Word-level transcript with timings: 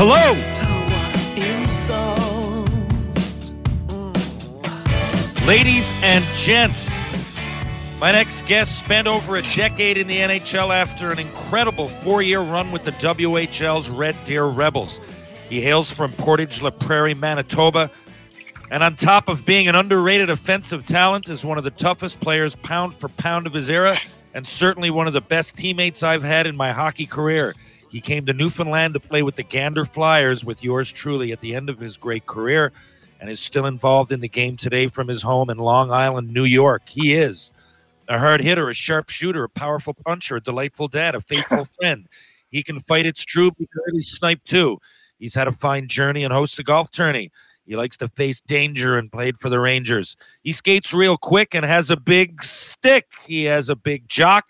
Hello. 0.00 0.32
Ladies 5.44 5.90
and 6.04 6.24
gents, 6.36 6.94
my 7.98 8.12
next 8.12 8.46
guest 8.46 8.78
spent 8.78 9.08
over 9.08 9.34
a 9.34 9.42
decade 9.56 9.98
in 9.98 10.06
the 10.06 10.18
NHL 10.18 10.70
after 10.70 11.10
an 11.10 11.18
incredible 11.18 11.88
four 11.88 12.22
year 12.22 12.38
run 12.38 12.70
with 12.70 12.84
the 12.84 12.92
WHL's 12.92 13.90
Red 13.90 14.14
Deer 14.24 14.44
Rebels. 14.44 15.00
He 15.48 15.60
hails 15.60 15.90
from 15.90 16.12
Portage 16.12 16.62
La 16.62 16.70
Prairie, 16.70 17.14
Manitoba, 17.14 17.90
and 18.70 18.84
on 18.84 18.94
top 18.94 19.28
of 19.28 19.44
being 19.44 19.66
an 19.66 19.74
underrated 19.74 20.30
offensive 20.30 20.84
talent, 20.84 21.28
is 21.28 21.44
one 21.44 21.58
of 21.58 21.64
the 21.64 21.72
toughest 21.72 22.20
players 22.20 22.54
pound 22.54 22.94
for 22.94 23.08
pound 23.08 23.48
of 23.48 23.52
his 23.52 23.68
era, 23.68 23.98
and 24.32 24.46
certainly 24.46 24.92
one 24.92 25.08
of 25.08 25.12
the 25.12 25.20
best 25.20 25.56
teammates 25.56 26.04
I've 26.04 26.22
had 26.22 26.46
in 26.46 26.54
my 26.54 26.70
hockey 26.70 27.04
career. 27.04 27.56
He 27.90 28.00
came 28.00 28.26
to 28.26 28.32
Newfoundland 28.32 28.94
to 28.94 29.00
play 29.00 29.22
with 29.22 29.36
the 29.36 29.42
Gander 29.42 29.84
Flyers 29.84 30.44
with 30.44 30.62
yours 30.62 30.92
truly 30.92 31.32
at 31.32 31.40
the 31.40 31.54
end 31.54 31.70
of 31.70 31.78
his 31.78 31.96
great 31.96 32.26
career 32.26 32.72
and 33.20 33.30
is 33.30 33.40
still 33.40 33.66
involved 33.66 34.12
in 34.12 34.20
the 34.20 34.28
game 34.28 34.56
today 34.56 34.86
from 34.86 35.08
his 35.08 35.22
home 35.22 35.50
in 35.50 35.58
Long 35.58 35.90
Island, 35.90 36.32
New 36.32 36.44
York. 36.44 36.88
He 36.88 37.14
is 37.14 37.50
a 38.08 38.18
hard 38.18 38.40
hitter, 38.40 38.68
a 38.68 38.74
sharp 38.74 39.10
shooter, 39.10 39.44
a 39.44 39.48
powerful 39.48 39.94
puncher, 39.94 40.36
a 40.36 40.40
delightful 40.40 40.88
dad, 40.88 41.14
a 41.14 41.20
faithful 41.20 41.64
friend. 41.80 42.08
He 42.50 42.62
can 42.62 42.80
fight, 42.80 43.06
it's 43.06 43.24
true, 43.24 43.50
but 43.50 43.58
he 43.58 43.66
can 43.66 43.82
really 43.86 44.00
snipe 44.00 44.44
too. 44.44 44.78
He's 45.18 45.34
had 45.34 45.48
a 45.48 45.52
fine 45.52 45.88
journey 45.88 46.24
and 46.24 46.32
hosts 46.32 46.58
a 46.58 46.62
golf 46.62 46.90
tourney. 46.90 47.30
He 47.66 47.76
likes 47.76 47.96
to 47.98 48.08
face 48.08 48.40
danger 48.40 48.96
and 48.96 49.12
played 49.12 49.38
for 49.38 49.50
the 49.50 49.60
Rangers. 49.60 50.16
He 50.42 50.52
skates 50.52 50.94
real 50.94 51.18
quick 51.18 51.54
and 51.54 51.66
has 51.66 51.90
a 51.90 51.96
big 51.96 52.42
stick. 52.42 53.08
He 53.26 53.44
has 53.44 53.68
a 53.68 53.76
big 53.76 54.08
jock 54.08 54.46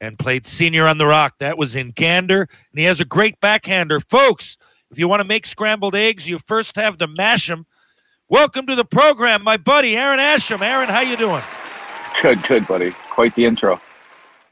and 0.00 0.18
played 0.18 0.46
senior 0.46 0.86
on 0.86 0.98
the 0.98 1.06
rock. 1.06 1.38
That 1.38 1.58
was 1.58 1.76
in 1.76 1.90
Gander. 1.90 2.42
And 2.42 2.78
he 2.78 2.84
has 2.84 3.00
a 3.00 3.04
great 3.04 3.40
backhander. 3.40 4.00
Folks, 4.00 4.56
if 4.90 4.98
you 4.98 5.08
want 5.08 5.20
to 5.20 5.24
make 5.24 5.46
scrambled 5.46 5.94
eggs, 5.94 6.28
you 6.28 6.38
first 6.38 6.76
have 6.76 6.98
to 6.98 7.06
mash 7.06 7.48
them. 7.48 7.66
Welcome 8.28 8.66
to 8.66 8.74
the 8.74 8.84
program, 8.84 9.42
my 9.42 9.56
buddy 9.56 9.96
Aaron 9.96 10.18
Asham. 10.18 10.60
Aaron, 10.60 10.88
how 10.88 11.00
you 11.00 11.16
doing? 11.16 11.42
Good, 12.22 12.42
good, 12.44 12.66
buddy. 12.66 12.92
Quite 13.10 13.34
the 13.34 13.44
intro. 13.44 13.80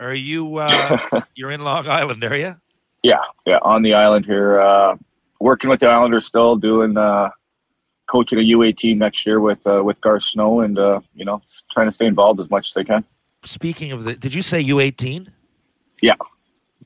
Are 0.01 0.15
you 0.15 0.59
uh 0.59 1.23
you're 1.34 1.51
in 1.51 1.63
Long 1.63 1.89
Island, 1.89 2.23
are 2.25 2.37
you? 2.37 2.57
Yeah, 3.03 3.21
yeah. 3.47 3.59
On 3.63 3.83
the 3.83 3.95
island 3.95 4.27
here, 4.27 4.61
uh, 4.61 4.97
working 5.41 5.71
with 5.71 5.81
the 5.81 5.89
Islanders 5.89 6.27
still, 6.27 6.57
doing 6.57 6.97
uh, 6.97 7.31
coaching 8.07 8.39
a 8.39 8.43
UA 8.43 8.73
team 8.75 8.99
next 8.99 9.27
year 9.27 9.41
with 9.41 9.67
uh, 9.67 9.83
with 9.84 10.01
Garth 10.01 10.25
Snow, 10.25 10.61
and 10.61 10.78
uh, 10.78 11.01
you 11.15 11.25
know, 11.25 11.41
trying 11.71 11.87
to 11.87 11.93
stay 11.93 12.07
involved 12.07 12.41
as 12.41 12.51
much 12.51 12.69
as 12.69 12.77
I 12.77 12.84
can. 12.84 13.05
Speaking 13.45 13.93
of 13.93 14.05
the 14.05 14.15
did 14.15 14.34
you 14.34 14.43
say 14.43 14.61
U 14.61 14.81
eighteen? 14.81 15.33
Yeah. 16.03 16.15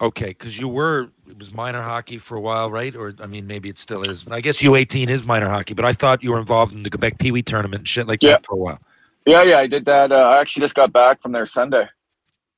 Okay, 0.01 0.29
because 0.29 0.59
you 0.59 0.69
were 0.69 1.09
it 1.29 1.39
was 1.39 1.53
minor 1.53 1.83
hockey 1.83 2.17
for 2.19 2.37
a 2.37 2.41
while, 2.41 2.71
right? 2.71 2.95
Or 2.97 3.15
I 3.21 3.27
mean 3.27 3.47
maybe 3.47 3.69
it 3.69 3.79
still 3.79 4.03
is. 4.03 4.27
I 4.29 4.41
guess 4.41 4.63
U 4.63 4.75
eighteen 4.77 5.09
is 5.09 5.25
minor 5.25 5.49
hockey, 5.49 5.75
but 5.75 5.85
I 5.85 5.93
thought 5.93 6.23
you 6.23 6.31
were 6.33 6.39
involved 6.39 6.73
in 6.73 6.83
the 6.83 6.91
Quebec 6.91 7.19
Pee 7.19 7.31
Wee 7.33 7.43
tournament 7.43 7.81
and 7.81 7.89
shit 7.89 8.07
like 8.07 8.23
Yeah. 8.23 8.31
that 8.33 8.47
for 8.47 8.55
a 8.55 8.59
while. 8.59 8.79
Yeah, 9.27 9.43
yeah. 9.43 9.59
I 9.59 9.67
did 9.67 9.85
that. 9.85 10.11
Uh, 10.13 10.15
I 10.17 10.41
actually 10.41 10.63
just 10.63 10.75
got 10.75 10.93
back 10.93 11.21
from 11.21 11.33
there 11.33 11.45
Sunday. 11.45 11.87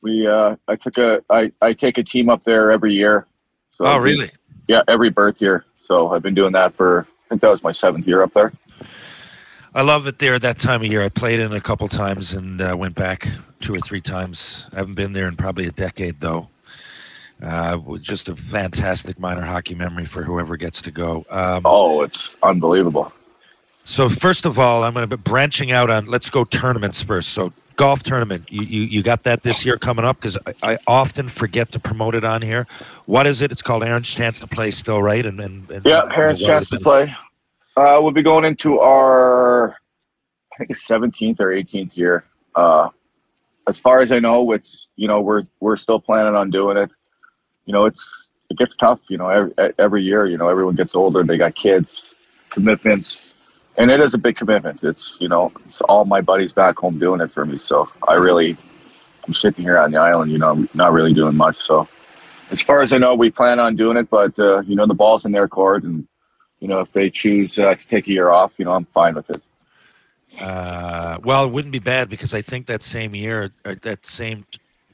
We, 0.01 0.27
uh, 0.27 0.57
I 0.69 0.77
took 0.77 0.97
a, 0.99 1.23
I, 1.31 1.51
I 1.61 1.73
take 1.73 1.99
a 1.99 2.03
team 2.05 2.29
up 2.29 2.45
there 2.45 2.71
every 2.73 2.95
year. 2.95 3.27
So 3.73 3.85
Oh 3.85 3.99
we- 3.99 4.13
really? 4.13 4.31
Yeah, 4.69 4.83
every 4.89 5.11
birth 5.11 5.41
year. 5.41 5.65
So 5.85 6.13
I've 6.13 6.23
been 6.23 6.35
doing 6.35 6.53
that 6.53 6.75
for. 6.77 7.07
I 7.27 7.29
think 7.29 7.41
that 7.41 7.51
was 7.51 7.63
my 7.65 7.73
seventh 7.73 8.07
year 8.07 8.23
up 8.23 8.33
there. 8.35 8.53
I 9.75 9.81
love 9.83 10.07
it 10.07 10.19
there 10.19 10.39
that 10.39 10.59
time 10.59 10.83
of 10.83 10.87
year. 10.89 11.03
I 11.03 11.09
played 11.09 11.41
in 11.41 11.53
a 11.53 11.61
couple 11.61 11.89
times 11.89 12.35
and 12.35 12.61
uh, 12.61 12.77
went 12.77 12.95
back 12.95 13.27
two 13.61 13.75
or 13.75 13.81
three 13.81 14.03
times. 14.03 14.69
I 14.73 14.77
haven't 14.77 14.95
been 14.95 15.15
there 15.15 15.27
in 15.29 15.37
probably 15.37 15.67
a 15.67 15.73
decade 15.73 16.21
though. 16.21 16.49
Uh, 17.43 17.79
just 18.01 18.29
a 18.29 18.37
fantastic 18.37 19.19
minor 19.19 19.43
hockey 19.43 19.75
memory 19.75 20.05
for 20.05 20.23
whoever 20.23 20.57
gets 20.57 20.83
to 20.83 20.91
go. 20.91 21.25
Um, 21.31 21.63
Oh, 21.65 22.03
it's 22.03 22.37
unbelievable. 22.43 23.13
So 23.85 24.09
first 24.09 24.45
of 24.45 24.59
all, 24.59 24.85
I'm 24.85 24.93
going 24.95 25.09
to 25.09 25.17
be 25.17 25.21
branching 25.21 25.73
out 25.73 25.91
on. 25.91 26.07
Let's 26.07 26.31
go 26.31 26.45
tournaments 26.45 27.03
first. 27.03 27.31
So 27.31 27.53
golf 27.77 28.03
tournament, 28.03 28.53
you 28.53 28.63
you, 28.63 28.83
you 28.83 29.03
got 29.03 29.25
that 29.25 29.43
this 29.43 29.65
year 29.65 29.77
coming 29.77 30.05
up 30.05 30.19
because 30.19 30.39
I, 30.63 30.75
I 30.75 30.79
often 30.87 31.29
forget 31.29 31.73
to 31.73 31.81
promote 31.81 32.15
it 32.15 32.25
on 32.25 32.43
here. 32.43 32.67
What 33.07 33.27
is 33.27 33.41
it? 33.41 33.51
It's 33.51 33.63
called 33.63 33.83
Aaron's 33.83 34.09
Chance 34.09 34.39
to 34.41 34.47
Play, 34.47 34.71
still 34.71 35.03
right? 35.03 35.25
And 35.25 35.41
and, 35.41 35.69
and 35.71 35.85
Yeah, 35.85 36.03
and 36.03 36.11
parents' 36.13 36.45
chance 36.45 36.69
to 36.71 36.79
play. 36.79 37.13
Uh, 37.77 37.99
we'll 38.03 38.13
be 38.13 38.23
going 38.23 38.45
into 38.45 38.81
our, 38.81 39.71
I 40.53 40.57
think 40.59 40.71
17th 40.73 41.41
or 41.41 41.49
18th 41.49 41.97
year. 41.97 42.25
Uh, 42.55 42.91
as 43.67 43.81
far 43.81 44.01
as 44.01 44.13
I 44.13 44.19
know, 44.19 44.53
it's 44.53 44.89
you 44.97 45.09
know 45.09 45.21
we're 45.21 45.45
we're 45.61 45.77
still 45.77 46.01
planning 46.01 46.35
on 46.35 46.51
doing 46.51 46.77
it. 46.77 46.91
You 47.65 47.73
know, 47.73 47.87
it's 47.87 48.31
it 48.51 48.59
gets 48.59 48.77
tough. 48.77 49.01
You 49.09 49.19
know, 49.19 49.29
every 49.29 49.53
every 49.79 50.03
year. 50.03 50.27
You 50.27 50.37
know, 50.37 50.49
everyone 50.49 50.75
gets 50.75 50.95
older. 50.95 51.23
They 51.23 51.37
got 51.37 51.55
kids, 51.55 52.15
commitments, 52.51 53.35
and 53.79 53.91
it 53.91 54.01
is 54.01 54.15
a 54.15 54.19
big 54.19 54.37
commitment. 54.37 54.81
It's 54.83 55.17
you 55.21 55.29
know, 55.29 55.53
it's 55.67 55.81
all 55.83 56.05
my 56.05 56.21
buddies 56.21 56.53
back 56.53 56.77
home 56.77 56.99
doing 56.99 57.21
it 57.21 57.31
for 57.31 57.47
me. 57.47 57.57
So 57.57 57.89
I 58.09 58.15
really, 58.15 58.57
I'm 59.27 59.35
sitting 59.35 59.65
here 59.65 59.79
on 59.79 59.93
the 59.93 59.99
island. 59.99 60.33
You 60.33 60.39
know, 60.39 60.67
not 60.75 60.93
really 60.93 61.15
doing 61.15 61.37
much. 61.37 61.57
So 61.57 61.89
as 62.51 62.61
far 62.61 62.83
as 62.83 62.93
I 62.93 62.99
know, 62.99 63.15
we 63.15 63.31
plan 63.31 63.61
on 63.61 63.77
doing 63.77 63.97
it, 63.97 64.11
but 64.11 64.37
uh, 64.39 64.63
you 64.63 64.75
know 64.75 64.87
the 64.87 64.95
ball's 64.95 65.25
in 65.25 65.33
their 65.33 65.49
court, 65.49 65.85
and 65.85 66.07
you 66.63 66.69
know 66.69 66.81
if 66.81 66.93
they 66.93 67.11
choose 67.11 67.59
uh, 67.59 67.75
to 67.75 67.89
take 67.89 68.07
a 68.09 68.13
year 68.13 68.31
off, 68.31 68.53
you 68.59 68.65
know 68.65 68.73
I'm 68.73 68.87
fine 68.87 69.17
with 69.17 69.31
it. 69.31 69.43
Uh, 70.41 71.19
well, 71.23 71.45
it 71.45 71.53
wouldn't 71.53 71.73
be 71.73 71.79
bad 71.79 72.09
because 72.09 72.35
I 72.35 72.43
think 72.43 72.67
that 72.67 72.83
same 72.83 73.15
year, 73.15 73.53
that 73.65 74.07
same 74.07 74.47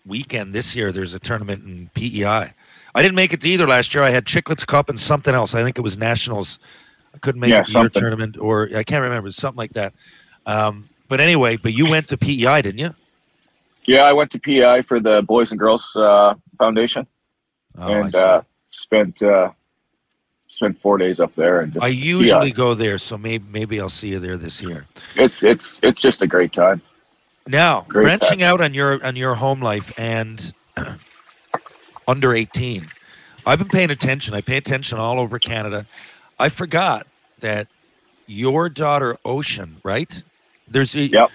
weekend 0.06 0.54
this 0.54 0.74
year, 0.74 0.92
there's 0.92 1.14
a 1.14 1.18
tournament 1.20 1.64
in 1.64 1.90
PEI. 1.94 2.54
I 2.94 3.02
didn't 3.02 3.14
make 3.14 3.32
it 3.32 3.40
to 3.42 3.48
either 3.48 3.66
last 3.66 3.94
year. 3.94 4.02
I 4.02 4.10
had 4.10 4.24
Chicklets 4.24 4.66
Cup 4.66 4.88
and 4.88 5.00
something 5.00 5.34
else. 5.34 5.54
I 5.54 5.62
think 5.62 5.78
it 5.78 5.82
was 5.82 5.96
Nationals. 5.96 6.58
I 7.14 7.18
couldn't 7.18 7.40
make 7.40 7.56
Yeah, 7.56 7.60
it 7.60 7.66
to 7.66 7.78
your 7.78 7.90
tournament, 7.90 8.36
or 8.38 8.68
I 8.74 8.82
can't 8.84 9.02
remember, 9.02 9.30
something 9.32 9.58
like 9.58 9.74
that. 9.74 9.94
Um, 10.46 10.90
but 11.08 11.20
anyway, 11.20 11.56
but 11.56 11.72
you 11.74 11.86
went 11.86 12.08
to 12.08 12.18
PEI, 12.18 12.62
didn't 12.62 12.78
you? 12.78 12.94
Yeah, 13.86 14.02
I 14.02 14.12
went 14.12 14.30
to 14.32 14.38
PEI 14.38 14.82
for 14.82 15.00
the 15.00 15.22
Boys 15.22 15.50
and 15.50 15.58
Girls 15.58 15.94
uh, 15.96 16.34
Foundation 16.58 17.06
Oh, 17.78 18.02
and 18.02 18.14
uh, 18.14 18.42
spent 18.70 19.22
spent 20.48 20.80
four 20.80 20.98
days 20.98 21.20
up 21.20 21.34
there. 21.36 21.60
And 21.60 21.72
just, 21.72 21.84
I 21.84 21.88
usually 21.88 22.48
yeah, 22.48 22.54
go 22.54 22.74
there, 22.74 22.98
so 22.98 23.16
maybe 23.16 23.44
maybe 23.50 23.80
I'll 23.80 23.88
see 23.88 24.08
you 24.08 24.18
there 24.18 24.36
this 24.36 24.60
year. 24.62 24.86
it's 25.16 25.42
it's 25.44 25.78
it's 25.82 26.00
just 26.02 26.20
a 26.22 26.26
great 26.26 26.52
time. 26.52 26.82
Now, 27.46 27.86
Great 27.88 28.02
branching 28.04 28.40
time. 28.40 28.48
out 28.54 28.60
on 28.60 28.74
your 28.74 29.04
on 29.04 29.16
your 29.16 29.34
home 29.36 29.60
life 29.62 29.92
and 29.98 30.52
under 32.08 32.34
18, 32.34 32.88
I've 33.46 33.58
been 33.58 33.68
paying 33.68 33.90
attention. 33.90 34.34
I 34.34 34.40
pay 34.40 34.56
attention 34.56 34.98
all 34.98 35.18
over 35.20 35.38
Canada. 35.38 35.86
I 36.38 36.48
forgot 36.50 37.06
that 37.40 37.68
your 38.26 38.68
daughter 38.68 39.16
Ocean, 39.24 39.80
right? 39.82 40.22
There's 40.68 40.94
a, 40.94 41.08
Yep. 41.08 41.30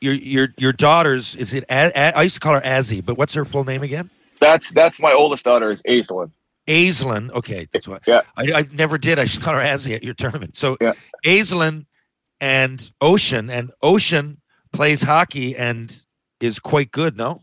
your 0.00 0.14
your 0.14 0.48
your 0.58 0.72
daughter's 0.72 1.34
is 1.36 1.54
it 1.54 1.64
a, 1.70 1.90
a, 1.96 2.16
I 2.16 2.22
used 2.22 2.34
to 2.36 2.40
call 2.40 2.54
her 2.54 2.60
Azzy, 2.60 3.04
but 3.04 3.16
what's 3.16 3.34
her 3.34 3.44
full 3.44 3.64
name 3.64 3.82
again? 3.82 4.10
That's 4.40 4.70
that's 4.72 5.00
my 5.00 5.12
oldest 5.12 5.44
daughter 5.44 5.70
is 5.72 5.82
Aislinn. 5.82 6.30
Aislinn. 6.68 7.30
Okay, 7.32 7.66
that's 7.72 7.88
what 7.88 8.02
Yeah. 8.06 8.22
I, 8.36 8.52
I 8.54 8.68
never 8.72 8.98
did. 8.98 9.18
I 9.18 9.24
just 9.24 9.40
called 9.40 9.56
her 9.56 9.62
Azzy 9.62 9.94
at 9.94 10.04
your 10.04 10.14
tournament. 10.14 10.56
So 10.56 10.76
Yeah. 10.80 10.92
Aislinn 11.24 11.86
and 12.40 12.92
Ocean 13.00 13.50
and 13.50 13.72
Ocean 13.82 14.40
plays 14.72 15.02
hockey 15.02 15.56
and 15.56 15.96
is 16.40 16.58
quite 16.58 16.92
good. 16.92 17.16
No. 17.16 17.42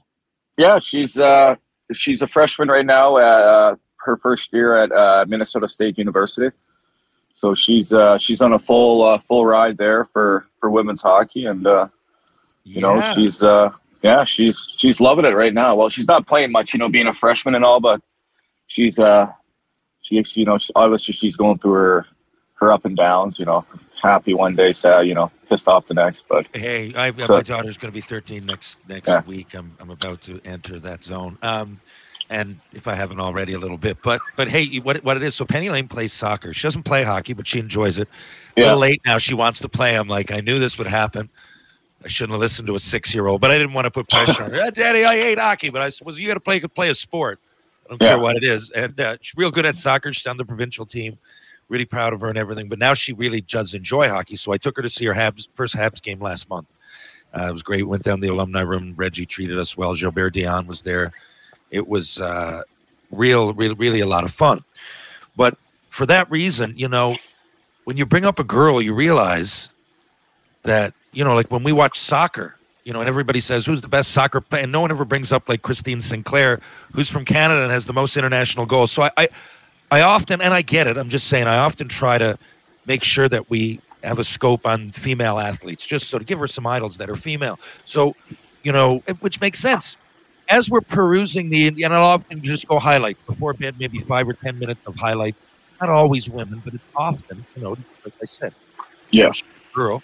Yeah, 0.58 0.80
she's 0.80 1.20
uh, 1.20 1.56
she's 1.92 2.22
a 2.22 2.28
freshman 2.28 2.70
right 2.70 2.86
now. 2.86 3.18
At, 3.18 3.24
uh, 3.24 3.76
her 4.06 4.16
first 4.18 4.54
year 4.54 4.78
at 4.78 4.92
uh, 4.92 5.26
Minnesota 5.28 5.68
State 5.68 5.98
University. 5.98 6.56
So 7.34 7.54
she's 7.54 7.92
uh, 7.92 8.18
she's 8.18 8.42
on 8.42 8.54
a 8.54 8.60
full 8.60 9.04
uh, 9.04 9.20
full 9.20 9.46
ride 9.46 9.78
there 9.78 10.06
for 10.06 10.46
for 10.60 10.70
women's 10.70 11.02
hockey, 11.02 11.46
and 11.46 11.68
uh, 11.68 11.88
you 12.64 12.80
know 12.80 13.02
she's 13.14 13.44
uh, 13.44 13.72
yeah 14.04 14.24
she's 14.24 14.70
she's 14.78 15.02
loving 15.02 15.26
it 15.26 15.36
right 15.36 15.54
now. 15.54 15.76
Well, 15.76 15.90
she's 15.90 16.08
not 16.08 16.28
playing 16.28 16.54
much, 16.54 16.74
you 16.74 16.80
know, 16.80 16.88
being 16.88 17.08
a 17.08 17.14
freshman 17.14 17.56
and 17.56 17.66
all, 17.66 17.82
but 17.82 18.00
she's 18.68 19.00
uh, 19.00 19.32
she's 20.02 20.36
you 20.38 20.46
know 20.46 20.58
obviously 20.76 21.14
she's 21.14 21.36
going 21.36 21.58
through 21.60 21.74
her 21.74 22.06
her 22.56 22.72
up 22.72 22.86
and 22.86 22.96
downs. 22.96 23.38
You 23.40 23.46
know, 23.46 23.66
happy 24.02 24.34
one 24.34 24.56
day, 24.56 24.74
sad, 24.74 25.08
you 25.08 25.14
know, 25.14 25.32
pissed 25.50 25.68
off 25.68 25.88
the 25.88 25.94
next. 25.94 26.26
But 26.30 26.48
Hey, 26.54 26.94
I, 26.96 27.12
So- 27.20 27.34
my 27.34 27.42
daughter's 27.42 27.78
going 27.78 27.92
to 27.92 27.96
be 27.96 28.02
13 28.02 28.46
next 28.46 28.80
next 28.88 29.08
Yeah. 29.08 29.22
week. 29.26 29.54
I'm 29.54 29.76
I'm 29.80 29.90
about 29.92 30.22
to 30.24 30.40
enter 30.46 30.80
that 30.80 31.04
zone. 31.04 31.38
Um, 31.42 31.80
and 32.28 32.60
if 32.74 32.88
I 32.88 32.96
haven't 32.96 33.20
already, 33.20 33.54
a 33.54 33.60
little 33.60 33.78
bit. 33.78 33.98
But 34.02 34.20
but 34.36 34.48
hey, 34.48 34.78
what 34.80 35.04
what 35.04 35.16
it 35.18 35.22
is? 35.24 35.36
So 35.36 35.46
Penny 35.46 35.70
Lane 35.70 35.88
plays 35.88 36.12
soccer. 36.14 36.54
She 36.54 36.64
doesn't 36.64 36.84
play 36.84 37.04
hockey, 37.04 37.34
but 37.34 37.48
she 37.48 37.60
enjoys 37.60 37.98
it. 38.00 38.08
A 38.58 38.62
yeah, 38.62 38.64
little 38.68 38.80
late 38.80 39.02
now. 39.06 39.18
She 39.20 39.34
wants 39.36 39.60
to 39.60 39.70
play. 39.70 39.96
I'm 39.96 40.08
like, 40.08 40.32
I 40.32 40.40
knew 40.40 40.58
this 40.58 40.78
would 40.80 40.88
happen. 40.88 41.30
I 42.04 42.08
shouldn't 42.08 42.32
have 42.34 42.40
listened 42.40 42.68
to 42.68 42.76
a 42.76 42.80
six 42.80 43.14
year 43.14 43.28
old, 43.28 43.42
but 43.42 43.52
I 43.52 43.58
didn't 43.58 43.74
want 43.74 43.86
to 43.86 43.92
put 43.92 44.08
pressure 44.10 44.44
on 44.44 44.52
her. 44.52 44.62
"Ah, 44.64 44.70
Daddy, 44.70 45.06
I 45.06 45.16
hate 45.18 45.38
hockey, 45.40 45.70
but 45.70 45.82
I 45.82 45.90
said, 45.90 46.08
you 46.18 46.28
got 46.28 46.36
to 46.36 46.40
play 46.40 46.60
play 46.62 46.90
a 46.90 46.96
sport. 46.96 47.40
I 47.86 47.90
don't 47.90 48.02
Yeah. 48.02 48.08
care 48.10 48.20
what 48.20 48.36
it 48.36 48.44
is. 48.44 48.70
And 48.72 49.00
uh, 49.00 49.18
she's 49.22 49.36
real 49.38 49.52
good 49.52 49.66
at 49.66 49.78
soccer. 49.78 50.12
She's 50.14 50.26
on 50.28 50.38
the 50.38 50.46
provincial 50.46 50.86
team. 50.86 51.18
Really 51.70 51.86
proud 51.86 52.14
of 52.14 52.22
her 52.22 52.30
and 52.30 52.38
everything. 52.38 52.70
But 52.70 52.80
now 52.80 52.94
she 52.94 53.14
really 53.14 53.42
does 53.42 53.74
enjoy 53.74 54.08
hockey. 54.10 54.36
So 54.36 54.52
I 54.52 54.58
took 54.58 54.76
her 54.78 54.84
to 54.84 54.90
see 54.90 55.06
her 55.06 55.14
Habs 55.14 55.48
first 55.54 55.76
Habs 55.76 56.02
game 56.02 56.20
last 56.20 56.48
month. 56.50 56.74
Uh, 57.36 57.48
it 57.50 57.52
was 57.52 57.64
great. 57.64 57.88
Went 57.88 58.04
down 58.04 58.20
the 58.20 58.28
alumni 58.28 58.62
room. 58.62 58.94
Reggie 58.96 59.26
treated 59.26 59.58
us 59.58 59.76
well. 59.76 59.96
Gilbert 59.96 60.34
Dionne 60.36 60.68
was 60.68 60.82
there. 60.84 61.12
It 61.72 61.88
was 61.88 62.22
uh, 62.22 62.62
real, 63.12 63.54
really, 63.54 63.74
really 63.74 64.00
a 64.02 64.06
lot 64.08 64.24
of 64.24 64.32
fun. 64.32 64.64
But 65.36 65.58
for 65.90 66.06
that 66.06 66.30
reason, 66.30 66.74
you 66.78 66.88
know, 66.88 67.18
when 67.86 67.98
you 67.98 68.06
bring 68.06 68.26
up 68.26 68.40
a 68.40 68.44
girl, 68.44 68.82
you 68.82 68.94
realize 68.94 69.70
that 70.64 70.94
you 71.14 71.24
know, 71.24 71.34
like 71.34 71.50
when 71.50 71.64
we 71.64 71.72
watch 71.72 72.00
soccer, 72.00 72.55
you 72.86 72.94
know, 72.94 73.00
and 73.02 73.10
everybody 73.10 73.40
says 73.40 73.66
who's 73.66 73.82
the 73.82 73.88
best 73.88 74.12
soccer 74.12 74.40
player, 74.40 74.64
and 74.64 74.72
no 74.72 74.80
one 74.80 74.92
ever 74.92 75.04
brings 75.04 75.34
up 75.34 75.50
like 75.50 75.64
Christine 75.64 76.00
Sinclair, 76.00 76.62
who's 76.94 77.10
from 77.10 77.26
Canada 77.26 77.64
and 77.64 77.72
has 77.72 77.88
the 77.88 77.94
most 77.94 78.16
international 78.16 78.66
goals. 78.68 78.92
So 78.92 79.04
I, 79.04 79.12
I, 79.18 79.28
I 79.92 80.02
often, 80.02 80.40
and 80.40 80.54
I 80.54 80.62
get 80.62 80.86
it. 80.88 80.96
I'm 80.96 81.10
just 81.10 81.28
saying, 81.28 81.48
I 81.48 81.58
often 81.58 81.88
try 81.88 82.20
to 82.20 82.38
make 82.86 83.04
sure 83.04 83.28
that 83.28 83.50
we 83.50 83.82
have 84.04 84.20
a 84.20 84.24
scope 84.24 84.68
on 84.68 84.92
female 84.92 85.40
athletes, 85.40 85.86
just 85.86 86.10
so 86.10 86.20
to 86.20 86.24
give 86.24 86.40
her 86.40 86.48
some 86.48 86.68
idols 86.68 86.98
that 86.98 87.10
are 87.10 87.16
female. 87.16 87.60
So, 87.86 88.16
you 88.62 88.72
know, 88.72 89.00
which 89.20 89.42
makes 89.42 89.60
sense. 89.60 89.98
As 90.48 90.70
we're 90.70 90.82
perusing 90.82 91.50
the, 91.50 91.68
and 91.84 91.92
I'll 91.92 92.04
often 92.04 92.44
just 92.44 92.68
go 92.68 92.78
highlight 92.78 93.18
before 93.26 93.54
bed, 93.54 93.76
maybe 93.80 93.98
five 93.98 94.30
or 94.30 94.34
ten 94.34 94.60
minutes 94.60 94.86
of 94.86 94.96
highlights. 94.96 95.42
Not 95.82 95.90
always 95.90 96.30
women, 96.30 96.62
but 96.64 96.76
it's 96.76 96.84
often, 96.96 97.44
you 97.56 97.64
know, 97.64 97.78
like 98.04 98.14
I 98.22 98.26
said, 98.26 98.54
yeah, 99.10 99.32
girl. 99.74 100.04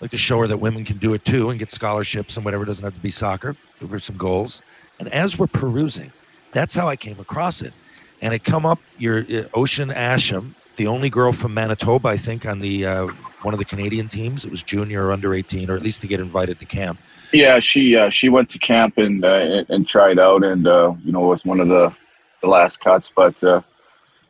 Like 0.00 0.10
to 0.10 0.16
show 0.16 0.40
her 0.40 0.46
that 0.46 0.58
women 0.58 0.84
can 0.84 0.98
do 0.98 1.14
it 1.14 1.24
too 1.24 1.50
and 1.50 1.58
get 1.58 1.70
scholarships 1.70 2.36
and 2.36 2.44
whatever. 2.44 2.64
It 2.64 2.66
doesn't 2.66 2.84
have 2.84 2.94
to 2.94 3.00
be 3.00 3.10
soccer. 3.10 3.56
Her 3.88 3.98
some 3.98 4.16
goals. 4.16 4.62
And 4.98 5.08
as 5.08 5.38
we're 5.38 5.46
perusing, 5.46 6.12
that's 6.52 6.74
how 6.74 6.88
I 6.88 6.96
came 6.96 7.18
across 7.20 7.62
it. 7.62 7.72
And 8.20 8.34
it 8.34 8.44
come 8.44 8.64
up 8.66 8.78
your 8.98 9.20
uh, 9.20 9.44
Ocean 9.54 9.90
Asham, 9.90 10.54
the 10.76 10.86
only 10.86 11.10
girl 11.10 11.32
from 11.32 11.54
Manitoba, 11.54 12.08
I 12.08 12.16
think, 12.16 12.46
on 12.46 12.60
the 12.60 12.86
uh, 12.86 13.06
one 13.42 13.54
of 13.54 13.58
the 13.58 13.64
Canadian 13.64 14.08
teams. 14.08 14.44
It 14.44 14.50
was 14.50 14.62
junior 14.62 15.06
or 15.06 15.12
under 15.12 15.34
eighteen, 15.34 15.70
or 15.70 15.76
at 15.76 15.82
least 15.82 16.00
to 16.02 16.06
get 16.06 16.20
invited 16.20 16.58
to 16.60 16.66
camp. 16.66 16.98
yeah. 17.32 17.60
She 17.60 17.96
uh, 17.96 18.10
she 18.10 18.28
went 18.28 18.48
to 18.50 18.58
camp 18.58 18.98
and 18.98 19.24
uh, 19.24 19.64
and- 19.68 19.86
tried 19.86 20.18
out, 20.18 20.44
and 20.44 20.66
uh, 20.66 20.94
you 21.04 21.12
know 21.12 21.20
was 21.20 21.44
one 21.44 21.60
of 21.60 21.68
the 21.68 21.94
the 22.42 22.48
last 22.48 22.80
cuts, 22.80 23.10
but. 23.14 23.42
Uh, 23.42 23.62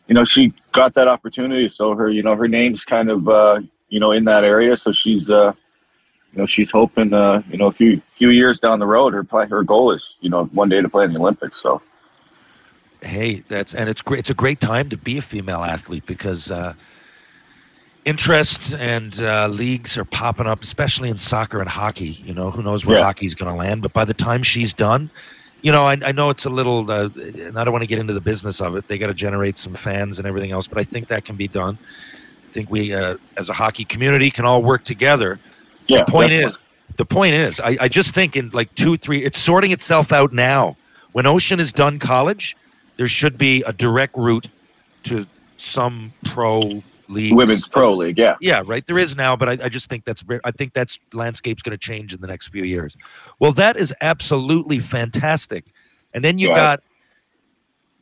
you 0.09 0.15
know, 0.15 0.23
she 0.23 0.55
got 0.71 0.95
that 0.95 1.09
opportunity, 1.09 1.69
so 1.69 1.93
her, 1.97 2.09
you 2.09 2.23
know, 2.23 2.37
her 2.37 2.47
name's 2.47 2.85
kind 2.85 3.11
of, 3.11 3.27
you 3.89 4.01
know, 4.01 4.13
in 4.13 4.25
that 4.25 4.45
area. 4.45 4.77
So 4.77 4.93
she's, 4.93 5.31
uh, 5.31 5.53
you 6.33 6.39
know, 6.39 6.47
she's 6.47 6.71
hoping, 6.71 7.13
uh, 7.13 7.43
you 7.51 7.57
know, 7.59 7.67
a 7.67 7.73
few 7.73 8.01
few 8.13 8.31
years 8.31 8.59
down 8.59 8.79
the 8.79 8.87
road, 8.87 9.13
her 9.15 9.25
play, 9.25 9.47
her 9.47 9.63
goal 9.63 9.91
is, 9.93 10.17
you 10.21 10.31
know, 10.31 10.45
one 10.47 10.69
day 10.69 10.81
to 10.83 10.89
play 10.89 11.05
in 11.05 11.13
the 11.13 11.19
Olympics. 11.21 11.63
So 11.63 11.81
hey 13.03 13.45
that's 13.49 13.75
and 13.75 13.91
it's 13.91 14.01
great 14.01 14.19
it's 14.21 14.31
a 14.31 14.35
great 14.35 14.59
time 14.59 14.89
to 14.89 14.97
be 14.97 15.19
a 15.19 15.23
female 15.23 15.63
athlete 15.63 16.05
because 16.07 16.51
uh 16.51 16.73
interest 18.07 18.73
and 18.73 19.21
uh, 19.21 19.47
leagues 19.49 19.99
are 19.99 20.05
popping 20.05 20.47
up 20.47 20.63
especially 20.63 21.11
in 21.11 21.19
soccer 21.19 21.61
and 21.61 21.69
hockey 21.69 22.09
you 22.25 22.33
know 22.33 22.51
who 22.51 22.63
knows 22.63 22.87
where 22.87 22.97
Yeah. 22.97 23.05
hockey's 23.05 23.35
going 23.35 23.53
to 23.53 23.57
land 23.57 23.83
but 23.83 23.93
by 23.93 24.05
the 24.05 24.15
time 24.15 24.43
she's 24.43 24.73
done 24.73 25.11
you 25.61 25.71
know 25.73 25.85
i, 25.85 25.93
I 26.03 26.13
know 26.13 26.31
it's 26.31 26.47
a 26.47 26.51
little 26.51 26.91
uh, 26.91 27.11
and 27.17 27.59
i 27.59 27.65
don't 27.65 27.73
want 27.73 27.83
to 27.83 27.87
get 27.87 27.99
into 27.99 28.15
the 28.15 28.21
business 28.21 28.61
of 28.61 28.77
it 28.77 28.89
they 28.89 28.97
got 28.97 29.09
to 29.09 29.15
generate 29.15 29.59
some 29.59 29.75
fans 29.75 30.19
and 30.19 30.27
everything 30.27 30.51
else 30.53 30.67
but 30.67 30.79
i 30.79 30.83
think 30.85 31.09
that 31.09 31.25
can 31.25 31.37
be 31.37 31.49
done 31.49 31.79
think 32.57 32.71
we 32.71 32.95
uh, 32.95 33.17
as 33.37 33.51
a 33.51 33.53
hockey 33.53 33.85
community 33.85 34.31
can 34.31 34.47
all 34.47 34.63
work 34.63 34.83
together 34.83 35.39
yeah, 35.89 36.03
the 36.07 36.11
point 36.11 36.33
is 36.33 36.59
the 36.97 37.05
point 37.05 37.35
is 37.35 37.61
I, 37.61 37.77
I 37.83 37.89
just 37.89 38.15
think 38.15 38.35
in 38.35 38.49
like 38.55 38.75
two 38.75 38.97
three 38.97 39.23
it's 39.23 39.39
sorting 39.39 39.73
itself 39.73 40.11
out 40.11 40.33
now 40.33 40.75
when 41.13 41.27
ocean 41.27 41.61
is 41.61 41.71
done 41.71 41.99
college 41.99 42.57
there 42.97 43.09
should 43.09 43.37
be 43.37 43.63
a 43.65 43.75
direct 43.75 44.17
route 44.17 44.49
to 45.03 45.27
some 45.59 46.15
pro 46.25 46.83
league 47.09 47.35
women's 47.35 47.69
pro 47.69 47.95
league. 47.95 48.17
Yeah, 48.19 48.37
yeah 48.41 48.63
right 48.65 48.87
there 48.87 48.97
is 48.99 49.15
now 49.15 49.37
but 49.37 49.49
i, 49.51 49.53
I 49.67 49.69
just 49.69 49.91
think 49.91 50.07
that's 50.07 50.25
i 50.45 50.51
think 50.51 50.73
that's 50.73 50.99
landscape's 51.13 51.61
going 51.63 51.77
to 51.79 51.87
change 51.91 52.15
in 52.15 52.23
the 52.23 52.27
next 52.27 52.49
few 52.49 52.65
years 52.65 52.97
well 53.39 53.53
that 53.53 53.77
is 53.77 53.93
absolutely 54.01 54.79
fantastic 54.79 55.67
and 56.15 56.25
then 56.25 56.39
you 56.39 56.49
Yeah. 56.49 56.55
got 56.55 56.83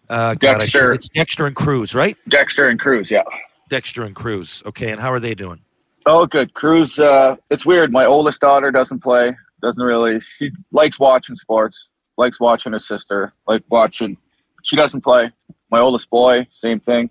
uh 0.08 0.34
God, 0.34 0.62
should- 0.62 0.70
Dexter. 0.70 0.92
it's 0.94 1.08
dexter 1.08 1.46
and 1.46 1.56
cruz 1.56 1.92
right 1.94 2.16
Dexter 2.28 2.68
and 2.68 2.78
Cruz. 2.78 3.10
Yeah. 3.10 3.22
Dexter 3.68 4.04
and 4.04 4.14
cruz 4.14 4.62
okay 4.66 4.90
and 4.90 5.00
how 5.00 5.10
are 5.12 5.20
they 5.20 5.34
doing 5.34 5.60
Oh, 6.06 6.26
good. 6.26 6.52
Cruz. 6.52 7.00
Uh, 7.00 7.36
it's 7.50 7.64
weird. 7.64 7.90
My 7.90 8.04
oldest 8.04 8.40
daughter 8.40 8.70
doesn't 8.70 9.02
play. 9.02 9.34
Doesn't 9.62 9.82
really. 9.82 10.20
She 10.20 10.50
likes 10.70 10.98
watching 11.00 11.34
sports. 11.34 11.92
Likes 12.18 12.38
watching 12.38 12.72
her 12.72 12.78
sister. 12.78 13.32
Like 13.46 13.62
watching. 13.70 14.18
She 14.62 14.76
doesn't 14.76 15.00
play. 15.00 15.30
My 15.70 15.80
oldest 15.80 16.10
boy, 16.10 16.46
same 16.52 16.78
thing. 16.78 17.08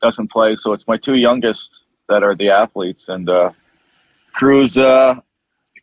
Doesn't 0.00 0.30
play. 0.30 0.54
So 0.54 0.72
it's 0.72 0.86
my 0.86 0.96
two 0.96 1.16
youngest 1.16 1.82
that 2.08 2.22
are 2.22 2.36
the 2.36 2.50
athletes. 2.50 3.08
And 3.08 3.28
uh, 3.28 3.50
Cruz. 4.32 4.78
Uh, 4.78 5.14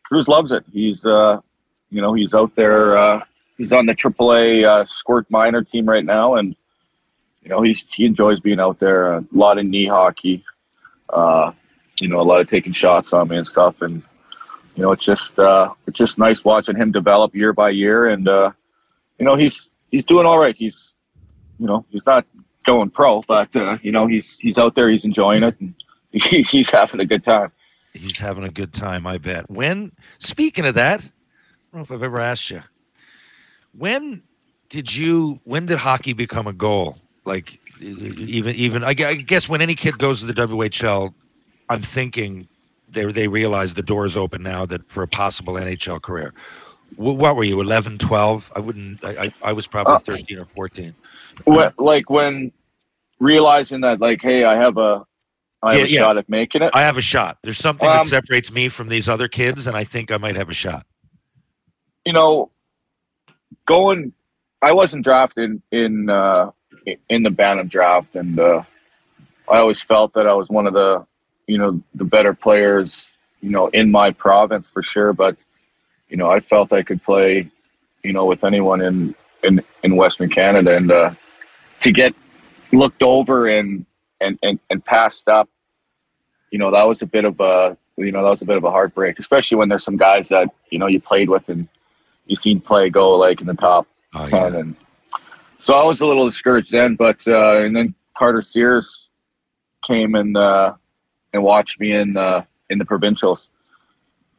Cruz 0.04 0.26
loves 0.26 0.50
it. 0.52 0.64
He's. 0.72 1.04
Uh, 1.04 1.40
you 1.90 2.00
know, 2.00 2.14
he's 2.14 2.34
out 2.34 2.54
there. 2.54 2.96
Uh, 2.96 3.20
he's 3.58 3.72
on 3.72 3.84
the 3.84 3.94
AAA 3.94 4.64
uh, 4.66 4.84
Squirt 4.84 5.26
minor 5.30 5.62
team 5.62 5.86
right 5.86 6.04
now, 6.04 6.34
and 6.36 6.56
you 7.42 7.50
know, 7.50 7.62
he's 7.62 7.84
he 7.92 8.06
enjoys 8.06 8.40
being 8.40 8.60
out 8.60 8.78
there. 8.78 9.14
A 9.14 9.24
lot 9.32 9.58
of 9.58 9.66
knee 9.66 9.86
hockey. 9.86 10.44
Uh, 11.08 11.52
you 12.00 12.08
know, 12.08 12.20
a 12.20 12.22
lot 12.22 12.40
of 12.40 12.48
taking 12.48 12.72
shots 12.72 13.12
on 13.12 13.28
me 13.28 13.36
and 13.36 13.46
stuff. 13.46 13.80
And, 13.82 14.02
you 14.76 14.82
know, 14.82 14.92
it's 14.92 15.04
just, 15.04 15.38
uh, 15.38 15.72
it's 15.86 15.98
just 15.98 16.18
nice 16.18 16.44
watching 16.44 16.76
him 16.76 16.92
develop 16.92 17.34
year 17.34 17.52
by 17.52 17.70
year. 17.70 18.06
And, 18.06 18.28
uh, 18.28 18.52
you 19.18 19.24
know, 19.24 19.34
he's, 19.34 19.68
he's 19.90 20.04
doing 20.04 20.26
all 20.26 20.38
right. 20.38 20.54
He's, 20.56 20.94
you 21.58 21.66
know, 21.66 21.84
he's 21.90 22.06
not 22.06 22.24
going 22.64 22.90
pro, 22.90 23.22
but 23.22 23.54
uh, 23.56 23.78
you 23.82 23.90
know, 23.90 24.06
he's 24.06 24.38
he's 24.38 24.58
out 24.58 24.74
there, 24.74 24.90
he's 24.90 25.04
enjoying 25.04 25.42
it, 25.42 25.58
and 25.58 25.74
he's, 26.12 26.50
he's 26.50 26.70
having 26.70 27.00
a 27.00 27.06
good 27.06 27.24
time. 27.24 27.50
He's 27.94 28.18
having 28.18 28.44
a 28.44 28.50
good 28.50 28.72
time, 28.72 29.06
I 29.06 29.18
bet. 29.18 29.50
When 29.50 29.92
speaking 30.18 30.66
of 30.66 30.74
that, 30.74 31.00
I 31.00 31.04
don't 31.72 31.74
know 31.74 31.80
if 31.80 31.90
I've 31.90 32.02
ever 32.02 32.20
asked 32.20 32.50
you. 32.50 32.62
When 33.72 34.22
did 34.68 34.94
you? 34.94 35.40
When 35.44 35.66
did 35.66 35.78
hockey 35.78 36.12
become 36.12 36.46
a 36.46 36.52
goal? 36.52 36.98
Like 37.28 37.60
even 37.84 38.54
even 38.54 38.82
I 38.84 38.94
guess 38.94 39.48
when 39.48 39.60
any 39.62 39.74
kid 39.74 39.98
goes 39.98 40.20
to 40.20 40.26
the 40.26 40.34
WHL, 40.34 41.14
I'm 41.68 41.82
thinking 41.82 42.48
they 42.88 43.04
they 43.12 43.28
realize 43.28 43.74
the 43.74 43.82
door 43.82 44.04
is 44.06 44.16
open 44.16 44.42
now 44.42 44.66
that 44.66 44.90
for 44.90 45.02
a 45.02 45.08
possible 45.08 45.54
NHL 45.54 46.00
career. 46.02 46.32
What 46.96 47.36
were 47.36 47.44
you, 47.44 47.60
11, 47.60 47.98
12? 47.98 48.52
I 48.56 48.60
wouldn't. 48.60 49.04
I 49.04 49.24
I, 49.26 49.32
I 49.42 49.52
was 49.52 49.66
probably 49.68 49.94
Uh, 49.94 49.98
13 49.98 50.38
or 50.38 50.46
14. 50.46 50.94
What, 51.44 51.78
like 51.78 52.10
when 52.10 52.50
realizing 53.20 53.82
that, 53.82 54.00
like, 54.00 54.20
hey, 54.22 54.44
I 54.44 54.54
have 54.56 54.78
a, 54.78 55.04
I 55.62 55.74
have 55.74 55.80
Yeah, 55.80 55.84
a 55.84 55.88
yeah. 55.88 55.98
shot 56.00 56.16
at 56.18 56.28
making 56.28 56.62
it. 56.62 56.70
I 56.74 56.80
have 56.82 56.96
a 56.96 57.02
shot. 57.02 57.38
There's 57.44 57.58
something 57.58 57.88
Um, 57.88 57.98
that 58.00 58.04
separates 58.06 58.50
me 58.50 58.68
from 58.68 58.88
these 58.88 59.08
other 59.08 59.28
kids, 59.28 59.66
and 59.66 59.76
I 59.76 59.84
think 59.84 60.10
I 60.10 60.16
might 60.16 60.34
have 60.36 60.48
a 60.48 60.54
shot. 60.54 60.86
you 62.06 62.12
know, 62.12 62.50
going, 63.66 64.12
I 64.62 64.72
wasn't 64.72 65.04
drafted 65.04 65.60
in 65.70 66.08
uh, 66.10 66.50
in 67.08 67.22
the 67.22 67.30
Bantam 67.30 67.68
draft, 67.68 68.14
and 68.14 68.38
uh, 68.38 68.62
I 69.50 69.58
always 69.58 69.80
felt 69.82 70.12
that 70.14 70.26
I 70.26 70.34
was 70.34 70.48
one 70.48 70.66
of 70.66 70.72
the, 70.74 71.04
you 71.46 71.58
know, 71.58 71.80
the 71.94 72.04
better 72.04 72.34
players, 72.34 73.10
you 73.40 73.50
know, 73.50 73.68
in 73.68 73.90
my 73.90 74.10
province 74.10 74.68
for 74.68 74.82
sure. 74.82 75.12
But 75.12 75.36
you 76.08 76.16
know, 76.16 76.30
I 76.30 76.40
felt 76.40 76.72
I 76.72 76.82
could 76.82 77.02
play, 77.02 77.50
you 78.02 78.12
know, 78.12 78.26
with 78.26 78.44
anyone 78.44 78.80
in 78.80 79.14
in 79.42 79.62
in 79.82 79.96
Western 79.96 80.30
Canada, 80.30 80.76
and 80.76 80.90
uh, 80.90 81.10
to 81.80 81.92
get 81.92 82.14
looked 82.72 83.02
over 83.02 83.48
and 83.48 83.84
and 84.20 84.38
and 84.42 84.58
and 84.70 84.84
passed 84.84 85.28
up, 85.28 85.48
you 86.50 86.58
know, 86.58 86.70
that 86.70 86.84
was 86.84 87.02
a 87.02 87.06
bit 87.06 87.24
of 87.24 87.38
a 87.40 87.76
you 87.96 88.12
know 88.12 88.22
that 88.22 88.30
was 88.30 88.42
a 88.42 88.46
bit 88.46 88.56
of 88.56 88.64
a 88.64 88.70
heartbreak, 88.70 89.18
especially 89.18 89.56
when 89.56 89.68
there's 89.68 89.84
some 89.84 89.96
guys 89.96 90.28
that 90.28 90.48
you 90.70 90.78
know 90.78 90.86
you 90.86 91.00
played 91.00 91.28
with 91.28 91.48
and 91.48 91.68
you 92.26 92.36
seen 92.36 92.60
play 92.60 92.90
go 92.90 93.14
like 93.16 93.40
in 93.40 93.46
the 93.46 93.54
top 93.54 93.86
Oh, 94.14 94.26
ten, 94.28 94.52
yeah. 94.52 94.60
and 94.60 94.76
so 95.58 95.74
I 95.74 95.84
was 95.84 96.00
a 96.00 96.06
little 96.06 96.26
discouraged 96.28 96.72
then. 96.72 96.94
But 96.96 97.26
uh, 97.26 97.62
and 97.62 97.74
then 97.74 97.94
Carter 98.16 98.42
Sears 98.42 99.08
came 99.84 100.14
and 100.14 100.36
uh, 100.36 100.74
and 101.32 101.42
watched 101.42 101.80
me 101.80 101.92
in 101.92 102.16
uh, 102.16 102.44
in 102.70 102.78
the 102.78 102.84
provincials 102.84 103.50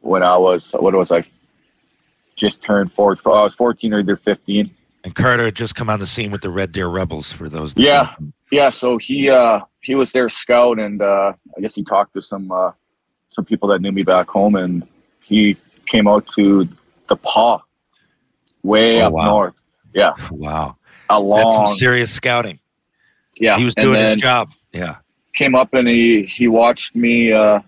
when 0.00 0.22
I 0.22 0.36
was 0.36 0.70
what 0.72 0.94
was 0.94 1.12
I 1.12 1.24
just 2.36 2.62
turned 2.62 2.92
four. 2.92 3.16
I 3.26 3.42
was 3.42 3.54
fourteen 3.54 3.92
or 3.92 4.00
either 4.00 4.16
fifteen. 4.16 4.70
And 5.02 5.14
Carter 5.14 5.44
had 5.44 5.56
just 5.56 5.74
come 5.74 5.88
on 5.88 5.98
the 5.98 6.06
scene 6.06 6.30
with 6.30 6.42
the 6.42 6.50
Red 6.50 6.72
Deer 6.72 6.86
Rebels. 6.86 7.32
For 7.32 7.48
those, 7.48 7.74
Yeah. 7.76 8.10
know. 8.20 8.32
Yeah, 8.52 8.68
so 8.70 8.98
he 8.98 9.30
uh, 9.30 9.60
he 9.80 9.94
was 9.94 10.12
their 10.12 10.28
scout, 10.28 10.78
and 10.78 11.00
uh, 11.00 11.32
I 11.56 11.60
guess 11.60 11.74
he 11.74 11.84
talked 11.84 12.14
to 12.14 12.22
some 12.22 12.50
uh, 12.50 12.72
some 13.30 13.44
people 13.44 13.68
that 13.68 13.80
knew 13.80 13.92
me 13.92 14.02
back 14.02 14.28
home, 14.28 14.56
and 14.56 14.86
he 15.22 15.56
came 15.86 16.08
out 16.08 16.26
to 16.34 16.68
the 17.06 17.16
Pas, 17.16 17.60
way 18.64 19.00
Oh, 19.00 19.06
up 19.06 19.12
wow. 19.12 19.24
north. 19.24 19.54
Yeah, 19.94 20.12
Wow, 20.32 20.76
a 21.10 21.34
that's 21.36 21.56
some 21.56 21.66
serious 21.66 22.10
scouting. 22.12 22.58
yeah, 23.40 23.58
he 23.58 23.64
was 23.64 23.74
doing 23.74 24.00
his 24.00 24.16
job. 24.16 24.50
Yeah. 24.72 24.96
Came 25.34 25.54
up 25.54 25.72
and 25.74 25.86
he 25.88 26.22
he 26.24 26.48
watched 26.48 26.94
me. 26.96 27.32
Uh, 27.32 27.60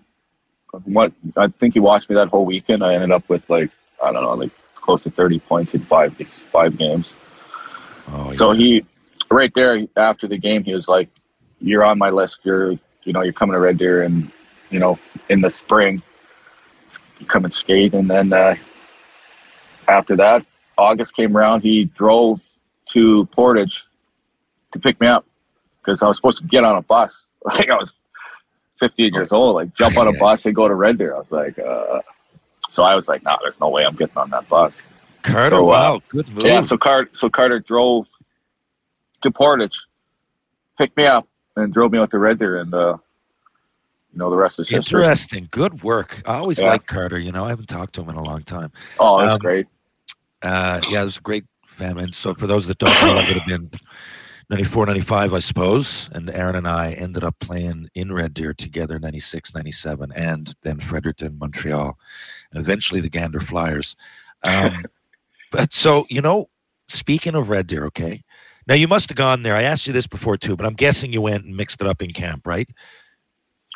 what 0.85 1.11
I 1.37 1.47
think 1.47 1.73
he 1.75 1.79
watched 1.79 2.09
me 2.09 2.15
that 2.15 2.29
whole 2.29 2.45
weekend. 2.45 2.83
I 2.83 2.93
ended 2.95 3.11
up 3.11 3.27
with 3.29 3.49
like 3.49 3.69
I 4.03 4.11
don't 4.11 4.23
know, 4.23 4.33
like 4.33 4.51
close 4.75 5.03
to 5.03 5.11
thirty 5.11 5.39
points 5.39 5.73
in 5.73 5.81
five 5.81 6.15
five 6.51 6.77
games. 6.77 7.13
Oh, 8.11 8.33
So 8.33 8.51
yeah. 8.51 8.57
he, 8.57 8.85
right 9.31 9.51
there 9.55 9.85
after 9.95 10.27
the 10.27 10.37
game, 10.37 10.63
he 10.63 10.73
was 10.73 10.87
like, 10.89 11.09
"You're 11.61 11.85
on 11.85 11.97
my 11.97 12.09
list. 12.09 12.39
You're, 12.43 12.71
you 13.03 13.13
know, 13.13 13.21
you're 13.21 13.33
coming 13.33 13.53
to 13.53 13.59
Red 13.59 13.77
Deer, 13.77 14.01
and 14.03 14.29
you 14.69 14.79
know, 14.79 14.99
in 15.29 15.39
the 15.41 15.49
spring, 15.49 16.01
you 17.19 17.25
come 17.25 17.45
and 17.45 17.53
skate." 17.53 17.93
And 17.93 18.09
then 18.09 18.33
uh, 18.33 18.55
after 19.87 20.15
that, 20.17 20.45
August 20.77 21.15
came 21.15 21.37
around. 21.37 21.61
He 21.61 21.85
drove 21.85 22.41
to 22.93 23.25
Portage 23.27 23.83
to 24.71 24.79
pick 24.79 24.99
me 25.01 25.07
up 25.07 25.25
because 25.81 26.01
I 26.03 26.07
was 26.07 26.17
supposed 26.17 26.39
to 26.39 26.45
get 26.47 26.63
on 26.63 26.75
a 26.75 26.81
bus. 26.81 27.25
Like 27.45 27.69
I 27.69 27.75
was 27.75 27.93
15 28.79 29.13
years 29.13 29.33
old. 29.33 29.55
Like 29.55 29.73
jump 29.75 29.97
on 29.97 30.07
a 30.07 30.13
bus 30.19 30.45
and 30.45 30.55
go 30.55 30.67
to 30.67 30.73
Red 30.75 30.97
Deer. 30.97 31.13
I 31.13 31.17
was 31.17 31.31
like, 31.33 31.59
uh, 31.59 31.99
so 32.69 32.83
I 32.83 32.95
was 32.95 33.09
like, 33.09 33.21
"Nah, 33.23 33.37
there's 33.41 33.59
no 33.59 33.67
way 33.67 33.83
I'm 33.85 33.95
getting 33.95 34.17
on 34.17 34.29
that 34.29 34.47
bus." 34.47 34.85
Carter, 35.23 35.49
so, 35.49 35.69
uh, 35.71 35.93
wow, 35.93 36.01
good 36.07 36.27
move. 36.29 36.45
Yeah, 36.45 36.61
so 36.61 36.77
Carter, 36.77 37.09
so 37.13 37.29
Carter 37.29 37.59
drove 37.59 38.07
to 39.21 39.31
Portage, 39.31 39.77
picked 40.77 40.95
me 40.95 41.05
up, 41.05 41.27
and 41.57 41.73
drove 41.73 41.91
me 41.91 41.99
out 41.99 42.11
to 42.11 42.17
Red 42.17 42.39
Deer, 42.39 42.57
and 42.61 42.73
uh, 42.73 42.97
you 44.13 44.19
know 44.19 44.29
the 44.29 44.37
rest 44.37 44.59
is 44.59 44.69
history. 44.69 45.01
Interesting. 45.01 45.47
Good 45.51 45.83
work. 45.83 46.21
I 46.25 46.35
always 46.35 46.59
Yeah. 46.59 46.69
liked 46.69 46.87
Carter. 46.87 47.19
You 47.19 47.31
know, 47.33 47.45
I 47.45 47.49
haven't 47.49 47.67
talked 47.67 47.93
to 47.95 48.01
him 48.01 48.09
in 48.09 48.15
a 48.15 48.23
long 48.23 48.43
time. 48.43 48.71
Oh, 48.99 49.19
that's 49.19 49.33
Um, 49.33 49.39
great. 49.41 49.67
Uh, 50.41 50.81
yeah, 50.89 51.01
it 51.01 51.05
was 51.05 51.17
a 51.17 51.21
great 51.21 51.45
family. 51.73 52.05
And 52.05 52.15
so 52.15 52.33
for 52.33 52.47
those 52.47 52.67
that 52.67 52.77
don't 52.77 53.01
know, 53.01 53.19
it 53.19 53.27
would 53.27 53.37
have 53.37 53.47
been 53.47 53.71
94, 54.49 54.85
95, 54.87 55.33
I 55.33 55.39
suppose. 55.39 56.09
And 56.11 56.29
Aaron 56.29 56.55
and 56.55 56.67
I 56.67 56.93
ended 56.93 57.23
up 57.23 57.39
playing 57.39 57.89
in 57.95 58.11
Red 58.11 58.33
Deer 58.33 58.53
together, 58.53 58.99
96, 58.99 59.53
97, 59.53 60.11
and 60.13 60.53
then 60.61 60.79
Fredericton, 60.79 61.37
Montreal, 61.39 61.97
and 62.51 62.61
eventually 62.61 63.01
the 63.01 63.09
Gander 63.09 63.39
Flyers. 63.39 63.95
Um, 64.43 64.85
but 65.51 65.73
so, 65.73 66.05
you 66.09 66.21
know, 66.21 66.49
speaking 66.87 67.35
of 67.35 67.49
Red 67.49 67.67
Deer, 67.67 67.85
okay. 67.85 68.23
Now 68.67 68.75
you 68.75 68.87
must 68.87 69.09
have 69.09 69.17
gone 69.17 69.43
there. 69.43 69.55
I 69.55 69.63
asked 69.63 69.87
you 69.87 69.93
this 69.93 70.07
before 70.07 70.37
too, 70.37 70.55
but 70.55 70.65
I'm 70.65 70.75
guessing 70.75 71.11
you 71.11 71.21
went 71.21 71.45
and 71.45 71.55
mixed 71.55 71.81
it 71.81 71.87
up 71.87 72.01
in 72.01 72.11
camp, 72.11 72.47
right? 72.47 72.69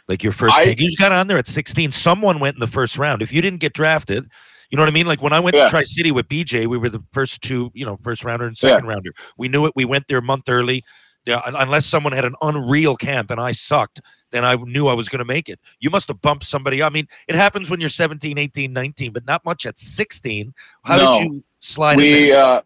Like 0.08 0.24
your 0.24 0.32
first 0.32 0.58
I- 0.58 0.64
take. 0.64 0.80
You 0.80 0.96
got 0.96 1.12
on 1.12 1.28
there 1.28 1.38
at 1.38 1.48
16. 1.48 1.92
Someone 1.92 2.40
went 2.40 2.56
in 2.56 2.60
the 2.60 2.68
first 2.68 2.98
round. 2.98 3.22
If 3.22 3.34
you 3.34 3.42
didn't 3.42 3.60
get 3.60 3.74
drafted, 3.74 4.30
you 4.70 4.76
know 4.78 4.82
what 4.84 4.90
I 4.90 4.92
mean? 4.94 5.06
Like 5.08 5.22
when 5.22 5.34
I 5.34 5.40
went 5.40 5.56
Yeah. 5.56 5.66
to 5.66 5.70
Tri 5.70 5.84
City 5.84 6.12
with 6.12 6.28
BJ, 6.28 6.68
we 6.68 6.78
were 6.78 6.90
the 6.90 7.04
first 7.12 7.42
two, 7.42 7.72
you 7.74 7.86
know, 7.86 7.96
first 7.98 8.24
rounder 8.24 8.46
and 8.46 8.58
second 8.58 8.86
rounder. 8.88 9.12
We 9.38 9.48
knew 9.48 9.66
it. 9.66 9.74
We 9.76 9.86
went 9.86 10.08
there 10.08 10.18
a 10.20 10.22
month 10.24 10.50
early. 10.50 10.84
Yeah, 11.26 11.42
unless 11.46 11.86
someone 11.86 12.14
had 12.14 12.24
an 12.24 12.36
unreal 12.42 12.96
camp 12.96 13.32
and 13.32 13.42
I 13.42 13.52
sucked, 13.52 14.00
then 14.32 14.46
I 14.46 14.56
knew 14.56 14.88
I 14.88 14.94
was 14.94 15.10
going 15.10 15.20
to 15.20 15.26
make 15.26 15.50
it. 15.50 15.60
You 15.82 15.90
must 15.90 16.08
have 16.08 16.22
bumped 16.22 16.46
somebody. 16.46 16.82
I 16.82 16.88
mean, 16.88 17.06
it 17.28 17.36
happens 17.36 17.70
when 17.70 17.82
you're 17.82 17.90
17, 17.90 18.38
18, 18.38 18.72
19, 18.72 19.12
but 19.12 19.26
not 19.26 19.44
much 19.44 19.66
at 19.66 19.78
16. 19.78 20.54
How 20.86 20.96
No. 20.96 21.12
did 21.12 21.22
you 21.24 21.44
slide 21.60 22.00
in 22.00 22.06
We 22.06 22.32
uh, 22.34 22.62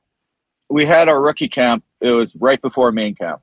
we 0.70 0.86
had 0.86 1.10
our 1.10 1.20
rookie 1.20 1.50
camp. 1.50 1.84
It 2.02 2.12
was 2.12 2.36
right 2.36 2.62
before 2.62 2.92
main 2.92 3.16
camp, 3.16 3.42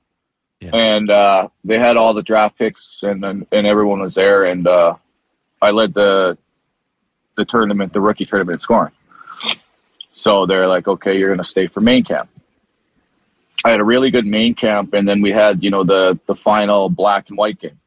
Yeah. 0.61 0.71
and 0.77 1.11
uh, 1.11 1.49
they 1.65 1.81
had 1.81 1.97
all 1.97 2.15
the 2.15 2.23
draft 2.23 2.57
picks, 2.57 3.03
and 3.03 3.25
and, 3.25 3.45
and 3.50 3.67
everyone 3.67 3.99
was 4.00 4.15
there, 4.15 4.45
and 4.45 4.69
uh, 4.69 4.95
I 5.61 5.73
led 5.73 5.95
the 5.95 6.38
the 7.38 7.47
tournament, 7.47 7.95
the 7.95 8.00
rookie 8.02 8.26
tournament 8.26 8.61
scoring. 8.61 8.92
So 10.12 10.45
they're 10.45 10.68
like, 10.68 10.87
okay, 10.87 11.16
you're 11.16 11.28
going 11.30 11.38
to 11.38 11.45
stay 11.45 11.66
for 11.68 11.80
main 11.80 12.04
camp. 12.04 12.28
I 13.64 13.71
had 13.71 13.80
a 13.80 13.85
really 13.85 14.11
good 14.11 14.26
main 14.26 14.54
camp, 14.54 14.92
and 14.92 15.09
then 15.09 15.23
we 15.23 15.33
had 15.33 15.62
you 15.64 15.71
know 15.71 15.83
the 15.85 16.18
the 16.26 16.35
final 16.35 16.90
black 16.90 17.28
and 17.30 17.38
white 17.38 17.59
game. 17.59 17.78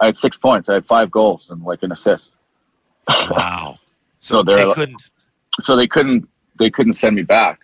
I 0.00 0.06
had 0.06 0.16
six 0.16 0.36
points. 0.36 0.68
I 0.68 0.74
had 0.74 0.84
five 0.84 1.10
goals 1.10 1.48
and 1.50 1.62
like 1.64 1.82
an 1.82 1.92
assist. 1.92 2.32
Wow. 3.08 3.78
So 4.24 4.44
they 4.44 4.54
they're 4.54 4.72
couldn't. 4.72 5.02
so 5.60 5.74
they 5.74 5.88
couldn't 5.88 6.28
they 6.60 6.70
couldn't 6.70 6.92
send 6.92 7.16
me 7.16 7.22
back 7.22 7.62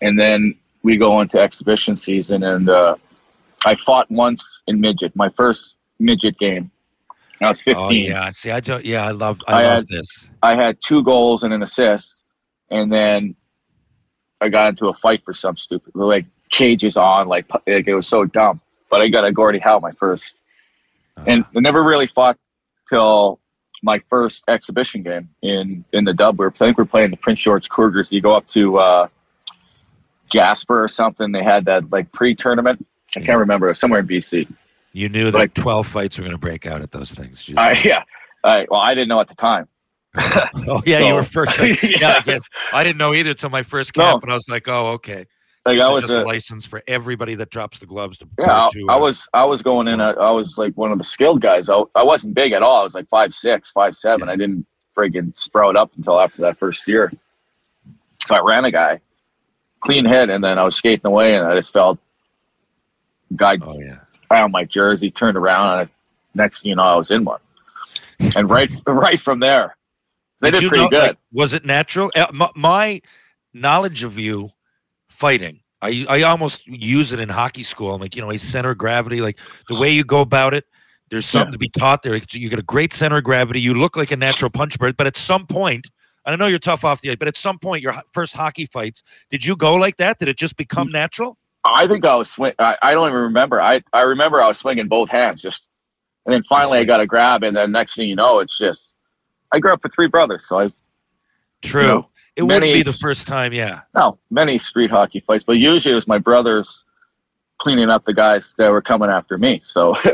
and 0.00 0.18
then 0.18 0.54
we 0.82 0.96
go 0.96 1.20
into 1.20 1.38
exhibition 1.38 1.96
season 1.96 2.42
and 2.42 2.68
uh, 2.68 2.96
i 3.64 3.74
fought 3.74 4.10
once 4.10 4.62
in 4.66 4.80
midget 4.80 5.14
my 5.14 5.28
first 5.30 5.76
midget 5.98 6.38
game 6.38 6.70
i 7.40 7.48
was 7.48 7.60
15 7.60 7.84
Oh 7.84 7.90
yeah. 7.90 8.30
See, 8.30 8.50
I 8.50 8.60
don't. 8.60 8.84
Yeah, 8.84 9.06
I 9.06 9.10
love. 9.10 9.42
I, 9.46 9.60
I 9.60 9.62
love 9.64 9.74
had- 9.76 9.88
this. 9.88 10.30
i 10.42 10.54
had 10.54 10.78
two 10.84 11.02
goals 11.02 11.42
and 11.42 11.52
an 11.52 11.62
assist 11.62 12.20
and 12.70 12.90
then 12.92 13.34
i 14.40 14.48
got 14.48 14.68
into 14.68 14.88
a 14.88 14.94
fight 14.94 15.22
for 15.24 15.34
some 15.34 15.56
stupid 15.56 15.94
like 15.94 16.26
cages 16.50 16.96
on 16.96 17.28
like, 17.28 17.46
like 17.66 17.86
it 17.88 17.94
was 17.94 18.06
so 18.06 18.24
dumb 18.24 18.60
but 18.90 19.00
i 19.00 19.08
got 19.08 19.24
a 19.24 19.32
gordie 19.32 19.58
howe 19.58 19.78
my 19.80 19.92
first 19.92 20.42
and 21.26 21.44
Uh, 21.44 21.48
I 21.56 21.60
never 21.60 21.82
really 21.82 22.06
fought 22.06 22.36
till 22.90 23.40
my 23.82 23.98
first 24.10 24.44
exhibition 24.48 25.02
game 25.02 25.28
in 25.42 25.84
in 25.92 26.04
the 26.04 26.12
dub. 26.12 26.38
We 26.38 26.44
were, 26.46 26.52
I 26.54 26.58
think 26.58 26.76
we 26.78 26.82
were 26.82 26.86
playing 26.88 27.10
the 27.10 27.16
Prince 27.16 27.40
George 27.42 27.68
Cougars. 27.68 28.10
You 28.12 28.20
go 28.20 28.34
up 28.34 28.46
to 28.48 28.78
uh, 28.78 29.08
Jasper 30.30 30.82
or 30.84 30.88
something. 30.88 31.32
They 31.32 31.42
had 31.42 31.64
that 31.66 31.90
like 31.90 32.10
pre-tournament. 32.12 32.84
I 33.16 33.20
Yeah. 33.20 33.26
can't 33.26 33.38
remember. 33.38 33.66
It 33.66 33.70
was 33.70 33.78
somewhere 33.80 34.00
in 34.00 34.06
BC. 34.08 34.46
You 34.96 35.10
knew 35.10 35.30
that 35.30 35.38
like- 35.38 35.54
12 35.54 35.86
fights 35.86 36.16
were 36.18 36.22
going 36.22 36.32
to 36.32 36.38
break 36.38 36.66
out 36.66 36.80
at 36.80 36.90
those 36.90 37.12
things. 37.12 37.48
Yeah. 37.84 38.02
I, 38.44 38.64
well, 38.70 38.80
I 38.80 38.94
didn't 38.94 39.08
know 39.08 39.20
at 39.20 39.28
the 39.28 39.34
time. 39.34 39.66
oh 40.68 40.80
yeah, 40.86 41.00
you 41.00 41.14
were 41.14 41.22
first. 41.38 41.58
Like, 41.58 41.82
yeah. 41.82 41.90
Yeah. 42.00 42.14
I 42.18 42.20
guess 42.20 42.48
I 42.72 42.84
didn't 42.84 42.96
know 42.98 43.12
either 43.12 43.34
till 43.34 43.50
my 43.50 43.62
first 43.62 43.94
No. 43.96 44.04
camp, 44.04 44.20
but 44.22 44.30
I 44.30 44.34
was 44.34 44.48
like, 44.48 44.68
oh 44.68 44.92
okay. 44.92 45.26
Like 45.66 45.78
This 45.78 45.84
I 45.84 45.90
was 45.90 46.10
a 46.10 46.20
a, 46.20 46.22
license 46.22 46.64
for 46.64 46.80
everybody 46.86 47.34
that 47.34 47.50
drops 47.50 47.80
the 47.80 47.86
gloves 47.86 48.18
to. 48.18 48.28
yeah. 48.38 48.68
to, 48.70 48.86
I, 48.88 48.92
I 48.92 48.96
uh, 48.96 49.00
was 49.00 49.28
I 49.34 49.44
was 49.44 49.62
going 49.62 49.88
in. 49.88 50.00
I, 50.00 50.12
I 50.12 50.30
was 50.30 50.56
like 50.58 50.74
one 50.76 50.92
of 50.92 50.98
the 50.98 51.04
skilled 51.04 51.42
guys. 51.42 51.68
I, 51.68 51.82
I 51.96 52.04
wasn't 52.04 52.34
big 52.34 52.52
at 52.52 52.62
all. 52.62 52.80
I 52.80 52.84
was 52.84 52.94
like 52.94 53.08
five 53.08 53.34
six, 53.34 53.72
five 53.72 53.96
seven. 53.96 54.28
Yeah. 54.28 54.34
I 54.34 54.36
didn't 54.36 54.64
friggin' 54.96 55.36
sprout 55.38 55.76
up 55.76 55.90
until 55.96 56.20
after 56.20 56.40
that 56.42 56.56
first 56.56 56.86
year. 56.86 57.12
So 58.26 58.36
I 58.36 58.40
ran 58.40 58.64
a 58.64 58.70
guy, 58.70 59.00
clean 59.80 60.04
hit, 60.06 60.30
and 60.30 60.42
then 60.42 60.56
I 60.58 60.62
was 60.62 60.76
skating 60.76 61.04
away, 61.06 61.34
and 61.34 61.46
I 61.46 61.54
just 61.56 61.72
felt 61.72 61.98
Guy 63.34 63.58
Oh 63.60 63.78
yeah. 63.78 63.98
Found 64.28 64.52
my 64.52 64.64
jersey, 64.64 65.10
turned 65.10 65.36
around, 65.36 65.80
and 65.80 65.90
next 66.34 66.62
thing 66.62 66.70
you 66.70 66.76
know, 66.76 66.82
I 66.82 66.96
was 66.96 67.10
in 67.10 67.24
one. 67.24 67.40
And 68.36 68.48
right, 68.48 68.70
right 68.86 69.20
from 69.20 69.40
there, 69.40 69.76
they 70.40 70.50
did, 70.50 70.62
you 70.62 70.68
pretty 70.68 70.84
know- 70.84 70.90
good. 70.90 71.02
like, 71.02 71.18
was 71.32 71.54
it 71.54 71.64
natural? 71.64 72.10
Uh, 72.14 72.48
my, 72.54 73.00
knowledge 73.56 74.02
of 74.02 74.18
you 74.18 74.50
fighting, 75.08 75.60
I 75.82 76.06
I 76.08 76.22
almost 76.22 76.66
use 76.66 77.12
it 77.12 77.20
in 77.20 77.28
hockey 77.28 77.62
school. 77.62 77.94
I'm 77.94 78.00
like, 78.00 78.14
you 78.14 78.22
know, 78.22 78.30
a 78.30 78.38
center 78.38 78.70
of 78.70 78.78
gravity, 78.78 79.20
like 79.20 79.38
the 79.68 79.74
way 79.74 79.90
you 79.90 80.04
go 80.04 80.20
about 80.20 80.54
it. 80.54 80.64
There's 81.10 81.26
something 81.26 81.52
to 81.52 81.58
be 81.58 81.68
taught 81.68 82.02
there. 82.02 82.16
You 82.16 82.48
get 82.48 82.58
a 82.58 82.62
great 82.62 82.92
center 82.92 83.18
of 83.18 83.24
gravity. 83.24 83.60
You 83.60 83.74
look 83.74 83.96
like 83.96 84.10
a 84.10 84.16
natural 84.16 84.50
punch 84.50 84.76
bird, 84.76 84.96
but 84.96 85.06
at 85.06 85.16
some 85.16 85.46
point, 85.46 85.88
and 86.24 86.32
I 86.32 86.36
know 86.36 86.48
you're 86.48 86.58
tough 86.58 86.84
off 86.84 87.00
the 87.00 87.10
ice, 87.10 87.16
but 87.16 87.28
at 87.28 87.36
some 87.36 87.60
point, 87.60 87.80
your 87.80 88.02
first 88.12 88.34
hockey 88.34 88.66
fights, 88.66 89.04
did 89.30 89.44
you 89.44 89.54
go 89.54 89.76
like 89.76 89.98
that? 89.98 90.18
Did 90.18 90.28
it 90.28 90.36
just 90.36 90.56
become 90.56 90.90
natural? 90.90 91.38
I 91.74 91.86
think 91.86 92.04
I 92.04 92.16
was 92.16 92.30
swing. 92.30 92.52
I, 92.58 92.76
I 92.82 92.92
don't 92.92 93.08
even 93.08 93.20
remember. 93.20 93.60
I, 93.60 93.82
I 93.92 94.02
remember 94.02 94.42
I 94.42 94.48
was 94.48 94.58
swinging 94.58 94.88
both 94.88 95.08
hands, 95.08 95.42
just, 95.42 95.68
and 96.24 96.34
then 96.34 96.42
finally 96.44 96.78
I 96.78 96.84
got 96.84 97.00
a 97.00 97.06
grab, 97.06 97.42
and 97.42 97.56
then 97.56 97.72
next 97.72 97.96
thing 97.96 98.08
you 98.08 98.16
know, 98.16 98.40
it's 98.40 98.56
just. 98.58 98.92
I 99.52 99.60
grew 99.60 99.72
up 99.72 99.82
with 99.82 99.94
three 99.94 100.08
brothers, 100.08 100.46
so 100.48 100.58
I 100.58 100.70
True. 101.62 101.86
know, 101.86 102.08
it 102.34 102.42
wouldn't 102.42 102.72
be 102.72 102.82
the 102.82 102.92
first 102.92 103.28
time, 103.28 103.52
yeah. 103.52 103.82
no 103.94 104.18
many 104.30 104.58
street 104.58 104.90
hockey 104.90 105.20
fights, 105.20 105.44
but 105.44 105.54
usually 105.54 105.92
it 105.92 105.94
was 105.94 106.08
my 106.08 106.18
brothers 106.18 106.84
cleaning 107.58 107.88
up 107.88 108.04
the 108.04 108.12
guys 108.12 108.54
that 108.58 108.70
were 108.70 108.82
coming 108.82 109.08
after 109.08 109.38
me. 109.38 109.62
So 109.64 109.96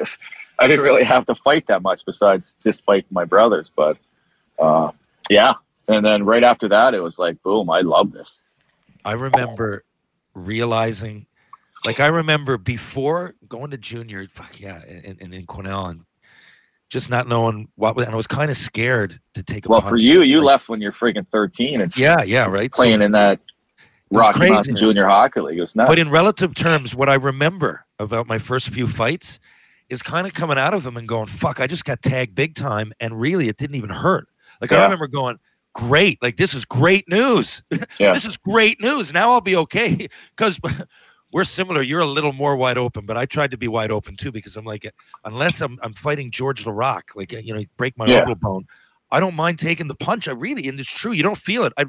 I 0.59 0.69
didn't 0.69 0.85
really 0.85 1.05
have 1.05 1.27
to 1.27 1.35
fight 1.35 1.67
that 1.67 1.83
much 1.83 2.05
besides 2.05 2.57
just 2.63 2.85
fighting 2.85 3.09
my 3.11 3.25
brothers. 3.25 3.73
But 3.75 3.99
uh, 4.59 4.93
yeah, 5.29 5.55
and 5.89 6.05
then 6.05 6.25
right 6.25 6.45
after 6.45 6.69
that, 6.69 6.95
it 6.95 7.01
was 7.01 7.19
like 7.19 7.43
boom, 7.43 7.71
I 7.71 7.81
love 7.81 8.13
this. 8.13 8.41
I 9.05 9.13
remember 9.13 9.85
realizing, 10.35 11.27
like, 11.85 12.01
I 12.01 12.07
remember 12.07 12.59
before 12.59 13.35
going 13.49 13.71
to 13.71 13.79
junior, 13.79 14.27
fuck 14.29 14.61
yeah, 14.61 14.85
in, 14.87 15.17
in, 15.21 15.33
in 15.35 15.47
Quesnel, 15.47 15.91
and 15.91 16.01
just 16.91 17.09
not 17.11 17.27
knowing 17.27 17.69
what, 17.77 17.97
and 17.99 18.11
I 18.13 18.17
was 18.17 18.27
kind 18.27 18.51
of 18.51 18.57
scared 18.57 19.19
to 19.35 19.43
take 19.43 19.67
a 19.67 19.69
Well, 19.69 19.81
punch. 19.81 19.91
for 19.91 19.97
you, 19.97 20.23
you 20.23 20.39
like, 20.39 20.47
left 20.47 20.69
when 20.69 20.81
you're 20.81 20.93
freaking 20.93 21.27
13 21.29 21.81
and 21.81 21.97
Yeah, 21.97 22.23
yeah, 22.23 22.47
right. 22.47 22.75
So- 22.75 22.83
playing 22.83 23.03
in 23.03 23.13
that 23.13 23.41
Rocky 24.11 24.51
Mountain. 24.51 24.77
Junior 24.77 25.07
Hockey 25.07 25.41
League. 25.41 25.57
It 25.57 25.63
was 25.63 25.75
nuts. 25.75 25.89
but 25.89 25.99
in 25.99 26.11
relative 26.11 26.55
terms, 26.55 26.95
what 26.95 27.09
I 27.09 27.15
remember 27.15 27.87
about 27.99 28.27
my 28.27 28.37
first 28.37 28.69
few 28.69 28.87
fights 28.87 29.41
is 29.89 30.03
kind 30.03 30.27
of 30.27 30.35
coming 30.35 30.59
out 30.59 30.75
of 30.75 30.83
them 30.85 30.97
and 30.99 31.09
going, 31.09 31.27
fuck, 31.27 31.61
I 31.61 31.67
just 31.67 31.85
got 31.87 32.03
tagged 32.03 32.35
big 32.35 32.55
time, 32.55 32.93
and 33.01 33.19
really, 33.19 33.49
it 33.49 33.57
didn't 33.57 33.77
even 33.77 33.91
hurt. 33.91 34.29
Like, 34.61 34.71
I 34.71 34.83
remember 34.85 35.07
going, 35.07 35.39
great, 35.75 36.23
like, 36.23 36.37
this 36.37 36.53
is 36.53 36.65
great 36.67 37.09
news. 37.09 37.63
Yeah. 37.99 38.13
this 38.13 38.27
is 38.27 38.37
great 38.37 38.81
news. 38.83 39.13
Now 39.15 39.33
I'll 39.33 39.41
be 39.41 39.57
okay 39.57 40.09
because 40.37 40.61
we're 41.33 41.45
similar. 41.45 41.83
You're 41.83 42.01
a 42.01 42.07
little 42.07 42.33
more 42.33 42.57
wide 42.57 42.79
open, 42.79 43.07
but 43.07 43.17
I 43.17 43.27
tried 43.27 43.51
to 43.53 43.57
be 43.57 43.69
wide 43.69 43.91
open 43.91 44.17
too 44.17 44.31
because 44.31 44.57
I'm 44.57 44.65
like, 44.65 44.91
unless 45.25 45.61
I'm 45.61 45.79
I'm 45.83 45.95
fighting 45.95 46.31
George 46.31 46.65
Laraque, 46.65 47.17
like 47.17 47.33
you 47.33 47.55
know, 47.55 47.65
break 47.77 47.97
my 47.97 48.07
Yeah. 48.07 48.17
orbital 48.19 48.35
bone, 48.37 48.67
I 49.11 49.21
don't 49.21 49.35
mind 49.35 49.59
taking 49.59 49.89
the 49.89 49.95
punch. 49.95 50.29
I 50.29 50.33
really, 50.33 50.69
and 50.69 50.79
it's 50.79 50.93
true, 50.93 51.13
you 51.13 51.23
don't 51.23 51.39
feel 51.39 51.65
it. 51.65 51.73
I, 51.77 51.87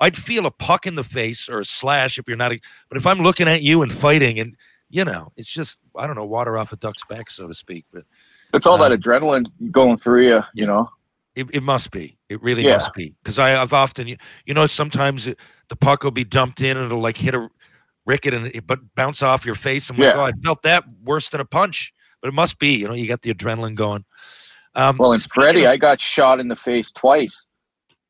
I'd 0.00 0.16
feel 0.16 0.46
a 0.46 0.50
puck 0.50 0.86
in 0.86 0.94
the 0.94 1.04
face 1.04 1.48
or 1.48 1.60
a 1.60 1.64
slash 1.64 2.18
if 2.18 2.26
you're 2.26 2.36
not. 2.36 2.52
A, 2.52 2.60
but 2.88 2.96
if 2.96 3.06
I'm 3.06 3.20
looking 3.20 3.48
at 3.48 3.62
you 3.62 3.82
and 3.82 3.92
fighting, 3.92 4.38
and 4.40 4.56
you 4.88 5.04
know, 5.04 5.32
it's 5.36 5.50
just 5.50 5.78
I 5.96 6.06
don't 6.06 6.16
know, 6.16 6.24
water 6.24 6.58
off 6.58 6.72
a 6.72 6.76
duck's 6.76 7.04
back, 7.04 7.30
so 7.30 7.46
to 7.46 7.54
speak. 7.54 7.84
But 7.92 8.04
it's 8.52 8.66
all 8.66 8.78
that 8.78 8.90
um, 8.92 8.98
adrenaline 8.98 9.46
going 9.70 9.98
through 9.98 10.26
you, 10.26 10.40
you 10.54 10.66
know. 10.66 10.90
it, 11.36 11.46
it 11.52 11.62
must 11.62 11.92
be. 11.92 12.18
It 12.28 12.42
really 12.42 12.64
Yeah. 12.64 12.74
must 12.74 12.92
be. 12.94 13.14
Because 13.22 13.38
I've 13.38 13.72
often, 13.72 14.08
you, 14.08 14.16
you 14.46 14.54
know, 14.54 14.66
sometimes 14.66 15.28
it, 15.28 15.38
the 15.68 15.76
puck 15.76 16.02
will 16.02 16.10
be 16.10 16.24
dumped 16.24 16.60
in 16.60 16.76
and 16.76 16.86
it'll 16.86 17.00
like 17.00 17.16
hit 17.16 17.34
a 17.34 17.48
ricket 18.06 18.34
and 18.34 18.46
it, 18.48 18.66
but 18.66 18.80
bounce 18.94 19.22
off 19.22 19.44
your 19.46 19.54
face. 19.54 19.90
I'm 19.90 19.96
like, 19.98 20.14
oh, 20.14 20.20
I 20.22 20.32
felt 20.44 20.62
that 20.62 20.84
worse 21.04 21.30
than 21.30 21.40
a 21.40 21.44
punch. 21.44 21.92
But 22.22 22.28
it 22.28 22.34
must 22.34 22.58
be. 22.58 22.76
You 22.76 22.88
know, 22.88 22.94
you 22.94 23.08
got 23.08 23.22
the 23.22 23.32
adrenaline 23.32 23.74
going. 23.74 24.04
Um, 24.74 24.98
Well, 24.98 25.12
and 25.12 25.22
Freddie, 25.22 25.64
of- 25.64 25.70
I 25.72 25.76
got 25.76 26.00
shot 26.00 26.38
in 26.40 26.48
the 26.48 26.56
face 26.56 26.92
twice 26.92 27.46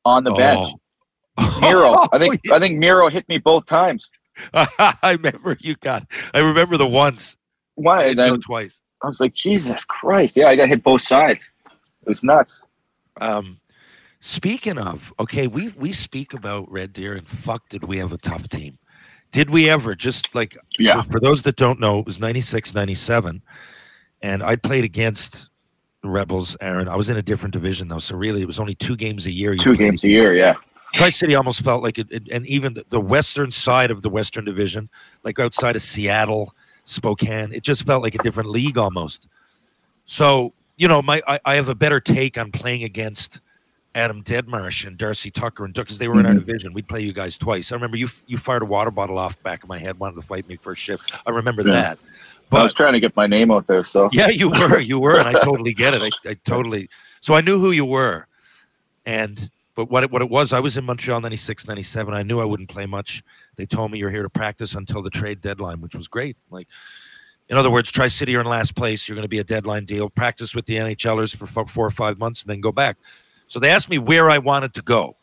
on 0.04 0.24
the 0.24 0.32
bench. 0.32 0.68
Oh. 1.38 1.58
Miro, 1.60 2.06
I 2.12 2.18
think 2.18 2.40
yeah. 2.44 2.54
I 2.54 2.58
think 2.58 2.78
Miro 2.78 3.08
hit 3.08 3.28
me 3.28 3.38
both 3.38 3.66
times. 3.66 4.10
I 4.54 5.12
remember 5.12 5.56
you 5.60 5.74
got. 5.76 6.04
I 6.34 6.38
remember 6.40 6.76
the 6.76 6.86
once. 6.86 7.36
Why? 7.76 8.04
I 8.04 8.06
And 8.08 8.18
then 8.18 8.40
twice. 8.40 8.78
I 9.02 9.06
was 9.06 9.20
like, 9.20 9.32
Jesus 9.32 9.84
Christ! 9.84 10.36
Yeah, 10.36 10.48
I 10.48 10.56
got 10.56 10.68
hit 10.68 10.82
both 10.82 11.00
sides. 11.00 11.48
It 11.66 12.08
was 12.08 12.22
nuts. 12.22 12.60
Um, 13.20 13.60
speaking 14.20 14.76
of, 14.78 15.14
okay, 15.20 15.46
we 15.46 15.68
we 15.68 15.92
speak 15.92 16.34
about 16.34 16.70
Red 16.70 16.92
Deer 16.92 17.14
and 17.14 17.26
fuck, 17.26 17.68
did 17.68 17.84
we 17.84 17.98
have 17.98 18.12
a 18.12 18.18
tough 18.18 18.48
team? 18.48 18.78
Did 19.32 19.50
we 19.50 19.68
ever? 19.70 19.94
Just 19.94 20.34
like 20.34 20.56
Yeah. 20.78 20.94
So 20.94 21.02
for 21.02 21.20
those 21.20 21.42
that 21.42 21.56
don't 21.56 21.78
know, 21.80 22.00
it 22.00 22.06
was 22.06 22.18
96, 22.18 22.74
97, 22.74 23.42
and 24.22 24.42
I 24.42 24.56
played 24.56 24.84
against 24.84 25.50
the 26.02 26.08
Rebels. 26.08 26.56
Aaron, 26.60 26.88
I 26.88 26.96
was 26.96 27.08
in 27.10 27.16
a 27.16 27.22
different 27.22 27.52
division 27.52 27.88
though, 27.88 27.98
so 27.98 28.16
really 28.16 28.42
it 28.42 28.46
was 28.46 28.58
only 28.58 28.74
two 28.74 28.96
games 28.96 29.26
a 29.26 29.30
year. 29.30 29.54
Two 29.54 29.74
games 29.76 30.02
a 30.04 30.08
year. 30.08 30.34
Yeah. 30.34 30.54
Tri 30.92 31.10
City 31.10 31.36
almost 31.36 31.62
felt 31.62 31.82
like 31.84 31.98
it, 31.98 32.08
it- 32.10 32.28
and 32.32 32.44
even 32.46 32.74
the, 32.74 32.84
the 32.88 33.00
western 33.00 33.50
side 33.52 33.92
of 33.92 34.02
the 34.02 34.10
Western 34.10 34.44
Division, 34.44 34.88
like 35.22 35.38
outside 35.38 35.76
of 35.76 35.82
Seattle, 35.82 36.52
Spokane, 36.84 37.52
it 37.52 37.62
just 37.62 37.86
felt 37.86 38.02
like 38.02 38.16
a 38.16 38.18
different 38.24 38.50
league 38.50 38.76
almost. 38.78 39.28
So 40.06 40.52
you 40.76 40.88
know, 40.88 41.02
my 41.02 41.22
I, 41.28 41.38
I 41.44 41.54
have 41.54 41.68
a 41.68 41.74
better 41.74 42.00
take 42.00 42.36
on 42.38 42.50
playing 42.50 42.82
against 42.84 43.40
Adam 43.94 44.22
Deadmarsh 44.22 44.86
and 44.86 44.96
Darcy 44.96 45.30
Tucker 45.30 45.64
and 45.64 45.74
because 45.74 45.98
they 45.98 46.06
were 46.08 46.20
in 46.20 46.26
our 46.26 46.32
Mhm. 46.32 46.46
division. 46.46 46.72
We'd 46.72 46.86
play 46.88 47.00
you 47.00 47.12
guys 47.12 47.36
twice. 47.36 47.72
I 47.72 47.74
remember 47.74 47.96
you 47.96 48.08
you 48.26 48.36
fired 48.36 48.62
a 48.62 48.66
water 48.66 48.90
bottle 48.90 49.18
off 49.18 49.42
back 49.42 49.62
of 49.64 49.68
my 49.68 49.78
head, 49.78 49.98
wanted 49.98 50.16
to 50.16 50.22
fight 50.22 50.46
me 50.48 50.56
first 50.56 50.80
shift. 50.80 51.12
I 51.26 51.30
remember 51.30 51.62
Yeah. 51.62 51.72
that. 51.72 51.98
I 52.52 52.62
was 52.62 52.74
trying 52.74 52.94
to 52.94 53.00
get 53.00 53.14
my 53.14 53.26
name 53.28 53.50
out 53.52 53.66
there, 53.68 53.84
so 53.84 54.08
yeah, 54.12 54.28
you 54.28 54.48
were, 54.50 54.80
you 54.80 54.98
were, 54.98 55.18
and 55.20 55.28
I 55.28 55.32
totally 55.40 55.72
get 55.72 55.94
it. 55.94 56.02
I, 56.02 56.30
I 56.30 56.34
totally. 56.44 56.88
So 57.20 57.34
I 57.34 57.40
knew 57.40 57.58
who 57.60 57.70
you 57.70 57.84
were, 57.84 58.26
and 59.06 59.48
but 59.76 59.90
what 59.90 60.02
it, 60.04 60.10
what 60.10 60.20
it 60.20 60.28
was, 60.30 60.52
I 60.52 60.60
was 60.60 60.76
in 60.76 60.84
Montreal 60.84 61.20
96, 61.20 61.66
97. 61.66 62.12
I 62.12 62.22
knew 62.22 62.40
I 62.40 62.44
wouldn't 62.44 62.68
play 62.68 62.86
much. 62.86 63.22
They 63.56 63.66
told 63.66 63.90
me 63.92 63.98
you're 63.98 64.10
here 64.10 64.22
to 64.24 64.28
practice 64.28 64.74
until 64.74 65.00
the 65.00 65.10
trade 65.10 65.40
deadline, 65.40 65.80
which 65.80 65.94
was 65.94 66.06
great. 66.08 66.36
Like, 66.50 66.66
in 67.48 67.56
other 67.56 67.70
words, 67.70 67.90
Tri 67.90 68.08
City 68.08 68.36
are 68.36 68.40
in 68.40 68.46
last 68.46 68.74
place. 68.74 69.08
You're 69.08 69.14
going 69.14 69.24
to 69.24 69.28
be 69.28 69.38
a 69.38 69.44
deadline 69.44 69.84
deal. 69.84 70.10
Practice 70.10 70.54
with 70.54 70.66
the 70.66 70.74
NHLers 70.76 71.34
for 71.36 71.46
four 71.66 71.86
or 71.86 71.90
five 71.90 72.18
months, 72.18 72.42
and 72.42 72.50
then 72.50 72.60
go 72.60 72.72
back. 72.72 72.96
So 73.50 73.58
they 73.58 73.68
asked 73.68 73.90
me 73.90 73.98
where 73.98 74.30
I 74.30 74.38
wanted 74.38 74.74
to 74.74 74.82
go, 74.82 75.16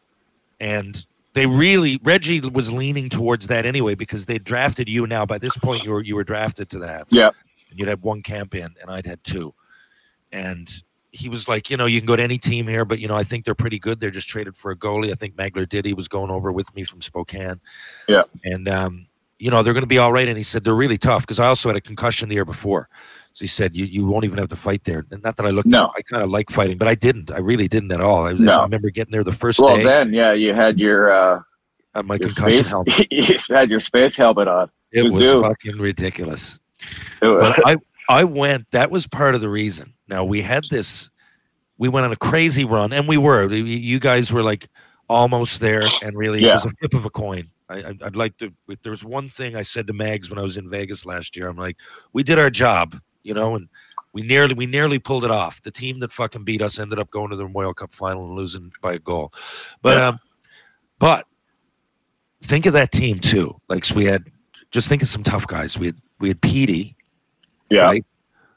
and 0.60 1.06
they 1.32 1.46
really 1.46 1.98
Reggie 2.04 2.42
was 2.42 2.74
leaning 2.74 3.08
towards 3.08 3.48
that 3.48 3.66
anyway 3.66 3.96
because 3.96 4.26
they 4.26 4.38
drafted 4.38 4.90
you. 4.90 5.08
Now 5.08 5.26
by 5.26 5.38
this 5.38 5.56
point, 5.56 5.86
you 5.86 5.92
were 5.94 6.04
you 6.04 6.14
were 6.14 6.26
drafted 6.26 6.70
to 6.72 6.80
that 6.80 7.08
yeah. 7.10 7.30
and 7.70 7.80
you'd 7.80 7.88
had 7.88 8.02
one 8.02 8.22
camp 8.22 8.54
in, 8.54 8.76
and 8.82 8.92
I'd 8.92 9.06
had 9.06 9.24
two. 9.24 9.54
And 10.34 10.70
he 11.12 11.30
was 11.30 11.48
like, 11.48 11.70
you 11.70 11.78
know, 11.78 11.86
you 11.86 12.02
can 12.02 12.06
go 12.06 12.18
to 12.18 12.22
any 12.22 12.38
team 12.38 12.68
here, 12.68 12.84
but 12.84 13.00
you 13.00 13.08
know, 13.08 13.16
I 13.16 13.24
think 13.24 13.46
they're 13.46 13.56
pretty 13.56 13.80
good. 13.80 14.02
They're 14.02 14.12
just 14.12 14.28
traded 14.28 14.58
for 14.58 14.72
a 14.72 14.76
goalie. 14.76 15.14
I 15.14 15.16
think 15.16 15.38
Magler 15.38 15.66
did. 15.66 15.86
He 15.86 15.94
was 15.94 16.10
going 16.10 16.30
over 16.30 16.52
with 16.52 16.76
me 16.76 16.84
from 16.84 17.02
Spokane. 17.02 17.62
Yeah. 18.10 18.24
And 18.44 18.68
um, 18.68 19.08
you 19.40 19.50
know, 19.50 19.64
they're 19.64 19.74
going 19.74 19.84
to 19.84 19.88
be 19.88 20.00
all 20.00 20.12
right. 20.12 20.28
And 20.28 20.36
he 20.36 20.44
said 20.44 20.66
they're 20.66 20.76
really 20.76 20.98
tough 20.98 21.22
because 21.22 21.40
I 21.40 21.48
also 21.48 21.70
had 21.70 21.78
a 21.78 21.82
concussion 21.82 22.28
the 22.28 22.36
year 22.36 22.44
before. 22.44 22.90
He 23.40 23.48
said 23.48 23.76
you 23.76 23.86
you 23.86 24.06
won't 24.06 24.26
even 24.26 24.38
have 24.40 24.50
to 24.50 24.56
fight 24.56 24.84
there. 24.84 25.06
And 25.12 25.22
Not 25.24 25.36
that 25.38 25.46
I 25.46 25.50
looked. 25.52 25.68
No. 25.68 25.92
I 25.98 26.02
kind 26.02 26.24
of 26.24 26.30
like 26.30 26.50
fighting, 26.50 26.78
but 26.78 26.88
I 26.88 26.96
didn't. 26.96 27.32
I 27.32 27.38
really 27.40 27.68
didn't 27.68 27.92
at 27.92 28.02
all. 28.02 28.26
I, 28.28 28.34
No. 28.34 28.60
I 28.60 28.64
remember 28.64 28.90
getting 28.90 29.12
there 29.12 29.24
the 29.24 29.32
first 29.32 29.60
Well, 29.60 29.76
day. 29.78 29.84
then, 29.84 30.14
yeah, 30.14 30.34
you 30.34 30.54
had 30.54 30.80
your 30.80 31.12
uh, 31.12 31.42
uh, 31.96 32.04
my 32.04 32.16
your 32.16 32.30
concussion 32.30 32.64
space. 32.64 32.70
helmet. 32.70 33.08
you 33.12 33.36
had 33.56 33.70
your 33.70 33.80
space 33.80 34.18
helmet 34.18 34.48
on. 34.48 34.70
It 34.92 35.04
was 35.04 35.20
fucking 35.22 35.78
ridiculous. 35.78 36.60
But 37.22 37.60
I 37.68 37.78
I 38.10 38.24
went. 38.24 38.72
That 38.72 38.90
was 38.90 39.06
part 39.08 39.36
of 39.36 39.42
the 39.42 39.50
reason. 39.50 39.94
Now 40.08 40.24
we 40.24 40.42
had 40.42 40.64
this. 40.72 41.10
We 41.78 41.90
went 41.90 42.06
on 42.06 42.12
a 42.12 42.16
crazy 42.18 42.66
run, 42.66 42.94
and 42.94 43.08
we 43.08 43.18
were. 43.18 43.52
You- 43.54 44.00
guys 44.00 44.32
were 44.32 44.42
like 44.44 44.68
almost 45.10 45.60
there, 45.60 45.88
and 46.04 46.16
really, 46.18 46.44
it 46.44 46.52
was 46.52 46.66
a 46.66 46.70
flip 46.80 46.94
of 46.94 47.06
a 47.06 47.10
coin. 47.10 47.50
I, 47.70 47.94
I'd 48.02 48.16
like 48.16 48.38
to. 48.38 48.52
If 48.70 48.82
there 48.82 48.92
was 48.92 49.04
one 49.04 49.28
thing 49.30 49.56
I 49.56 49.62
said 49.62 49.88
to 49.88 49.94
Mags 49.94 50.30
when 50.30 50.40
I 50.40 50.42
was 50.42 50.56
in 50.58 50.70
Vegas 50.70 51.06
last 51.06 51.36
year, 51.36 51.50
I'm 51.50 51.58
like, 51.58 51.76
we 52.14 52.24
did 52.24 52.40
our 52.40 52.50
job, 52.50 52.98
you 53.28 53.34
know, 53.34 53.56
and 53.56 53.68
we 54.14 54.22
nearly 54.22 54.54
we 54.54 54.66
nearly 54.66 54.98
pulled 55.00 55.26
it 55.26 55.32
off. 55.32 55.62
The 55.62 55.70
team 55.72 56.00
that 56.00 56.12
fucking 56.14 56.46
beat 56.46 56.62
us 56.62 56.80
ended 56.80 56.98
up 56.98 57.12
going 57.12 57.30
to 57.30 57.36
the 57.36 57.44
Memorial 57.44 57.74
Cup 57.74 57.92
final 57.92 58.26
and 58.26 58.36
losing 58.36 58.72
by 58.82 58.94
a 58.94 59.00
goal. 59.00 59.34
But 59.82 59.98
Yeah. 59.98 60.08
um, 60.08 60.20
but 60.98 61.28
think 62.42 62.66
of 62.66 62.74
that 62.74 62.92
team 62.92 63.20
too. 63.20 63.60
Like 63.68 63.84
so 63.86 63.96
we 63.96 64.06
had, 64.06 64.24
just 64.72 64.88
think 64.88 65.02
of 65.02 65.08
some 65.10 65.24
tough 65.24 65.46
guys. 65.46 65.78
We 65.78 65.88
had 65.88 65.98
we 66.20 66.30
had 66.30 66.42
Petey, 66.42 66.96
yeah. 67.70 67.82
right? 67.82 68.06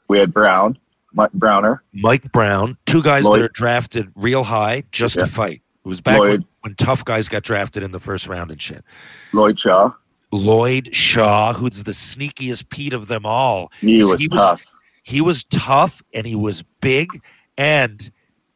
We 0.07 0.17
had 0.17 0.33
Brown, 0.33 0.77
Mike 1.13 1.33
Browner, 1.33 1.83
Mike 1.93 2.31
Brown, 2.31 2.77
two 2.85 3.03
guys 3.03 3.25
Lloyd. 3.25 3.41
that 3.41 3.45
are 3.45 3.49
drafted 3.49 4.09
real 4.15 4.43
high 4.45 4.83
just 4.91 5.17
Yeah. 5.17 5.25
to 5.25 5.31
fight. 5.31 5.61
It 5.83 5.87
was 5.87 5.99
back 6.01 6.19
when, 6.21 6.45
when 6.61 6.75
tough 6.75 7.03
guys 7.03 7.27
got 7.27 7.43
drafted 7.43 7.81
in 7.83 7.91
the 7.91 7.99
first 7.99 8.27
round 8.27 8.51
and 8.51 8.61
shit. 8.61 8.83
Lloyd 9.33 9.59
Shaw. 9.59 9.91
Lloyd 10.31 10.95
Shaw, 10.95 11.53
who's 11.53 11.83
the 11.83 11.91
sneakiest 11.91 12.69
Pete 12.69 12.93
of 12.93 13.07
them 13.07 13.25
all. 13.25 13.71
He 13.81 14.03
was 14.03 14.19
he 14.19 14.27
was- 14.27 14.39
tough. 14.39 14.65
He 15.03 15.19
was 15.19 15.43
tough 15.45 16.03
and 16.13 16.27
he 16.27 16.35
was 16.35 16.63
big 16.79 17.07
and 17.57 18.11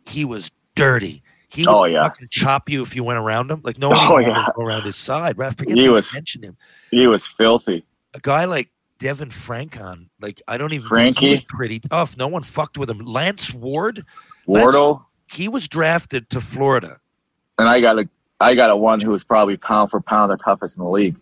he 0.05 0.23
was 0.23 0.51
dirty. 0.75 1.23
He 1.49 1.65
would 1.65 1.71
Oh, 1.73 1.85
yeah. 1.85 2.03
fucking 2.03 2.27
chop 2.29 2.69
you 2.69 2.83
if 2.83 2.95
you 2.95 3.03
went 3.03 3.17
around 3.17 3.49
him. 3.49 3.61
Like 3.63 3.77
no 3.79 3.89
one 3.89 3.97
Oh, 3.99 4.19
yeah. 4.19 4.47
go 4.55 4.61
around 4.63 4.83
his 4.83 4.95
side. 4.95 5.37
Right? 5.39 5.57
Forget 5.57 5.75
He 5.75 5.83
to 5.85 5.91
was- 5.91 6.13
mention 6.13 6.43
him. 6.43 6.55
He 6.91 7.07
was 7.07 7.25
filthy. 7.25 7.83
A 8.13 8.19
guy 8.19 8.45
like 8.45 8.69
Devin 8.99 9.29
Francon. 9.29 10.07
Like 10.21 10.41
I 10.47 10.57
don't 10.57 10.71
even. 10.73 10.87
Frankie? 10.87 11.25
He 11.25 11.29
was 11.31 11.41
pretty 11.41 11.79
tough. 11.79 12.15
No 12.15 12.27
one 12.27 12.43
fucked 12.43 12.77
with 12.77 12.89
him. 12.89 12.99
Lance 12.99 13.53
Ward. 13.53 14.05
Lance- 14.47 14.63
Wardle, 14.75 15.05
He 15.27 15.47
was 15.47 15.67
drafted 15.67 16.29
to 16.29 16.39
Florida. 16.39 16.99
and 17.57 17.67
I 17.67 17.81
got 17.81 17.97
a 17.97 18.07
I 18.39 18.53
got 18.53 18.69
a 18.69 18.75
one 18.75 18.99
who 19.01 19.09
was 19.11 19.23
probably 19.23 19.57
pound 19.57 19.89
for 19.89 19.99
pound 19.99 20.29
the 20.29 20.37
toughest 20.37 20.77
in 20.77 20.83
the 20.83 20.89
league. 20.89 21.15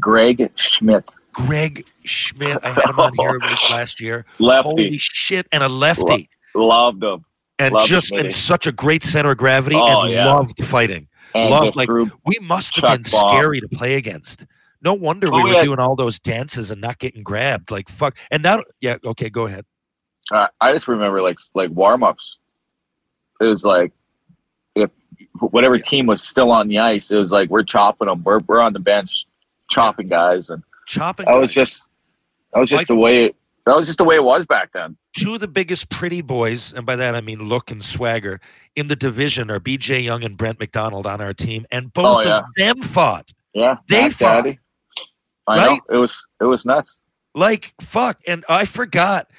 Greg 0.00 0.50
Schmidt, 0.54 1.08
Greg 1.32 1.86
Schmidt. 2.04 2.58
I 2.64 2.70
had 2.70 2.84
him 2.90 3.00
on 3.00 3.12
here 3.18 3.38
last 3.70 4.00
year. 4.00 4.24
lefty, 4.38 4.68
Holy 4.68 4.98
shit! 4.98 5.46
And 5.52 5.62
a 5.62 5.68
lefty. 5.68 6.28
loved 6.54 7.02
him, 7.02 7.24
and 7.58 7.74
Love 7.74 7.86
just 7.86 8.12
in 8.12 8.32
such 8.32 8.66
a 8.66 8.72
great 8.72 9.02
center 9.04 9.30
of 9.32 9.36
gravity 9.38 9.76
Oh, 9.76 10.02
and 10.02 10.12
yeah. 10.12 10.24
loved 10.24 10.64
fighting. 10.64 11.08
and 11.34 11.50
Love, 11.50 11.76
like, 11.76 11.86
threw- 11.86 12.10
We 12.26 12.38
must 12.40 12.76
have 12.76 12.82
been 13.02 13.10
bombs. 13.10 13.30
scary 13.32 13.60
to 13.60 13.68
play 13.68 13.94
against. 13.94 14.46
No 14.80 14.94
wonder 14.94 15.28
we 15.30 15.40
Oh, 15.40 15.42
were 15.42 15.52
yeah. 15.54 15.64
doing 15.64 15.80
all 15.80 15.96
those 15.96 16.18
dances 16.20 16.70
and 16.70 16.80
not 16.80 16.98
getting 17.00 17.22
grabbed. 17.24 17.70
Like 17.70 17.88
fuck. 17.88 18.16
And 18.30 18.44
that 18.44 18.64
yeah, 18.80 18.96
okay, 19.04 19.28
go 19.28 19.46
ahead. 19.46 19.64
uh, 20.32 20.46
I 20.60 20.72
just 20.72 20.86
remember 20.86 21.20
like 21.20 21.38
like 21.54 21.70
warm 21.70 22.04
ups. 22.04 22.38
It 23.40 23.44
was 23.46 23.64
like 23.64 23.92
if 24.76 24.90
whatever 25.40 25.78
team 25.78 26.06
was 26.06 26.22
still 26.22 26.52
on 26.52 26.68
the 26.68 26.78
ice, 26.78 27.10
it 27.10 27.16
was 27.16 27.32
like 27.32 27.50
we're 27.50 27.64
chopping 27.64 28.06
them. 28.06 28.22
We're 28.22 28.38
we're 28.40 28.60
on 28.60 28.72
the 28.72 28.78
bench 28.78 29.26
chopping 29.68 30.08
guys, 30.08 30.48
and 30.50 30.62
Chopping 30.86 31.28
I 31.28 31.32
was 31.32 31.50
guys. 31.50 31.54
just 31.54 31.84
that 32.52 32.60
was 32.60 32.70
just 32.70 32.80
Like- 32.82 32.86
the 32.88 32.94
way 32.96 33.32
that 33.66 33.76
was 33.76 33.86
just 33.86 33.98
the 33.98 34.04
way 34.04 34.14
it 34.16 34.24
was 34.24 34.46
back 34.46 34.72
then. 34.72 34.96
two 35.14 35.34
of 35.34 35.40
the 35.40 35.48
biggest 35.48 35.90
pretty 35.90 36.22
boys, 36.22 36.72
and 36.72 36.86
by 36.86 36.96
that 36.96 37.14
I 37.14 37.20
mean 37.20 37.46
look 37.48 37.70
and 37.70 37.84
swagger, 37.84 38.40
in 38.74 38.88
the 38.88 38.96
division 38.96 39.50
are 39.50 39.60
BJ 39.60 40.02
Young 40.02 40.24
and 40.24 40.36
Brent 40.38 40.58
McDonald 40.58 41.06
on 41.06 41.20
our 41.20 41.34
team, 41.34 41.66
and 41.70 41.86
oh, 41.86 41.90
both 41.94 42.16
Oh, 42.18 42.20
yeah. 42.22 42.38
of 42.38 42.44
them 42.56 42.82
fought. 42.82 43.32
Yeah, 43.54 43.76
They 43.88 44.08
fought. 44.10 44.44
Daddy. 44.44 44.58
I 45.46 45.56
Right? 45.56 45.80
know 45.88 45.96
it 45.96 45.98
was 45.98 46.26
it 46.40 46.44
was 46.44 46.64
nuts. 46.64 46.96
Like 47.34 47.74
fuck. 47.80 48.20
And 48.26 48.44
I 48.48 48.64
forgot. 48.64 49.30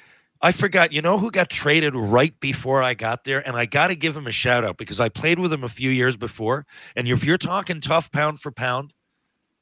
I 0.42 0.52
forgot. 0.52 0.92
You 0.92 1.02
know 1.02 1.18
who 1.18 1.30
got 1.30 1.50
traded 1.50 1.94
right 1.94 2.38
before 2.40 2.82
I 2.82 2.94
got 2.94 3.24
there? 3.24 3.46
And 3.46 3.56
I 3.56 3.66
got 3.66 3.88
to 3.88 3.94
give 3.94 4.16
him 4.16 4.26
a 4.26 4.30
shout 4.32 4.64
out 4.64 4.78
because 4.78 4.98
I 4.98 5.08
played 5.10 5.38
with 5.38 5.52
him 5.52 5.62
a 5.64 5.68
few 5.68 5.90
years 5.90 6.16
before. 6.16 6.64
And 6.96 7.06
if 7.06 7.24
you're 7.24 7.36
talking 7.36 7.80
tough 7.80 8.10
pound 8.10 8.40
for 8.40 8.50
pound, 8.50 8.94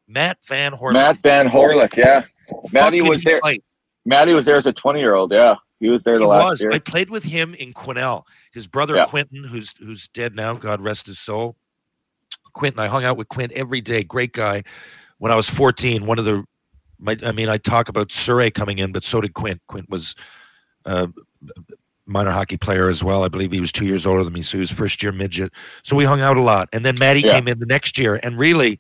Matt 0.09 0.39
Van 0.47 0.73
Horn. 0.73 0.95
Matt 0.95 1.19
Van 1.23 1.47
Horlick, 1.49 1.95
yeah. 1.97 2.25
Matty 2.73 3.03
was 3.03 3.23
there. 3.23 3.39
Fight. 3.41 3.63
Matty 4.07 4.33
was 4.33 4.47
there 4.47 4.57
as 4.57 4.67
a 4.67 4.73
twenty 4.73 5.01
year 5.01 5.15
old. 5.15 5.31
Yeah, 5.33 5.57
he 5.81 5.89
was 5.91 6.03
there 6.03 6.15
the 6.17 6.25
He 6.25 6.27
last 6.27 6.51
was. 6.51 6.63
year. 6.63 6.73
I 6.73 6.79
played 6.79 7.11
with 7.11 7.25
him 7.25 7.55
in 7.55 7.75
Quesnel. 7.75 8.23
His 8.53 8.67
brother 8.67 8.97
Yeah. 8.97 9.05
Quentin, 9.05 9.45
who's 9.45 9.75
who's 9.79 10.09
dead 10.09 10.35
now, 10.35 10.55
God 10.55 10.81
rest 10.81 11.07
his 11.07 11.19
soul. 11.19 11.57
Quentin, 12.55 12.81
I 12.81 12.87
hung 12.89 13.05
out 13.05 13.17
with 13.19 13.29
Quint 13.29 13.53
every 13.53 13.81
day. 13.83 14.03
Great 14.03 14.33
guy. 14.33 14.65
When 15.19 15.31
I 15.31 15.37
was 15.37 15.49
14, 15.51 16.07
one 16.07 16.19
of 16.19 16.25
the, 16.25 16.45
my, 16.99 17.17
I 17.25 17.33
mean, 17.33 17.49
I 17.49 17.59
talk 17.59 17.89
about 17.89 18.09
Souray 18.09 18.53
coming 18.53 18.79
in, 18.79 18.93
but 18.93 19.05
so 19.05 19.21
did 19.21 19.35
Quint. 19.35 19.61
Quint 19.69 19.89
was 19.91 20.15
a 20.85 21.09
minor 22.07 22.31
hockey 22.31 22.57
player 22.57 22.89
as 22.89 23.05
well. 23.05 23.23
I 23.25 23.29
believe 23.29 23.53
he 23.53 23.61
was 23.61 23.71
two 23.73 23.85
years 23.85 24.07
older 24.07 24.25
than 24.25 24.33
me, 24.33 24.43
so 24.43 24.57
he 24.57 24.61
was 24.61 24.71
first 24.71 25.03
year 25.03 25.13
midget. 25.13 25.53
So 25.83 25.95
we 25.97 26.05
hung 26.05 26.21
out 26.21 26.37
a 26.37 26.41
lot. 26.43 26.69
And 26.73 26.85
then 26.85 26.95
Maddie 26.99 27.21
Yeah. 27.21 27.33
came 27.33 27.49
in 27.49 27.59
the 27.59 27.67
next 27.67 27.99
year, 27.99 28.19
and 28.23 28.39
really, 28.39 28.79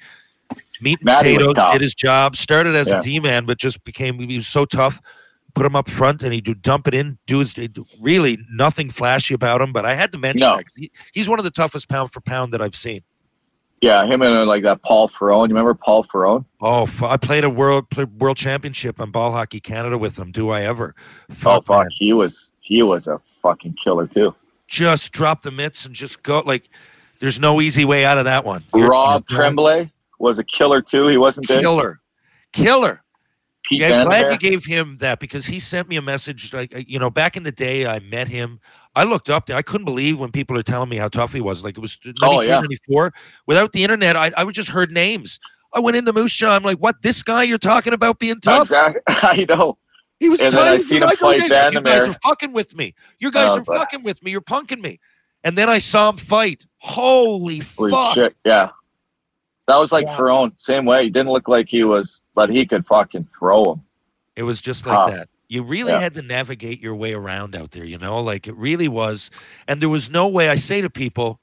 meat 0.81 0.99
and 1.01 1.07
Matty 1.07 1.37
potatoes 1.37 1.55
did 1.73 1.81
his 1.81 1.95
job. 1.95 2.37
Started 2.37 2.75
as 2.77 2.88
Yeah. 2.88 2.99
a 2.99 3.03
D 3.03 3.21
man, 3.21 3.45
but 3.47 3.59
just 3.59 3.83
became 3.85 4.19
he 4.19 4.37
was 4.37 4.47
so 4.47 4.64
tough. 4.64 5.01
Put 5.55 5.67
him 5.67 5.75
up 5.75 5.88
front, 5.91 6.23
and 6.23 6.33
he'd 6.33 6.45
do 6.45 6.55
dump 6.55 6.87
it 6.87 6.95
in. 6.95 7.19
Do 7.27 7.41
his 7.41 7.53
do- 7.55 7.87
really 8.01 8.38
nothing 8.51 8.91
flashy 8.91 9.35
about 9.35 9.61
him, 9.61 9.73
but 9.73 9.85
I 9.85 9.95
had 9.95 10.12
to 10.12 10.19
mention 10.19 10.47
No. 10.47 10.61
he, 10.77 10.91
he's 11.12 11.29
one 11.29 11.38
of 11.41 11.45
the 11.45 11.51
toughest 11.51 11.88
pound 11.88 12.12
for 12.12 12.21
pound 12.21 12.53
that 12.53 12.62
I've 12.62 12.77
seen. 12.77 13.03
yeah, 13.81 14.05
him 14.07 14.23
and 14.23 14.35
uh, 14.37 14.45
like 14.45 14.62
that 14.64 14.83
Paul 14.83 15.09
Ferrone. 15.09 15.49
You 15.49 15.55
remember 15.55 15.75
Paul 15.75 16.05
Ferrone? 16.05 16.45
Oh, 16.61 16.88
I 17.03 17.17
played 17.17 17.45
a 17.45 17.51
world 17.51 17.91
played 17.91 18.21
world 18.21 18.37
championship 18.37 19.01
on 19.01 19.11
Ball 19.11 19.33
Hockey 19.33 19.61
Canada 19.61 19.97
with 19.99 20.19
him. 20.19 20.31
Do 20.33 20.51
I 20.51 20.62
ever? 20.62 20.95
Oh 21.45 21.61
Fuck, 21.62 21.87
he 21.91 22.12
was 22.12 22.51
he 22.61 22.83
was 22.83 23.07
a 23.07 23.21
fucking 23.43 23.75
killer 23.83 24.07
too. 24.07 24.35
Just 24.69 25.12
drop 25.12 25.43
the 25.43 25.51
mitts 25.51 25.87
and 25.87 25.95
just 25.95 26.23
go. 26.23 26.41
Like, 26.41 26.69
there's 27.21 27.41
no 27.41 27.61
easy 27.61 27.85
way 27.87 28.05
out 28.05 28.19
of 28.19 28.27
that 28.27 28.45
one. 28.45 28.62
You're- 28.75 28.88
Rob 28.88 29.25
you're 29.31 29.37
Tremblay 29.38 29.91
was 30.19 30.39
a 30.39 30.45
killer 30.45 30.83
too. 30.83 31.09
He 31.09 31.17
wasn't 31.17 31.49
big. 31.49 31.61
killer, 31.61 32.01
killer. 32.53 33.03
Pete 33.65 33.81
Yeah, 33.81 33.91
glad 33.91 34.09
Vandermeer. 34.11 34.33
you 34.33 34.39
gave 34.39 34.65
him 34.65 34.97
that 35.01 35.19
because 35.21 35.45
he 35.47 35.59
sent 35.59 35.89
me 35.89 35.97
a 35.97 36.03
message. 36.03 36.53
Like 36.55 36.75
uh, 36.75 36.81
you 36.87 36.99
know, 36.99 37.11
back 37.11 37.37
in 37.37 37.43
the 37.43 37.53
day, 37.53 37.87
I 37.87 37.99
met 37.99 38.29
him. 38.29 38.61
I 38.95 39.05
looked 39.05 39.29
up 39.31 39.47
there. 39.47 39.57
I 39.57 39.63
couldn't 39.63 39.85
believe 39.85 40.19
when 40.19 40.33
people 40.33 40.57
are 40.59 40.63
telling 40.63 40.89
me 40.89 40.97
how 40.97 41.09
tough 41.09 41.33
he 41.33 41.41
was. 41.41 41.63
Like 41.63 41.77
it 41.77 41.81
was 41.81 41.99
93, 42.05 42.29
Oh, 42.29 42.41
yeah. 42.41 42.61
94. 42.61 43.13
Without 43.47 43.73
the 43.73 43.83
internet, 43.83 44.17
I, 44.17 44.31
I 44.37 44.45
would 44.45 44.55
just 44.55 44.71
heard 44.71 44.91
names. 44.91 45.39
I 45.73 45.81
went 45.81 45.97
into 45.99 46.13
Moose 46.13 46.33
Jaw. 46.33 46.55
I'm 46.57 46.63
like, 46.63 46.79
what? 46.79 47.03
This 47.03 47.23
guy 47.23 47.43
you're 47.43 47.59
talking 47.59 47.93
about 47.93 48.19
being 48.19 48.41
tough? 48.41 48.63
Exactly. 48.63 49.03
I 49.09 49.45
know. 49.49 49.77
He 50.19 50.29
was 50.31 50.41
And 50.41 50.51
then 50.53 50.59
tough. 50.59 50.75
I 50.75 50.79
seen 50.79 51.03
him 51.03 51.09
fight 51.11 51.21
"Okay, 51.23 51.45
You 51.45 51.49
guys 51.51 51.73
Vandermeer." 51.75 52.11
are 52.11 52.19
fucking 52.25 52.53
with 52.53 52.75
me. 52.75 52.95
You 53.19 53.31
guys 53.31 53.51
Oh, 53.51 53.59
are 53.59 53.63
but- 53.65 53.77
fucking 53.77 54.03
with 54.03 54.23
me. 54.23 54.31
You're 54.31 54.41
punking 54.41 54.81
me. 54.81 54.99
And 55.45 55.57
then 55.59 55.69
I 55.69 55.79
saw 55.79 56.09
him 56.11 56.17
fight. 56.17 56.65
Holy 56.79 57.59
Holy 57.77 57.91
fuck! 57.91 58.15
shit. 58.15 58.35
Yeah. 58.45 58.71
That 59.69 59.77
was 59.77 59.93
like 59.93 60.07
Yeah. 60.07 60.17
Ferrone. 60.17 60.53
Same 60.59 60.85
way. 60.87 61.05
He 61.05 61.11
didn't 61.11 61.31
look 61.31 61.47
like 61.47 61.69
he 61.69 61.85
was, 61.85 62.21
but 62.35 62.51
he 62.51 62.67
could 62.67 62.85
fucking 62.87 63.29
throw 63.39 63.75
him. 63.75 63.83
It 64.35 64.43
was 64.43 64.61
just 64.61 64.85
like 64.87 64.97
Tough. 64.97 65.11
that. 65.13 65.29
You 65.49 65.63
really 65.63 65.93
Yeah. 65.93 66.01
had 66.01 66.15
to 66.15 66.23
navigate 66.23 66.81
your 66.81 66.95
way 66.95 67.13
around 67.15 67.55
out 67.55 67.71
there, 67.71 67.85
you 67.85 67.99
know, 67.99 68.21
like 68.21 68.49
it 68.49 68.57
really 68.57 68.89
was. 68.89 69.31
And 69.69 69.81
there 69.81 69.89
was 69.89 70.11
no 70.11 70.27
way 70.27 70.49
I 70.49 70.57
say 70.57 70.81
to 70.81 70.91
people, 70.91 71.41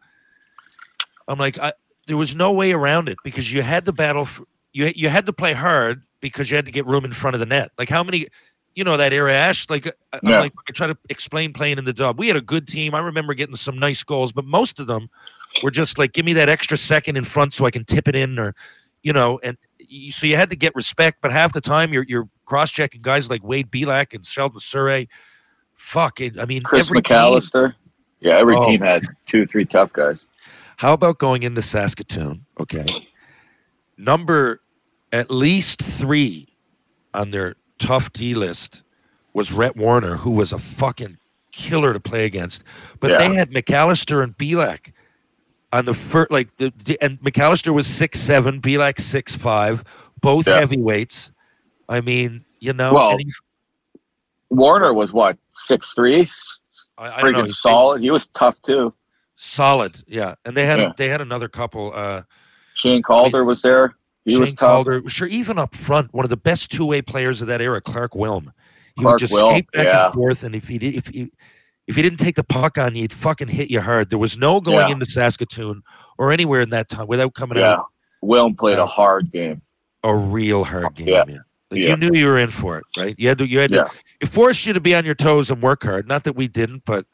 I'm 1.28 1.40
like, 1.40 1.58
I, 1.60 1.74
there 2.08 2.18
was 2.18 2.36
no 2.36 2.52
way 2.52 2.72
around 2.72 3.10
it 3.10 3.18
because 3.24 3.52
you 3.52 3.62
had 3.62 3.86
to 3.86 3.92
battle. 3.92 4.26
For, 4.26 4.44
you 4.74 4.92
you 4.96 5.10
had 5.10 5.26
to 5.28 5.34
play 5.34 5.54
hard 5.54 6.04
because 6.20 6.50
you 6.52 6.56
had 6.56 6.66
to 6.66 6.72
get 6.72 6.86
room 6.86 7.06
in 7.06 7.14
front 7.14 7.34
of 7.36 7.40
the 7.40 7.46
net. 7.46 7.72
Like 7.78 7.90
how 7.90 8.04
many, 8.04 8.28
you 8.76 8.84
know, 8.84 8.98
that 8.98 9.14
era, 9.14 9.34
Ash. 9.34 9.70
Like 9.70 9.88
I, 9.88 9.92
I'm 10.14 10.20
Yeah. 10.24 10.40
like 10.42 10.54
I 10.68 10.72
try 10.72 10.88
to 10.88 10.98
explain 11.10 11.54
playing 11.54 11.78
in 11.80 11.86
the 11.86 11.94
dub. 11.94 12.20
We 12.20 12.28
had 12.28 12.36
a 12.38 12.42
good 12.42 12.68
team. 12.68 12.94
I 12.94 13.00
remember 13.00 13.34
getting 13.34 13.56
some 13.56 13.78
nice 13.80 14.04
goals, 14.04 14.32
but 14.32 14.46
most 14.46 14.80
of 14.80 14.88
them 14.88 15.10
were 15.64 15.72
just 15.72 15.98
like, 15.98 16.14
give 16.14 16.26
me 16.26 16.34
that 16.34 16.50
extra 16.50 16.78
second 16.78 17.18
in 17.18 17.24
front 17.24 17.54
so 17.54 17.66
I 17.66 17.72
can 17.72 17.86
tip 17.86 18.08
it 18.08 18.16
in, 18.16 18.38
or 18.40 18.56
you 19.04 19.14
know, 19.14 19.40
and 19.44 19.58
you, 19.78 20.12
so 20.12 20.26
you 20.28 20.36
had 20.36 20.50
to 20.50 20.56
get 20.56 20.74
respect. 20.76 21.20
But 21.22 21.32
half 21.32 21.54
the 21.54 21.62
time, 21.62 21.94
you're 21.94 22.06
you're 22.08 22.28
cross 22.46 22.72
checking 22.72 23.02
guys 23.02 23.30
like 23.30 23.44
Wade 23.44 23.72
Belak 23.72 24.14
and 24.14 24.26
Sheldon 24.26 24.60
Souray. 24.60 25.08
Fuck 25.74 26.22
it. 26.22 26.40
I 26.40 26.46
mean, 26.46 26.64
Chris 26.64 26.90
every 26.90 27.02
team- 27.02 27.18
McAllister. 27.18 27.74
Yeah, 28.22 28.38
every 28.38 28.56
Oh. 28.56 28.66
team 28.66 28.82
had 28.82 29.06
two, 29.28 29.46
three 29.46 29.66
tough 29.66 29.92
guys. 29.94 30.26
How 30.78 30.94
about 30.94 31.20
going 31.20 31.44
into 31.44 31.62
Saskatoon? 31.62 32.46
Okay. 32.60 32.86
Number 33.98 34.62
at 35.12 35.32
least 35.32 35.82
three 35.82 36.48
on 37.14 37.30
their 37.32 37.56
tough 37.80 38.12
D 38.14 38.34
list 38.34 38.84
was 39.34 39.52
Rhett 39.52 39.76
Warner, 39.76 40.18
who 40.18 40.32
was 40.32 40.52
a 40.52 40.58
fucking 40.58 41.18
killer 41.52 41.94
to 41.94 42.00
play 42.00 42.26
against. 42.26 42.64
But 43.00 43.12
Yeah. 43.12 43.18
they 43.20 43.34
had 43.36 43.52
McAllister 43.52 44.22
and 44.24 44.38
Belak 44.38 44.92
on 45.76 45.86
the 45.86 45.94
first, 45.94 46.32
like, 46.32 46.48
and 46.60 47.20
McAllister 47.22 47.74
was 47.74 47.86
six 47.86 48.20
seven, 48.20 48.62
Belak 48.62 49.00
six 49.00 49.36
five, 49.36 49.84
both 50.22 50.48
Yeah. 50.48 50.60
heavyweights. 50.60 51.32
I 51.90 52.02
mean, 52.02 52.46
you 52.60 52.74
know, 52.74 52.94
Well, 52.94 53.18
he- 53.18 53.32
Warner 54.50 54.94
was 54.94 55.12
what, 55.12 55.38
six 55.54 55.94
three? 55.94 56.30
I, 56.98 57.08
I 57.08 57.22
don't 57.22 57.34
know, 57.34 57.44
Freaking 57.44 57.50
solid. 57.50 58.02
He 58.02 58.10
was 58.12 58.28
tough 58.28 58.62
too. 58.62 58.94
solid, 59.36 60.02
yeah. 60.08 60.36
And 60.46 60.56
they 60.56 60.66
had 60.66 60.80
Yeah. 60.80 60.92
they 60.96 61.10
had 61.10 61.20
another 61.22 61.50
couple. 61.50 61.92
Uh, 61.94 62.24
Shane 62.74 63.02
Calder 63.02 63.44
was 63.44 63.62
there. 63.62 63.96
He 64.24 64.32
Shane 64.32 64.42
was 64.42 64.54
tough. 64.54 64.60
Calder, 64.70 65.04
sure, 65.10 65.28
even 65.28 65.60
up 65.60 65.76
front, 65.76 66.14
one 66.14 66.24
of 66.26 66.30
the 66.30 66.38
best 66.38 66.72
two-way 66.72 67.02
players 67.02 67.42
of 67.42 67.48
that 67.48 67.62
era, 67.62 67.82
Clark 67.82 68.14
Wilm. 68.14 68.54
He 68.96 69.02
Clark 69.02 69.16
would 69.16 69.20
just 69.20 69.34
Wilm, 69.34 69.50
skate 69.50 69.72
back 69.72 69.88
yeah. 69.88 70.06
and 70.06 70.14
forth, 70.14 70.44
and 70.44 70.56
if 70.56 70.68
he 70.70 70.78
did, 70.78 70.96
if 70.96 71.08
he 71.08 71.32
if 71.88 71.96
he 71.96 72.02
didn't 72.02 72.20
take 72.20 72.36
the 72.36 72.44
puck 72.44 72.78
on 72.78 72.96
you, 72.96 73.02
he'd 73.04 73.12
fucking 73.12 73.48
hit 73.48 73.70
you 73.70 73.82
hard. 73.82 74.10
There 74.10 74.20
was 74.20 74.38
no 74.38 74.60
going 74.62 74.88
Yeah. 74.88 74.94
into 74.94 75.06
Saskatoon 75.06 75.84
or 76.18 76.32
anywhere 76.32 76.62
in 76.62 76.70
that 76.72 76.90
time 76.90 77.08
without 77.08 77.34
coming 77.34 77.58
out. 77.58 77.62
Yeah. 77.62 77.74
out 77.74 77.86
Wilm 78.24 78.58
played 78.58 78.80
a 78.80 78.86
hard 78.88 79.32
game. 79.32 79.62
a 80.04 80.16
real 80.16 80.64
hard 80.64 80.94
game. 80.96 81.08
Yeah. 81.08 81.24
Yeah. 81.28 81.38
Like 81.72 81.82
Yeah. 81.82 81.90
you 81.90 81.98
knew 81.98 82.12
you 82.20 82.28
were 82.28 82.38
in 82.38 82.52
for 82.52 82.78
it, 82.78 82.84
right? 82.96 83.16
You 83.18 83.28
had 83.28 83.40
to, 83.40 83.48
you 83.48 83.58
had 83.60 83.72
to, 83.72 83.90
it 84.22 84.30
forced 84.30 84.66
you 84.68 84.74
to 84.74 84.80
be 84.80 84.94
on 84.94 85.04
your 85.04 85.16
toes 85.16 85.50
and 85.50 85.62
work 85.64 85.84
hard. 85.84 86.08
Not 86.08 86.24
that 86.26 86.36
we 86.36 86.48
didn't, 86.48 86.84
but 86.86 87.06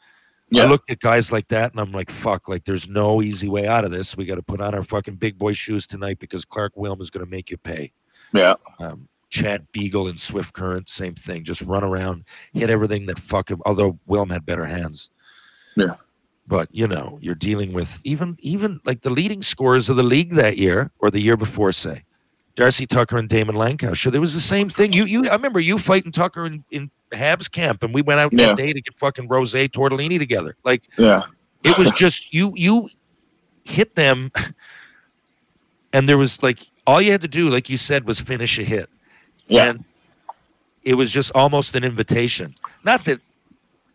I 0.54 0.66
looked 0.66 0.92
at 0.92 1.00
guys 1.00 1.32
like 1.32 1.48
that 1.48 1.72
and 1.72 1.80
I'm 1.80 1.94
like, 1.94 2.10
fuck, 2.10 2.50
like 2.50 2.66
there's 2.66 2.90
no 2.90 3.22
easy 3.22 3.48
way 3.48 3.66
out 3.66 3.86
of 3.86 3.92
this. 3.92 4.18
We 4.18 4.26
got 4.26 4.36
to 4.36 4.42
put 4.44 4.60
on 4.60 4.76
our 4.76 4.84
fucking 4.84 5.16
big 5.16 5.38
boy 5.38 5.54
shoes 5.54 5.88
tonight 5.88 6.20
because 6.20 6.44
Clark 6.44 6.76
Wilm 6.76 7.02
is 7.02 7.10
going 7.10 7.24
to 7.26 7.32
make 7.32 7.50
you 7.50 7.56
pay. 7.58 7.94
Yeah. 8.34 8.56
um, 8.80 9.08
Chad 9.32 9.66
Beagle 9.72 10.08
and 10.08 10.20
Swift 10.20 10.54
Current, 10.54 10.90
same 10.90 11.16
thing. 11.16 11.44
Just 11.44 11.62
run 11.64 11.84
around, 11.84 12.26
hit 12.54 12.70
everything 12.70 13.08
that 13.08 13.18
fuck 13.18 13.50
him. 13.50 13.62
Although 13.66 13.98
Wilm 14.08 14.30
had 14.32 14.46
better 14.46 14.66
hands. 14.66 15.10
Yeah. 15.76 15.96
But 16.48 16.68
you 16.72 16.86
know, 16.88 17.18
you're 17.22 17.34
dealing 17.36 17.72
with 17.74 18.02
even 18.04 18.38
even 18.42 18.82
like 18.86 19.02
the 19.02 19.10
leading 19.10 19.42
scorers 19.42 19.90
of 19.90 19.96
the 19.96 20.04
league 20.04 20.34
that 20.36 20.58
year 20.58 20.92
or 21.00 21.10
the 21.10 21.22
year 21.22 21.38
before, 21.38 21.72
say. 21.72 22.04
Darcy 22.56 22.86
Tucker 22.86 23.18
and 23.18 23.30
Damon 23.30 23.56
Lancashire. 23.56 24.12
There 24.12 24.20
was 24.20 24.34
the 24.34 24.42
same 24.42 24.70
thing. 24.70 24.92
You 24.92 25.06
you 25.06 25.30
I 25.30 25.34
remember 25.34 25.62
you 25.62 25.78
fighting 25.78 26.12
Tucker 26.12 26.46
in, 26.46 26.66
in 26.70 26.92
Habs 27.14 27.50
camp 27.50 27.82
and 27.84 27.94
we 27.94 28.02
went 28.02 28.20
out 28.20 28.34
Yeah. 28.34 28.48
that 28.48 28.58
day 28.58 28.74
to 28.74 28.82
get 28.82 28.94
fucking 28.96 29.30
Rose 29.30 29.54
Tortellini 29.54 30.20
together. 30.20 30.58
Like 30.66 30.90
Yeah. 30.98 31.24
it 31.64 31.78
was 31.78 31.90
just 31.92 32.34
you 32.34 32.52
you 32.58 32.90
hit 33.64 33.96
them 33.96 34.32
and 35.94 36.10
there 36.10 36.18
was 36.18 36.44
like 36.44 36.68
all 36.86 37.02
you 37.02 37.12
had 37.14 37.22
to 37.22 37.28
do, 37.30 37.50
like 37.50 37.70
you 37.70 37.78
said, 37.78 38.06
was 38.06 38.20
finish 38.20 38.60
a 38.60 38.64
hit. 38.64 38.90
Yeah. 39.52 39.66
And 39.70 39.86
it 40.84 40.96
was 40.96 41.12
just 41.12 41.32
almost 41.36 41.76
an 41.76 41.84
invitation. 41.84 42.56
Not 42.84 43.06
that, 43.06 43.20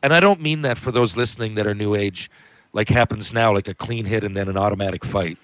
and 0.03 0.15
I 0.15 0.21
don't 0.21 0.41
mean 0.41 0.63
that 0.63 0.79
for 0.79 0.93
those 0.93 1.17
listening 1.17 1.55
that 1.57 1.67
are 1.67 1.75
new 1.75 1.95
age, 1.95 2.31
like 2.73 2.89
happens 2.89 3.33
now, 3.33 3.53
like 3.53 3.67
a 3.69 3.75
clean 3.75 4.05
hit 4.05 4.23
and 4.23 4.37
then 4.37 4.49
an 4.49 4.57
automatic 4.57 5.05
fight. 5.05 5.39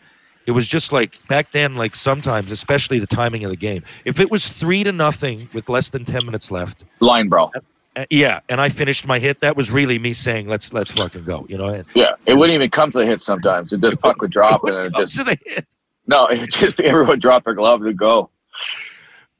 It 0.46 0.52
was 0.52 0.66
just 0.68 0.92
like 0.92 1.26
back 1.28 1.52
then, 1.52 1.76
like 1.76 1.96
sometimes, 1.96 2.50
especially 2.50 2.98
the 2.98 3.06
timing 3.06 3.44
of 3.44 3.50
the 3.50 3.56
game. 3.56 3.82
If 4.04 4.20
it 4.20 4.30
was 4.30 4.48
three 4.48 4.84
to 4.84 4.92
nothing 4.92 5.48
with 5.54 5.68
less 5.68 5.88
than 5.88 6.04
ten 6.04 6.26
minutes 6.26 6.50
left, 6.50 6.84
Line 7.00 7.28
brawl. 7.28 7.52
uh, 7.96 8.04
yeah, 8.10 8.40
and 8.48 8.60
I 8.60 8.68
finished 8.68 9.06
my 9.06 9.18
hit, 9.18 9.40
that 9.40 9.56
was 9.56 9.70
really 9.70 9.98
me 10.00 10.12
saying, 10.12 10.48
"Let's 10.48 10.72
let's 10.72 10.90
fucking 10.90 11.24
go," 11.24 11.46
you 11.48 11.56
know. 11.56 11.68
And 11.68 11.84
Yeah, 11.94 12.14
it 12.26 12.34
wouldn't 12.34 12.54
even 12.56 12.70
come 12.70 12.90
to 12.92 12.98
the 12.98 13.06
hit 13.06 13.22
sometimes. 13.22 13.72
It 13.72 13.80
just 13.80 14.00
puck 14.00 14.20
would 14.20 14.32
drop 14.32 14.64
and 14.64 14.76
it 14.86 14.94
just 14.94 15.16
to 15.16 15.24
the 15.24 15.38
hit. 15.46 15.66
no, 16.08 16.26
it 16.32 16.40
would 16.40 16.50
just 16.52 16.76
be 16.76 16.84
everyone 16.84 17.20
drop 17.20 17.44
their 17.44 17.54
gloves 17.54 17.84
and 17.86 17.96
go. 17.96 18.28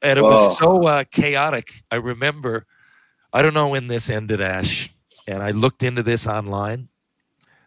And 0.02 0.18
it 0.18 0.22
Whoa. 0.22 0.30
was 0.30 0.58
so 0.58 0.82
uh, 0.86 1.04
chaotic. 1.10 1.82
I 1.90 1.96
remember, 1.96 2.66
I 3.32 3.42
don't 3.42 3.54
know 3.54 3.68
when 3.68 3.86
this 3.86 4.10
ended, 4.10 4.40
Ash, 4.40 4.92
and 5.26 5.42
I 5.42 5.50
looked 5.52 5.82
into 5.82 6.02
this 6.02 6.26
online. 6.26 6.88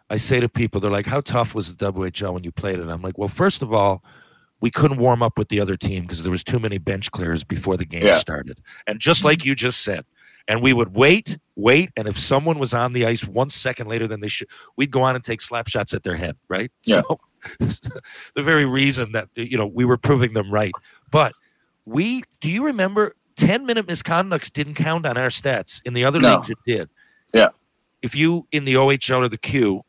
I 0.10 0.18
say 0.18 0.40
to 0.40 0.50
people, 0.50 0.80
they're 0.82 0.92
like, 0.92 1.08
"How 1.08 1.22
tough 1.22 1.56
was 1.56 1.74
the 1.76 1.92
WHL 1.92 2.34
when 2.34 2.44
you 2.44 2.52
played 2.52 2.76
it?" 2.76 2.82
And 2.82 2.92
I'm 2.92 3.02
like, 3.02 3.18
"Well, 3.18 3.30
first 3.30 3.62
of 3.62 3.74
all, 3.74 4.04
we 4.62 4.70
couldn't 4.70 4.98
warm 4.98 5.24
up 5.24 5.38
with 5.38 5.50
the 5.50 5.60
other 5.60 5.76
team 5.78 6.04
because 6.04 6.22
there 6.24 6.32
was 6.32 6.44
too 6.44 6.60
many 6.60 6.78
bench 6.78 7.12
clears 7.12 7.44
before 7.44 7.76
the 7.78 7.86
game 7.86 8.06
Yeah. 8.06 8.18
started, 8.18 8.60
and 8.88 9.00
just 9.00 9.24
like 9.24 9.46
you 9.46 9.56
just 9.56 9.82
said." 9.82 10.06
And 10.48 10.62
we 10.62 10.74
would 10.74 10.96
wait, 10.96 11.40
wait, 11.56 11.90
and 11.98 12.08
if 12.08 12.20
someone 12.20 12.60
was 12.60 12.72
on 12.72 12.94
the 12.94 13.04
ice 13.08 13.24
one 13.26 13.50
second 13.50 13.88
later 13.88 14.08
than 14.08 14.20
they 14.20 14.28
should, 14.28 14.48
we'd 14.78 14.92
go 14.92 15.02
on 15.02 15.16
and 15.16 15.24
take 15.24 15.42
slap 15.42 15.68
shots 15.68 15.92
at 15.92 16.04
their 16.04 16.16
head, 16.16 16.38
right? 16.50 16.72
Yeah. 16.84 17.02
So, 17.02 17.20
the 18.36 18.44
very 18.44 18.66
reason 18.68 19.12
that 19.14 19.30
you 19.34 19.58
know 19.58 19.66
we 19.66 19.86
were 19.86 19.98
proving 19.98 20.34
them 20.34 20.52
right. 20.52 20.72
But 21.10 21.34
we 21.86 22.24
do 22.42 22.50
you 22.50 22.64
remember 22.66 23.14
10 23.38 23.66
minute 23.66 23.86
misconducts 23.88 24.52
didn't 24.52 24.76
count 24.76 25.06
on 25.06 25.18
our 25.18 25.28
stats 25.28 25.82
in 25.86 25.94
the 25.94 26.06
other 26.06 26.20
No. 26.20 26.36
leagues 26.36 26.50
it 26.50 26.58
did 26.66 26.90
Yeah. 27.34 27.50
if 28.02 28.16
you 28.16 28.46
in 28.52 28.66
the 28.66 28.76
ohl 28.76 28.92
or 29.24 29.28
the 29.30 29.38
q 29.38 29.82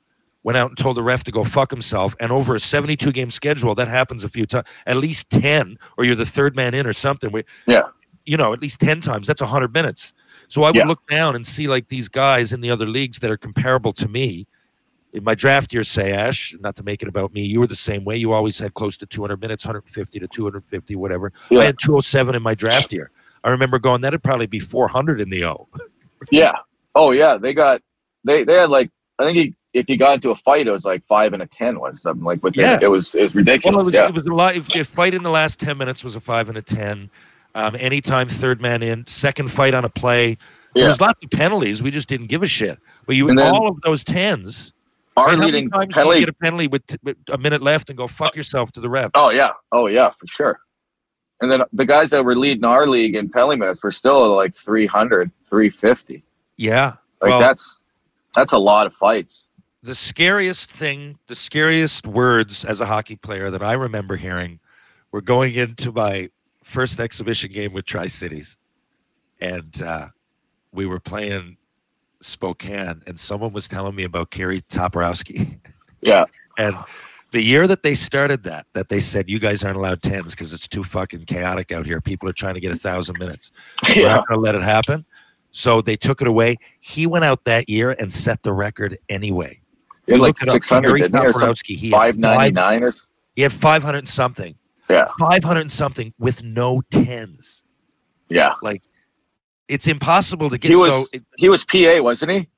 went 0.43 0.57
out 0.57 0.69
and 0.69 0.79
told 0.79 0.97
the 0.97 1.03
ref 1.03 1.25
to 1.25 1.33
go 1.33 1.43
fuck 1.45 1.71
himself 1.71 2.15
and 2.21 2.31
over 2.31 2.55
a 2.55 2.61
72 2.61 3.11
game 3.13 3.31
schedule 3.31 3.75
that 3.75 3.89
happens 3.89 4.25
a 4.25 4.29
few 4.29 4.47
times 4.47 4.67
at 4.87 4.97
least 4.97 5.29
10 5.31 5.79
or 5.97 6.05
you're 6.05 6.15
the 6.15 6.27
third 6.27 6.55
man 6.55 6.75
in 6.75 6.87
or 6.87 6.93
something 6.93 7.33
we, 7.33 7.45
Yeah. 7.67 7.83
you 8.25 8.37
know 8.37 8.53
at 8.53 8.61
least 8.61 8.81
10 8.81 9.01
times 9.01 9.27
that's 9.27 9.41
100 9.41 9.73
minutes 9.73 10.13
so 10.49 10.63
i 10.63 10.69
would 10.69 10.77
Yeah. 10.77 10.85
look 10.87 11.01
down 11.09 11.35
and 11.35 11.47
see 11.47 11.67
like 11.67 11.89
these 11.89 12.09
guys 12.09 12.53
in 12.53 12.61
the 12.61 12.71
other 12.71 12.87
leagues 12.87 13.19
that 13.21 13.31
are 13.31 13.37
comparable 13.37 13.93
to 13.95 14.09
me 14.09 14.47
in 15.13 15.25
my 15.25 15.35
draft 15.35 15.73
year 15.73 15.83
say 15.85 16.13
ash 16.13 16.55
not 16.61 16.77
to 16.77 16.83
make 16.83 17.03
it 17.03 17.09
about 17.09 17.33
me 17.33 17.43
you 17.45 17.61
were 17.61 17.67
the 17.67 17.75
same 17.77 18.05
way 18.05 18.17
you 18.17 18.33
always 18.33 18.59
had 18.59 18.75
close 18.75 18.97
to 18.99 19.07
200 19.07 19.41
minutes 19.41 19.65
150 19.65 20.19
to 20.19 20.29
250 20.29 20.97
whatever 20.97 21.33
Yeah. 21.51 21.61
I 21.61 21.65
had 21.67 21.79
207 21.79 22.35
in 22.35 22.43
my 22.43 22.55
draft 22.55 22.93
year. 22.93 23.11
I 23.45 23.51
remember 23.51 23.79
going, 23.79 24.01
that'd 24.01 24.23
probably 24.23 24.47
be 24.47 24.59
400 24.59 25.21
in 25.21 25.31
the 25.31 25.45
O. 25.45 25.69
Yeah. 26.31 26.53
Oh 26.95 27.13
yeah, 27.13 27.37
they 27.37 27.53
got 27.55 27.83
they 28.25 28.43
they 28.45 28.55
had 28.55 28.71
like 28.71 28.91
I 29.19 29.25
think 29.25 29.37
he, 29.37 29.55
if 29.75 29.89
you 29.89 29.97
got 29.99 30.15
into 30.15 30.31
a 30.31 30.37
fight, 30.37 30.67
it 30.67 30.73
was 30.73 30.85
like 30.85 31.05
five 31.07 31.33
and 31.35 31.43
a 31.43 31.47
ten 31.47 31.79
was 31.79 32.01
something 32.03 32.25
like 32.25 32.43
with 32.43 32.57
Yeah. 32.57 32.79
it 32.81 32.89
was 32.89 33.15
it 33.15 33.23
was 33.23 33.35
ridiculous. 33.35 33.75
Well, 33.77 33.83
it 33.83 33.87
was, 33.87 33.95
yeah. 33.95 34.09
it 34.09 34.15
was 34.15 34.25
a 34.27 34.35
lot. 34.35 34.57
If, 34.57 34.75
if 34.75 34.87
fight 34.89 35.15
in 35.15 35.23
the 35.23 35.31
last 35.31 35.61
10 35.61 35.77
minutes 35.79 36.03
was 36.03 36.17
a 36.17 36.21
five 36.21 36.49
and 36.49 36.57
a 36.59 36.63
10, 36.63 37.11
um, 37.55 37.77
anytime 37.79 38.29
third 38.29 38.61
man 38.63 38.83
in, 38.83 39.07
second 39.07 39.53
fight 39.53 39.75
on 39.75 39.85
a 39.85 39.89
play, 39.91 40.37
there 40.75 40.87
was 40.89 41.01
lots 41.01 41.23
of 41.23 41.31
penalties. 41.31 41.83
We 41.83 41.91
just 41.91 42.09
didn't 42.09 42.27
give 42.27 42.43
a 42.43 42.47
shit. 42.47 42.79
But 43.07 43.17
you, 43.17 43.27
then- 43.29 43.39
all 43.39 43.69
of 43.69 43.81
those 43.83 44.03
10s, 44.05 44.73
Our 45.17 45.29
man, 45.29 45.35
how 45.35 45.41
many 45.41 45.53
leading 45.53 45.71
times 45.71 45.95
penalty. 45.95 46.21
get 46.21 46.29
a 46.29 46.33
penalty 46.35 46.67
with, 46.67 46.83
with 47.03 47.17
a 47.31 47.39
minute 47.39 47.63
left 47.63 47.89
and 47.89 47.97
go 47.97 48.07
fuck 48.07 48.37
yourself 48.37 48.71
to 48.73 48.81
the 48.81 48.91
ref? 48.91 49.13
Oh 49.15 49.31
yeah. 49.31 49.53
Oh 49.73 49.87
yeah, 49.87 50.11
for 50.11 50.27
sure. 50.27 50.61
And 51.41 51.51
then 51.51 51.63
the 51.73 51.85
guys 51.85 52.11
that 52.11 52.25
were 52.25 52.37
leading 52.37 52.65
our 52.65 52.87
league 52.87 53.15
in 53.15 53.29
penalty 53.29 53.57
minutes 53.57 53.83
were 53.83 53.91
still 53.91 54.35
like 54.35 54.55
300, 54.55 55.31
350. 55.49 56.23
Yeah. 56.57 56.97
Like 57.21 57.31
well, 57.31 57.41
that's 57.41 57.79
that's 58.35 58.53
a 58.53 58.59
lot 58.59 58.87
of 58.87 58.95
fights. 58.95 59.45
the 59.83 59.95
scariest 59.95 60.71
thing, 60.71 61.19
the 61.29 61.35
scariest 61.35 62.07
words 62.07 62.65
as 62.65 62.81
a 62.81 62.87
hockey 62.87 63.17
player 63.17 63.51
that 63.51 63.63
I 63.63 63.73
remember 63.73 64.17
hearing 64.17 64.61
were 65.13 65.21
going 65.21 65.55
into 65.55 65.93
my 65.93 66.31
first 66.63 66.99
exhibition 67.01 67.53
game 67.53 67.73
with 67.73 67.85
Tri 67.85 68.09
Cities. 68.09 68.59
And 69.41 69.81
uh, 69.83 70.09
we 70.73 70.87
were 70.87 71.01
playing 71.01 71.57
Spokane, 72.21 73.03
and 73.07 73.19
someone 73.19 73.53
was 73.53 73.69
telling 73.69 73.95
me 73.95 74.05
about 74.05 74.31
Kerry 74.31 74.63
Toporowski. 74.63 75.59
Yeah. 76.03 76.27
and 76.57 76.77
the 77.33 77.43
year 77.43 77.67
that 77.67 77.83
they 77.83 77.97
started 77.97 78.45
that, 78.45 78.67
that 78.75 78.89
they 78.89 79.01
said, 79.01 79.29
you 79.29 79.41
guys 79.41 79.65
aren't 79.65 79.77
allowed 79.77 80.03
tens 80.03 80.33
because 80.33 80.53
it's 80.53 80.69
too 80.69 80.85
fucking 80.85 81.25
chaotic 81.25 81.73
out 81.73 81.85
here. 81.85 82.01
People 82.01 82.29
are 82.29 82.33
trying 82.35 82.55
to 82.55 82.61
get 82.61 82.71
a 82.71 82.77
thousand 82.79 83.19
minutes. 83.19 83.51
We're 83.89 84.03
Yeah. 84.03 84.09
not 84.17 84.29
going 84.29 84.39
to 84.39 84.43
let 84.45 84.55
it 84.55 84.63
happen. 84.63 85.05
So 85.51 85.81
they 85.81 85.97
took 85.97 86.21
it 86.21 86.29
away. 86.29 86.59
He 86.79 87.07
went 87.09 87.25
out 87.25 87.43
that 87.45 87.69
year 87.69 87.91
and 87.93 88.13
set 88.13 88.45
the 88.45 88.53
record 88.53 88.99
anyway. 89.09 89.59
You 90.07 90.19
like 90.19 90.41
look 90.41 90.43
it 90.43 90.49
up, 90.51 90.53
600, 90.53 90.87
Kerry 90.89 91.01
didn't 91.01 91.15
he? 91.21 91.27
Or 91.27 91.55
he 91.65 91.91
had 91.91 92.15
599 92.15 92.83
or 92.85 92.93
He 93.35 93.43
had 93.43 93.53
500 93.53 94.07
something. 94.09 94.55
Yeah. 94.89 95.09
500 95.19 95.73
something 95.73 96.13
with 96.21 96.45
no 96.45 96.83
tens. 96.91 97.65
Yeah. 98.29 98.53
Like, 98.63 98.83
it's 99.69 99.87
impossible 99.87 100.51
to 100.51 100.59
get 100.59 100.71
He 100.71 100.77
was 100.77 100.95
so. 100.95 101.05
it- 101.13 101.25
he 101.37 101.49
was 101.49 101.65
PA, 101.65 102.01
wasn't 102.01 102.33
he? 102.33 102.49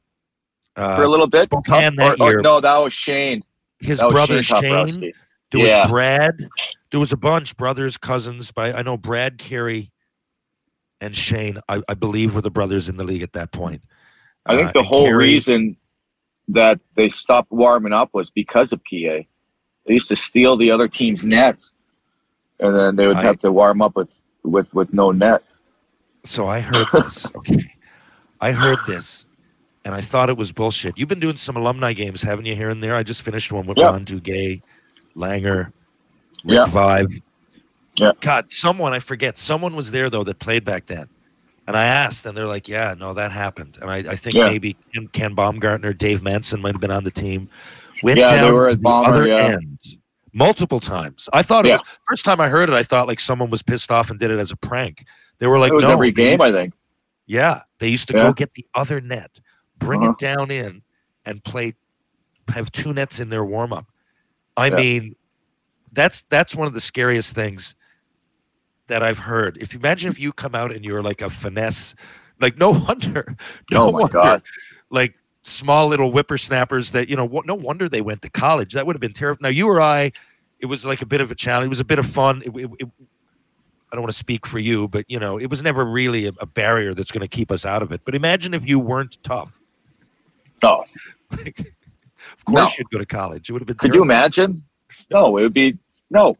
uh, 0.76 0.96
For 0.96 1.02
a 1.02 1.08
little 1.08 1.26
bit. 1.26 1.42
Spokane 1.44 1.96
that 1.96 2.20
Or- 2.20 2.26
or 2.26 2.30
year. 2.32 2.40
no, 2.40 2.60
that 2.60 2.76
was 2.78 2.92
Shane. 2.92 3.42
His 3.80 3.98
That 4.00 4.10
brother 4.10 4.42
Shane 4.42 4.88
Shane. 4.88 5.12
There 5.50 5.60
Yeah. 5.66 5.80
was 5.82 5.90
Brad. 5.90 6.48
There 6.90 7.00
was 7.00 7.12
a 7.12 7.16
bunch, 7.16 7.56
brothers, 7.56 7.96
cousins. 7.96 8.50
But 8.52 8.76
I, 8.76 8.82
know 8.82 8.96
Brad, 8.96 9.38
Kerry, 9.38 9.90
and 11.00 11.16
Shane. 11.16 11.58
I, 11.68 11.82
I 11.88 11.94
believe 11.94 12.34
were 12.34 12.40
the 12.42 12.50
brothers 12.50 12.88
in 12.88 12.96
the 12.96 13.04
league 13.04 13.22
at 13.22 13.32
that 13.32 13.50
point. 13.52 13.82
I 14.46 14.56
think 14.56 14.68
Uh, 14.70 14.72
the 14.72 14.82
whole 14.82 15.04
Kerry- 15.06 15.16
reason 15.16 15.76
that 16.48 16.80
they 16.96 17.08
stopped 17.08 17.50
warming 17.50 17.92
up 17.92 18.10
was 18.12 18.30
because 18.30 18.72
of 18.72 18.80
PA. 18.84 19.24
They 19.86 19.94
used 19.94 20.08
to 20.08 20.16
steal 20.16 20.56
the 20.56 20.70
other 20.70 20.86
team's 20.88 21.24
nets, 21.24 21.70
and 22.60 22.74
then 22.74 22.96
they 22.96 23.06
would 23.06 23.16
I- 23.16 23.22
have 23.22 23.38
to 23.40 23.50
warm 23.52 23.80
up 23.82 23.96
with 23.96 24.10
with 24.44 24.72
with 24.74 24.92
no 24.92 25.10
net. 25.12 25.42
So 26.24 26.46
I 26.46 26.60
heard 26.60 26.86
this. 26.92 27.26
Okay, 27.36 27.74
I 28.40 28.52
heard 28.52 28.78
this, 28.86 29.26
and 29.84 29.94
I 29.94 30.00
thought 30.00 30.28
it 30.30 30.36
was 30.36 30.52
bullshit. 30.52 30.98
You've 30.98 31.08
been 31.08 31.20
doing 31.20 31.36
some 31.36 31.56
alumni 31.56 31.92
games, 31.92 32.22
haven't 32.22 32.46
you? 32.46 32.54
Here 32.54 32.70
and 32.70 32.82
there. 32.82 32.94
I 32.96 33.02
just 33.02 33.22
finished 33.22 33.50
one 33.52 33.66
with 33.66 33.78
Yeah. 33.78 33.86
Ron 33.86 34.04
Duguay, 34.04 34.60
Langer, 35.16 35.66
Rick 35.66 35.72
Yeah. 36.44 36.64
Vaive. 36.66 37.22
Yeah. 37.96 38.12
God, 38.20 38.50
someone 38.50 38.92
I 38.92 38.98
forget. 39.00 39.38
Someone 39.38 39.74
was 39.74 39.90
there 39.90 40.08
though 40.10 40.24
that 40.24 40.38
played 40.38 40.64
back 40.64 40.86
then, 40.86 41.08
and 41.66 41.76
I 41.76 41.84
asked, 41.84 42.26
and 42.26 42.36
they're 42.36 42.46
like, 42.46 42.68
"Yeah, 42.68 42.94
no, 42.98 43.14
that 43.14 43.32
happened." 43.32 43.78
And 43.80 43.90
I, 43.90 43.96
I 44.12 44.16
think 44.16 44.36
Yeah. 44.36 44.46
maybe 44.46 44.76
Ken, 44.94 45.08
Ken 45.08 45.34
Baumgartner, 45.34 45.92
Dave 45.92 46.22
Manson 46.22 46.60
might 46.60 46.74
have 46.74 46.80
been 46.80 46.90
on 46.92 47.04
the 47.04 47.10
team. 47.10 47.48
Went 48.02 48.18
Yeah, 48.18 48.26
they 48.30 48.36
down 48.38 48.54
were 48.54 48.66
to 48.66 48.72
at 48.74 48.78
the 48.78 48.82
Bomber, 48.82 49.08
other 49.08 49.26
yeah. 49.28 49.36
end 49.54 49.78
multiple 50.32 50.78
times. 50.78 51.28
I 51.32 51.42
thought 51.42 51.66
it 51.66 51.72
was 51.72 51.80
first 52.08 52.24
time 52.24 52.40
I 52.40 52.48
heard 52.48 52.68
it. 52.68 52.74
I 52.74 52.84
thought 52.84 53.08
like 53.08 53.18
someone 53.18 53.50
was 53.50 53.62
pissed 53.62 53.90
off 53.90 54.10
and 54.10 54.18
did 54.20 54.30
it 54.30 54.38
as 54.38 54.52
a 54.52 54.56
prank. 54.56 55.04
They 55.38 55.46
were 55.46 55.58
like, 55.58 55.70
it 55.72 55.74
was 55.74 55.84
"No, 55.88 55.92
every 55.94 56.10
game, 56.12 56.40
I 56.40 56.50
think. 56.52 56.74
yeah, 57.26 57.62
they 57.78 57.88
used 57.88 58.08
to 58.08 58.14
Yeah. 58.14 58.20
go 58.24 58.32
get 58.32 58.54
the 58.54 58.66
other 58.74 59.00
net, 59.00 59.40
bring 59.78 60.02
Uh-huh. 60.02 60.12
it 60.12 60.18
down 60.18 60.50
in, 60.50 60.82
and 61.24 61.42
play, 61.44 61.74
have 62.48 62.72
two 62.72 62.92
nets 62.92 63.20
in 63.20 63.28
their 63.30 63.44
warm 63.44 63.72
up. 63.72 63.86
I 64.56 64.66
Yeah. 64.68 64.76
mean, 64.76 65.16
that's 65.92 66.22
that's 66.22 66.54
one 66.54 66.66
of 66.66 66.74
the 66.74 66.80
scariest 66.80 67.34
things 67.34 67.74
that 68.88 69.02
I've 69.02 69.20
heard. 69.20 69.58
If 69.60 69.72
you 69.74 69.78
imagine 69.80 70.10
if 70.10 70.18
you 70.18 70.32
come 70.32 70.54
out 70.54 70.72
and 70.72 70.84
you're 70.84 71.02
like 71.02 71.22
a 71.22 71.30
finesse, 71.30 71.94
like 72.40 72.56
no 72.58 72.70
wonder, 72.88 73.36
no 73.70 73.88
Oh 73.88 73.92
my 73.92 74.00
wonder, 74.00 74.12
God. 74.12 74.42
like 74.90 75.14
small 75.42 75.88
little 75.88 76.10
whippersnappers 76.10 76.90
that 76.92 77.08
you 77.08 77.16
know. 77.16 77.26
No 77.46 77.54
wonder 77.54 77.88
they 77.88 78.00
went 78.00 78.22
to 78.22 78.30
college. 78.30 78.72
That 78.74 78.86
would 78.86 78.96
have 78.96 79.00
been 79.00 79.12
terrible. 79.12 79.38
Now 79.42 79.48
you 79.50 79.68
or 79.68 79.80
I, 79.80 80.12
it 80.58 80.66
was 80.66 80.84
like 80.84 81.00
a 81.02 81.06
bit 81.06 81.20
of 81.20 81.30
a 81.30 81.34
challenge. 81.34 81.66
It 81.66 81.68
was 81.70 81.80
a 81.80 81.84
bit 81.84 81.98
of 81.98 82.06
fun. 82.06 82.42
It, 82.44 82.54
it, 82.56 82.70
it- 82.80 82.88
I 83.90 83.96
don't 83.96 84.02
want 84.02 84.12
to 84.12 84.18
speak 84.18 84.46
for 84.46 84.58
you, 84.58 84.88
but 84.88 85.04
you 85.08 85.18
know, 85.18 85.38
it 85.38 85.46
was 85.50 85.62
never 85.62 85.84
really 85.84 86.26
a, 86.26 86.32
a 86.40 86.46
barrier 86.46 86.94
that's 86.94 87.10
going 87.10 87.22
to 87.22 87.28
keep 87.28 87.50
us 87.50 87.64
out 87.64 87.82
of 87.82 87.90
it. 87.92 88.02
But 88.04 88.14
imagine 88.14 88.52
if 88.54 88.66
you 88.66 88.78
weren't 88.78 89.16
tough. 89.22 89.60
No, 90.62 90.84
Like, 91.30 91.58
of 91.60 92.44
course, 92.44 92.68
No. 92.68 92.70
you'd 92.78 92.90
go 92.90 92.98
to 92.98 93.06
college. 93.06 93.48
It 93.48 93.52
would 93.52 93.62
have 93.62 93.66
been. 93.66 93.76
could 93.76 93.94
you 93.94 94.02
imagine? 94.02 94.62
No, 95.10 95.36
it 95.38 95.42
would 95.42 95.54
be 95.54 95.78
no. 96.10 96.36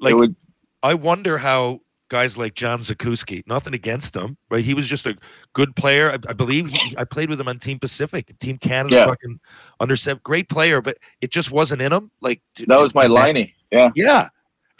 Like, 0.00 0.14
would. 0.14 0.34
I 0.82 0.94
wonder 0.94 1.38
how 1.38 1.80
guys 2.08 2.36
like 2.36 2.54
John 2.54 2.80
Zakuski, 2.80 3.42
nothing 3.46 3.72
against 3.72 4.14
him, 4.14 4.36
right? 4.50 4.64
He 4.64 4.74
was 4.74 4.86
just 4.86 5.06
a 5.06 5.16
good 5.54 5.74
player. 5.76 6.10
I, 6.10 6.14
I 6.28 6.32
believe 6.34 6.68
he, 6.68 6.94
I 6.98 7.04
played 7.04 7.30
with 7.30 7.40
him 7.40 7.48
on 7.48 7.58
Team 7.58 7.78
Pacific, 7.78 8.36
Team 8.38 8.58
Canada, 8.58 8.96
Yeah. 8.96 9.06
fucking 9.06 9.40
under 9.80 9.96
seven, 9.96 10.20
great 10.22 10.48
player, 10.50 10.82
but 10.82 10.98
it 11.22 11.30
just 11.30 11.50
wasn't 11.50 11.80
in 11.80 11.92
him. 11.92 12.10
Like 12.20 12.42
to- 12.56 12.66
That 12.66 12.80
was 12.82 12.94
my 12.94 13.06
liney. 13.06 13.54
Yeah, 13.70 13.90
Yeah. 13.94 14.28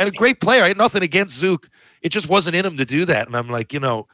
And 0.07 0.15
a 0.15 0.19
great 0.19 0.41
player. 0.41 0.63
I 0.65 0.69
had 0.69 0.77
nothing 0.77 1.03
against 1.03 1.37
Zook. 1.37 1.69
It 2.03 2.11
just 2.11 2.29
wasn't 2.29 2.57
in 2.57 2.65
him 2.67 2.77
to 2.77 2.85
do 2.85 3.05
that. 3.07 3.27
And 3.27 3.37
I'm 3.37 3.49
like, 3.49 3.73
you 3.73 3.81
know, 3.81 4.07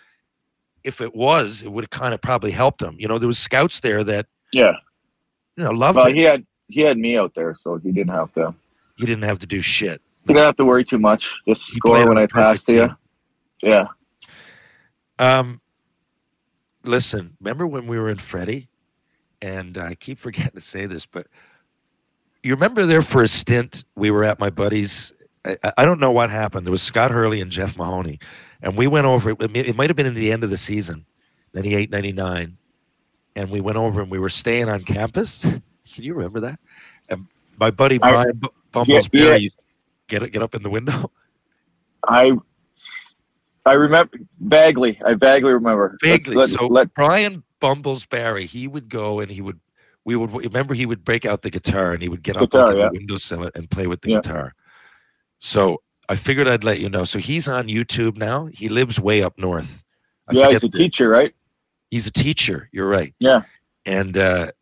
if 0.85 1.01
it 1.01 1.15
was, 1.15 1.63
it 1.63 1.71
would 1.73 1.85
have 1.85 1.91
kind 1.91 2.15
of 2.15 2.21
probably 2.21 2.51
helped 2.51 2.83
him. 2.83 2.97
You 2.99 3.09
know, 3.09 3.19
there 3.19 3.27
was 3.27 3.39
scouts 3.39 3.81
there 3.81 4.05
that, 4.05 4.27
yeah. 4.53 4.73
you 5.57 5.65
know, 5.65 5.71
loved 5.71 5.97
Well, 5.99 6.07
it. 6.07 6.15
he 6.15 6.23
had 6.23 6.45
he 6.69 6.83
had 6.83 6.99
me 6.99 7.17
out 7.17 7.35
there, 7.35 7.55
so 7.55 7.77
he 7.79 7.91
didn't 7.93 8.13
have 8.15 8.33
to. 8.35 8.55
You 8.97 9.07
didn't 9.07 9.25
have 9.25 9.39
to 9.41 9.47
do 9.47 9.63
shit. 9.63 10.03
He 10.27 10.35
didn't 10.35 10.45
have 10.47 10.57
to 10.57 10.65
worry 10.65 10.85
too 10.85 10.99
much. 10.99 11.41
Just 11.49 11.67
He 11.71 11.75
score 11.77 12.07
when 12.07 12.19
I 12.19 12.27
passed 12.27 12.67
to 12.67 12.75
you. 12.75 12.97
Yeah, 13.63 13.87
Um, 15.19 15.61
listen, 16.85 17.37
remember 17.41 17.67
when 17.67 17.87
we 17.87 17.99
were 17.99 18.09
in 18.11 18.19
Freddie? 18.19 18.69
And 19.41 19.79
I 19.79 19.95
keep 19.95 20.19
forgetting 20.19 20.53
to 20.53 20.61
say 20.61 20.87
this, 20.87 21.07
but 21.07 21.27
you 22.43 22.53
remember 22.55 22.87
there 22.87 23.03
for 23.03 23.23
a 23.23 23.29
stint, 23.29 23.85
we 23.97 24.11
were 24.11 24.25
at 24.25 24.39
my 24.39 24.51
buddy's. 24.51 25.13
I, 25.49 25.73
I 25.79 25.85
don't 25.85 26.01
know 26.01 26.11
what 26.11 26.31
happened. 26.31 26.67
It 26.67 26.71
was 26.71 26.83
Scott 26.83 27.11
Hurley 27.11 27.41
and 27.41 27.51
Jeff 27.51 27.77
Mahoney, 27.77 28.19
and 28.63 28.77
we 28.77 28.87
went 28.87 29.07
over. 29.07 29.31
It, 29.31 29.57
it 29.57 29.77
might 29.77 29.91
have 29.91 29.97
been 29.97 30.07
in 30.07 30.15
the 30.15 30.33
end 30.33 30.45
of 30.45 30.51
the 30.51 30.57
season, 30.57 31.05
98, 31.55 31.91
99. 31.91 32.57
And 33.37 33.51
we 33.51 33.61
went 33.61 33.79
over 33.79 34.03
and 34.03 34.11
we 34.11 34.19
were 34.19 34.29
staying 34.29 34.69
on 34.69 34.83
campus. 34.83 35.41
Can 35.95 36.05
you 36.05 36.15
remember 36.15 36.41
that? 36.41 36.59
And 37.09 37.27
my 37.59 37.71
buddy 37.71 37.99
Brian 37.99 38.41
Bumbles 38.73 39.09
yeah. 39.13 39.37
Used 39.37 39.59
get 40.09 40.31
get 40.33 40.43
up 40.43 40.55
in 40.55 40.63
the 40.63 40.71
window. 40.71 41.11
I 42.09 42.33
I 43.65 43.73
remember 43.73 44.19
vaguely. 44.41 45.01
I 45.07 45.15
vaguely 45.15 45.53
remember. 45.53 45.97
Vaguely. 46.03 46.35
let- 46.35 46.49
so 46.49 46.67
let- 46.67 46.93
Brian 46.95 47.45
Bumbles 47.61 48.07
Barry, 48.07 48.47
he 48.47 48.67
would 48.67 48.89
go 48.89 49.21
and 49.21 49.31
he 49.31 49.41
would 49.41 49.61
we 50.05 50.17
would 50.17 50.33
remember 50.33 50.75
he 50.75 50.87
would 50.87 51.05
break 51.05 51.27
out 51.27 51.43
the 51.43 51.51
guitar 51.51 51.93
and 51.93 52.03
he 52.03 52.09
would 52.09 52.23
get 52.23 52.37
up 52.37 52.51
Guitar, 52.51 52.69
like, 52.69 52.77
yeah. 52.77 52.87
the 52.87 52.93
windowsill 52.93 53.51
and 53.55 53.71
play 53.71 53.87
with 53.87 54.01
the 54.01 54.11
Yeah. 54.11 54.17
guitar. 54.17 54.55
So 55.39 55.83
I 56.09 56.17
figured 56.17 56.49
I'd 56.49 56.65
let 56.65 56.81
you 56.81 56.89
know. 56.89 57.05
So 57.05 57.19
he's 57.19 57.49
on 57.49 57.69
YouTube 57.69 58.17
now. 58.17 58.47
He 58.47 58.69
lives 58.69 58.99
way 58.99 59.23
up 59.23 59.39
north. 59.39 59.85
I 60.29 60.35
yeah, 60.35 60.51
he's 60.51 60.65
a 60.65 60.69
the- 60.69 60.79
teacher, 60.79 61.09
right? 61.09 61.35
He's 61.91 62.07
a 62.07 62.11
teacher. 62.11 62.69
You're 62.73 62.89
right. 62.89 63.15
Yeah. 63.19 63.43
And 63.87 64.19
uh, 64.19 64.53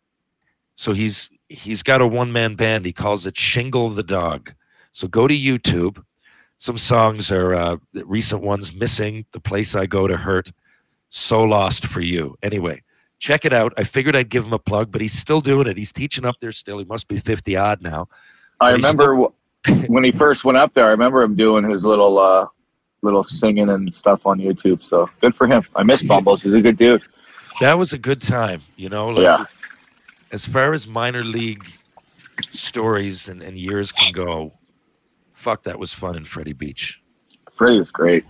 so 0.76 0.92
he's 0.92 1.28
he's 1.48 1.82
got 1.82 2.00
a 2.00 2.06
one 2.06 2.32
man 2.32 2.54
band. 2.54 2.86
He 2.86 2.92
calls 2.92 3.26
it 3.26 3.36
Shingle 3.36 3.90
the 3.90 4.02
Dog. 4.04 4.52
So 4.92 5.08
go 5.08 5.26
to 5.26 5.36
YouTube. 5.36 6.02
Some 6.58 6.78
songs 6.78 7.30
are 7.32 7.54
uh, 7.54 7.76
the 7.92 8.06
recent 8.06 8.42
ones: 8.42 8.72
"Missing," 8.72 9.26
"The 9.32 9.40
Place 9.40 9.74
I 9.74 9.86
Go 9.86 10.06
to 10.06 10.16
Hurt," 10.16 10.52
"So 11.08 11.42
Lost 11.42 11.84
for 11.84 12.00
You." 12.00 12.36
Anyway, 12.42 12.82
check 13.18 13.44
it 13.44 13.52
out. 13.52 13.74
I 13.76 13.84
figured 13.84 14.14
I'd 14.16 14.30
give 14.30 14.44
him 14.44 14.52
a 14.52 14.58
plug, 14.58 14.90
but 14.92 15.00
he's 15.00 15.12
still 15.12 15.40
doing 15.40 15.66
it. 15.66 15.76
He's 15.76 15.92
teaching 15.92 16.24
up 16.24 16.36
there 16.40 16.52
still. 16.52 16.78
He 16.78 16.84
must 16.84 17.08
be 17.08 17.18
fifty 17.18 17.56
odd 17.56 17.82
now. 17.82 18.08
I 18.60 18.70
remember 18.70 19.16
wh- 19.16 19.32
when 19.88 20.04
he 20.04 20.10
first 20.12 20.44
went 20.44 20.58
up 20.58 20.74
there. 20.74 20.86
I 20.86 20.90
remember 20.90 21.22
him 21.22 21.34
doing 21.34 21.68
his 21.68 21.84
little 21.84 22.18
uh, 22.18 22.46
little 23.02 23.22
singing 23.22 23.68
and 23.68 23.94
stuff 23.94 24.26
on 24.26 24.38
YouTube. 24.38 24.82
So 24.82 25.08
good 25.20 25.34
for 25.34 25.46
him. 25.46 25.64
I 25.74 25.82
miss 25.82 26.02
Yeah. 26.02 26.08
Bumbles. 26.08 26.42
He's 26.42 26.54
a 26.54 26.60
good 26.60 26.76
dude. 26.76 27.02
That 27.60 27.78
was 27.78 27.92
a 27.92 27.98
good 27.98 28.20
time, 28.22 28.62
you 28.76 28.88
know. 28.88 29.08
Like, 29.08 29.22
Yeah. 29.22 29.44
As 30.32 30.44
far 30.44 30.72
as 30.72 30.86
minor 30.86 31.24
league 31.24 31.64
stories 32.50 33.28
and, 33.28 33.42
and 33.42 33.56
years 33.56 33.92
can 33.92 34.12
go, 34.12 34.52
fuck, 35.32 35.62
that 35.62 35.78
was 35.78 35.94
fun 35.94 36.16
in 36.16 36.24
Freddie 36.24 36.52
Beach. 36.52 37.00
Freddie 37.54 37.78
was 37.78 37.90
great. 37.90 38.24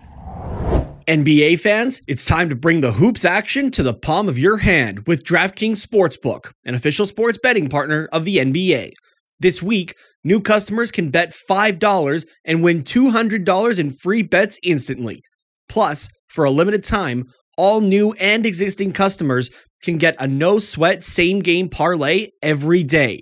NBA 1.08 1.60
fans, 1.60 2.00
it's 2.08 2.24
time 2.26 2.48
to 2.48 2.56
bring 2.56 2.80
the 2.80 2.92
hoops 2.92 3.24
action 3.24 3.70
to 3.72 3.82
the 3.82 3.94
palm 3.94 4.28
of 4.28 4.38
your 4.38 4.58
hand 4.58 5.06
with 5.06 5.22
DraftKings 5.24 5.84
Sportsbook, 5.84 6.52
an 6.64 6.74
official 6.74 7.06
sports 7.06 7.38
betting 7.40 7.68
partner 7.68 8.08
of 8.12 8.24
the 8.24 8.38
NBA. 8.38 8.92
This 9.38 9.62
week, 9.62 9.94
new 10.26 10.40
customers 10.40 10.90
can 10.90 11.10
bet 11.10 11.32
$5 11.48 12.26
and 12.44 12.62
win 12.62 12.82
$200 12.82 13.78
in 13.78 13.90
free 13.90 14.22
bets 14.22 14.58
instantly. 14.62 15.22
Plus, 15.68 16.08
for 16.28 16.44
a 16.44 16.50
limited 16.50 16.84
time, 16.84 17.24
all 17.56 17.80
new 17.80 18.12
and 18.14 18.44
existing 18.44 18.92
customers 18.92 19.48
can 19.82 19.96
get 19.98 20.16
a 20.18 20.26
no 20.26 20.58
sweat 20.58 21.04
same 21.04 21.40
game 21.40 21.68
parlay 21.68 22.28
every 22.42 22.82
day. 22.82 23.20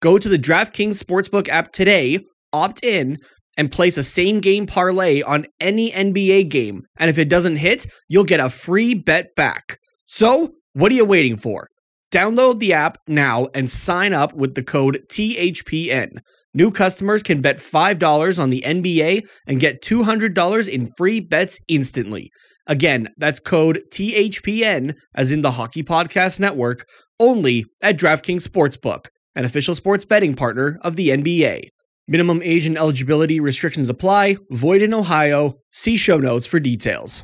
Go 0.00 0.18
to 0.18 0.28
the 0.28 0.38
DraftKings 0.38 1.02
Sportsbook 1.02 1.48
app 1.48 1.72
today, 1.72 2.20
opt 2.52 2.82
in, 2.84 3.18
and 3.56 3.70
place 3.70 3.96
a 3.96 4.02
same 4.02 4.40
game 4.40 4.66
parlay 4.66 5.22
on 5.22 5.46
any 5.60 5.90
NBA 5.90 6.48
game. 6.48 6.82
And 6.98 7.08
if 7.08 7.18
it 7.18 7.28
doesn't 7.28 7.56
hit, 7.56 7.86
you'll 8.08 8.24
get 8.24 8.40
a 8.40 8.50
free 8.50 8.94
bet 8.94 9.34
back. 9.34 9.78
So, 10.06 10.52
what 10.72 10.92
are 10.92 10.94
you 10.94 11.04
waiting 11.04 11.36
for? 11.36 11.68
Download 12.12 12.58
the 12.58 12.72
app 12.72 12.98
now 13.08 13.48
and 13.54 13.70
sign 13.70 14.12
up 14.12 14.32
with 14.32 14.54
the 14.54 14.62
code 14.62 15.02
THPN. 15.10 16.18
New 16.56 16.70
customers 16.70 17.22
can 17.22 17.42
bet 17.42 17.58
$5 17.58 18.42
on 18.42 18.48
the 18.48 18.62
NBA 18.64 19.28
and 19.46 19.60
get 19.60 19.82
$200 19.82 20.66
in 20.66 20.90
free 20.96 21.20
bets 21.20 21.60
instantly. 21.68 22.30
Again, 22.66 23.10
that's 23.18 23.38
code 23.38 23.82
THPN, 23.92 24.94
as 25.14 25.30
in 25.30 25.42
the 25.42 25.50
Hockey 25.50 25.82
Podcast 25.82 26.40
Network, 26.40 26.88
only 27.20 27.66
at 27.82 27.98
DraftKings 27.98 28.48
Sportsbook, 28.48 29.08
an 29.34 29.44
official 29.44 29.74
sports 29.74 30.06
betting 30.06 30.34
partner 30.34 30.78
of 30.80 30.96
the 30.96 31.10
NBA. 31.10 31.68
Minimum 32.08 32.40
age 32.42 32.64
and 32.64 32.78
eligibility 32.78 33.38
restrictions 33.38 33.90
apply. 33.90 34.38
Void 34.50 34.80
in 34.80 34.94
Ohio. 34.94 35.56
See 35.72 35.98
show 35.98 36.16
notes 36.16 36.46
for 36.46 36.58
details. 36.58 37.22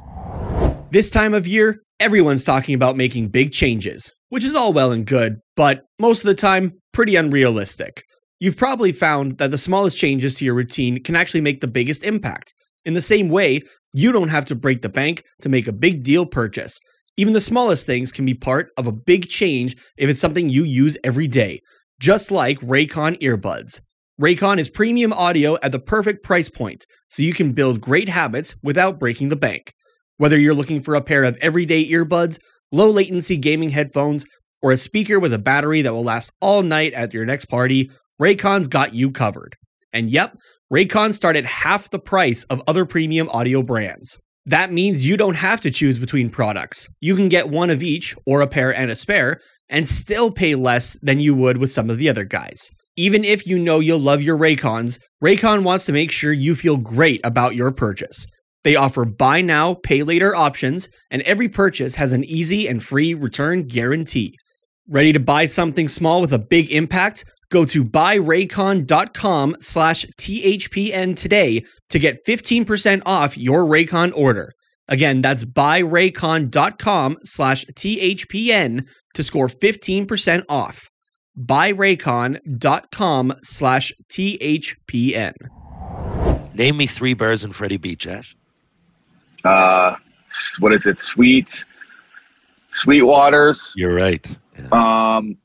This 0.91 1.09
time 1.09 1.33
of 1.33 1.47
year, 1.47 1.81
everyone's 1.99 2.45
talking 2.45 2.75
about 2.75 2.99
making 2.99 3.29
big 3.29 3.51
changes, 3.51 4.13
which 4.29 4.45
is 4.45 4.55
all 4.55 4.75
well 4.75 4.93
and 4.93 5.07
good, 5.07 5.37
but 5.57 5.85
most 5.99 6.21
of 6.21 6.27
the 6.27 6.35
time, 6.35 6.73
pretty 6.93 7.17
unrealistic. 7.17 8.03
You've 8.43 8.57
probably 8.57 8.91
found 8.91 9.39
that 9.39 9.53
the 9.53 9.57
smallest 9.57 9.97
changes 9.97 10.35
to 10.35 10.45
your 10.45 10.55
routine 10.55 11.01
can 11.01 11.15
actually 11.15 11.43
make 11.43 11.61
the 11.61 11.69
biggest 11.69 12.03
impact. 12.03 12.55
In 12.85 12.93
the 12.93 13.01
same 13.01 13.29
way, 13.29 13.61
you 13.95 14.11
don't 14.11 14.31
have 14.31 14.45
to 14.47 14.57
break 14.57 14.83
the 14.83 14.89
bank 14.89 15.23
to 15.43 15.49
make 15.49 15.69
a 15.69 15.73
big 15.73 16.03
deal 16.03 16.27
purchase. 16.27 16.81
Even 17.17 17.35
the 17.35 17.41
smallest 17.41 17.87
things 17.87 18.11
can 18.11 18.27
be 18.27 18.35
part 18.35 18.71
of 18.77 18.89
a 18.89 18.91
big 18.91 19.29
change 19.29 19.77
if 19.97 20.11
it's 20.11 20.19
something 20.19 20.49
you 20.49 20.65
use 20.65 20.99
every 21.05 21.29
day, 21.29 21.61
just 22.01 22.33
like 22.33 22.59
Raycon 22.59 23.17
earbuds. 23.21 23.79
Raycon 24.21 24.59
is 24.59 24.69
premium 24.69 25.13
audio 25.13 25.57
at 25.63 25.71
the 25.71 25.79
perfect 25.79 26.25
price 26.25 26.49
point, 26.49 26.85
so 27.11 27.23
you 27.23 27.33
can 27.33 27.53
build 27.53 27.81
great 27.81 28.09
habits 28.09 28.57
without 28.61 28.99
breaking 28.99 29.29
the 29.29 29.37
bank. 29.37 29.73
Whether 30.17 30.37
you're 30.37 30.53
looking 30.53 30.83
for 30.83 30.97
a 30.97 31.01
pair 31.01 31.23
of 31.23 31.37
everyday 31.37 31.89
earbuds, 31.89 32.41
low 32.73 32.91
latency 32.91 33.37
gaming 33.37 33.71
headphones, 33.71 34.25
or 34.61 34.73
a 34.73 34.77
speaker 34.77 35.21
with 35.21 35.33
a 35.33 35.39
battery 35.39 35.83
that 35.83 35.93
will 35.93 36.05
last 36.05 36.33
all 36.41 36.63
night 36.63 36.93
at 36.93 37.13
your 37.13 37.25
next 37.25 37.45
party, 37.45 37.89
Raycon's 38.23 38.69
got 38.69 38.95
you 38.95 39.11
covered. 39.11 39.57
And 39.93 40.09
yep, 40.09 40.37
Raycon 40.73 41.13
start 41.13 41.35
at 41.35 41.45
half 41.45 41.91
the 41.91 41.99
price 41.99 42.45
of 42.45 42.63
other 42.69 42.87
premium 42.87 43.29
audio 43.31 43.65
brands. 43.65 44.17
That 44.47 44.73
means 44.73 45.05
you 45.05 45.17
don't 45.17 45.35
have 45.35 45.61
to 45.63 45.73
choose 45.73 45.99
between 45.99 46.31
products. 46.31 46.87
You 47.01 47.17
can 47.17 47.29
get 47.29 47.51
one 47.51 47.69
of 47.69 47.83
each, 47.83 48.15
or 48.25 48.41
a 48.41 48.47
pair 48.47 48.73
and 48.73 48.93
a 48.93 48.97
spare, 48.97 49.41
and 49.69 49.89
still 49.89 50.31
pay 50.31 50.55
less 50.55 50.97
than 51.03 51.19
you 51.19 51.35
would 51.35 51.57
with 51.57 51.73
some 51.73 51.91
of 51.91 51.99
the 51.99 52.09
other 52.09 52.23
guys. 52.23 52.71
Even 52.97 53.25
if 53.25 53.45
you 53.45 53.59
know 53.59 53.81
you'll 53.81 53.99
love 53.99 54.23
your 54.23 54.39
Raycons, 54.39 55.01
Raycon 55.21 55.65
wants 55.65 55.85
to 55.87 55.93
make 55.93 56.13
sure 56.13 56.33
you 56.33 56.55
feel 56.55 56.77
great 56.77 57.21
about 57.25 57.57
your 57.57 57.73
purchase. 57.73 58.25
They 58.63 58.77
offer 58.77 59.05
buy 59.05 59.41
now, 59.41 59.75
pay 59.75 60.05
later 60.05 60.33
options, 60.33 60.89
and 61.11 61.23
every 61.23 61.49
purchase 61.49 61.97
has 61.97 62.13
an 62.13 62.23
easy 62.23 62.69
and 62.69 62.81
free 62.81 63.15
return 63.15 63.65
guarantee. 63.65 64.37
Ready 64.89 65.13
to 65.13 65.21
buy 65.21 65.47
something 65.47 65.89
small 65.89 66.21
with 66.21 66.33
a 66.33 66.39
big 66.39 66.71
impact? 66.71 67.25
Go 67.53 67.67
to 67.67 67.85
buyraycon.com 67.85 69.57
slash 69.61 70.07
THPN 70.19 71.15
today 71.15 71.63
to 71.91 71.99
get 71.99 72.25
15% 72.27 73.03
off 73.05 73.37
your 73.37 73.65
Raycon 73.65 74.17
order. 74.17 74.53
Again, 74.89 75.21
that's 75.21 75.45
buyraycon.com 75.45 77.19
slash 77.25 77.67
THPN 77.67 78.87
to 79.13 79.23
score 79.23 79.49
15% 79.49 80.45
off. 80.49 80.89
Buyraycon.com 81.39 83.33
slash 83.43 83.93
THPN. 84.11 85.35
Name 86.55 86.77
me 86.79 86.87
three 86.87 87.15
birds 87.15 87.45
in 87.45 87.53
Freddie 87.53 87.77
Beach, 87.77 88.07
Ash. 88.07 88.35
Uh, 89.45 89.97
what 90.59 90.73
is 90.73 90.87
it? 90.87 90.99
Sweet, 90.99 91.65
Sweet 92.73 93.03
Waters. 93.03 93.75
You're 93.77 93.95
right. 93.95 94.27
Yeah. 94.59 95.17
Um, 95.17 95.37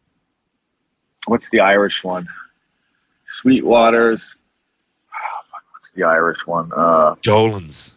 what's 1.27 1.49
the 1.49 1.59
Irish 1.59 2.03
one? 2.03 2.27
Sweet 3.27 3.65
Waters. 3.65 4.35
Ah, 5.11 5.43
fuck, 5.51 5.63
What's 5.73 5.91
the 5.91 6.03
Irish 6.03 6.45
one? 6.47 6.71
Uh, 6.75 7.15
Dolan's. 7.21 7.93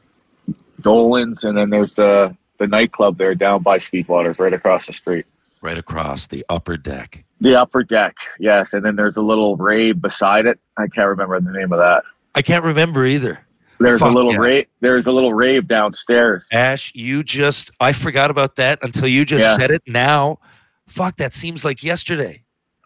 Dolan's, 0.80 1.44
and 1.44 1.56
then 1.56 1.70
there's 1.70 1.94
the 1.94 2.36
the 2.58 2.66
nightclub 2.66 3.16
there 3.16 3.34
down 3.34 3.62
by 3.62 3.78
Sweetwater's, 3.78 4.38
right 4.38 4.52
across 4.52 4.86
the 4.86 4.92
street. 4.92 5.24
right 5.62 5.78
across 5.78 6.26
the 6.26 6.44
upper 6.50 6.76
deck. 6.76 7.24
The 7.40 7.54
upper 7.58 7.82
deck, 7.82 8.16
yes, 8.38 8.74
and 8.74 8.84
then 8.84 8.96
there's 8.96 9.16
a 9.16 9.22
little 9.22 9.56
rave 9.56 10.00
beside 10.02 10.44
it. 10.44 10.58
I 10.76 10.86
can't 10.88 11.08
remember 11.08 11.40
the 11.40 11.52
name 11.52 11.72
of 11.72 11.78
that. 11.78 12.02
I 12.34 12.42
can't 12.42 12.62
remember 12.64 13.06
either. 13.06 13.40
There's 13.78 14.00
Fuck 14.02 14.10
a 14.10 14.14
little 14.14 14.32
yeah. 14.32 14.38
rave. 14.38 14.66
There's 14.80 15.06
a 15.06 15.12
little 15.12 15.32
rave 15.32 15.66
downstairs. 15.66 16.48
Ash, 16.52 16.92
you 16.94 17.22
just, 17.24 17.70
I 17.80 17.92
forgot 17.92 18.30
about 18.30 18.56
that 18.56 18.78
until 18.82 19.08
you 19.08 19.24
just 19.24 19.42
Yeah. 19.42 19.56
said 19.56 19.70
it 19.70 19.82
now. 19.86 20.38
Fuck, 20.86 21.16
that 21.16 21.32
seems 21.32 21.64
like 21.64 21.82
yesterday. 21.82 22.42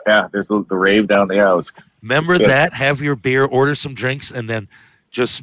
Yeah, 0.07 0.28
there's 0.32 0.48
the, 0.48 0.64
rave 0.70 1.09
down 1.09 1.28
there. 1.28 1.38
Yeah, 1.38 1.52
it 1.52 1.57
was- 1.57 1.72
Remember 2.02 2.36
that? 2.38 2.74
Have 2.74 3.00
your 3.00 3.16
beer, 3.16 3.44
order 3.44 3.74
some 3.74 3.94
drinks, 3.94 4.30
and 4.30 4.48
then 4.48 4.68
just 5.11 5.42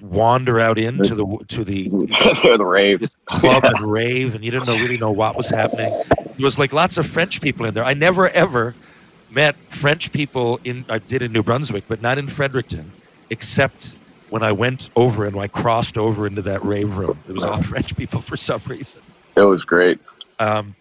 wander 0.00 0.60
out 0.60 0.78
into 0.78 1.14
the 1.14 1.24
to 1.48 1.64
the 1.64 1.88
the 1.88 2.64
rave. 2.64 3.10
club 3.24 3.64
and 3.64 3.90
rave, 3.90 4.34
and 4.34 4.44
you 4.44 4.50
didn't 4.50 4.66
know 4.66 4.74
really 4.74 4.98
know 4.98 5.10
what 5.10 5.36
was 5.36 5.48
happening. 5.48 5.90
There 6.10 6.44
was 6.44 6.58
like 6.58 6.72
lots 6.72 6.98
of 6.98 7.06
French 7.06 7.40
people 7.40 7.64
in 7.66 7.74
there. 7.74 7.84
I 7.84 7.94
never 7.94 8.28
ever 8.28 8.74
met 9.30 9.56
French 9.68 10.12
people 10.12 10.60
in. 10.64 10.84
I 10.88 10.98
did 10.98 11.22
in 11.22 11.32
New 11.32 11.42
Brunswick, 11.42 11.84
but 11.88 12.02
not 12.02 12.18
in 12.18 12.26
Fredericton, 12.28 12.92
except 13.30 13.94
when 14.28 14.42
I 14.42 14.52
went 14.52 14.90
over 14.96 15.24
and 15.24 15.38
I 15.40 15.48
crossed 15.48 15.96
over 15.98 16.26
into 16.26 16.42
that 16.42 16.64
rave 16.64 16.96
room. 16.96 17.18
It 17.28 17.32
was 17.32 17.42
all 17.42 17.60
French 17.62 17.96
people 17.96 18.20
for 18.20 18.36
some 18.36 18.60
reason. 18.66 19.00
It 19.36 19.42
was 19.42 19.64
great. 19.64 19.98
Um, 20.38 20.76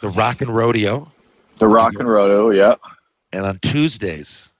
the 0.00 0.08
Rock 0.08 0.40
and 0.40 0.54
Rodeo, 0.54 1.12
The 1.58 1.68
Rock 1.68 1.94
and 1.98 2.08
Roto, 2.08 2.50
yeah. 2.50 2.74
and 3.32 3.44
on 3.44 3.58
Tuesdays, 3.60 4.52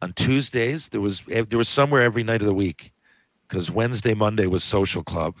on 0.00 0.12
Tuesdays 0.12 0.88
there 0.88 1.00
was 1.00 1.22
there 1.26 1.58
was 1.58 1.68
somewhere 1.68 2.02
every 2.02 2.22
night 2.22 2.40
of 2.40 2.46
the 2.46 2.54
week, 2.54 2.92
because 3.48 3.70
Wednesday, 3.70 4.14
Monday 4.14 4.46
was 4.46 4.64
social 4.64 5.02
club. 5.02 5.34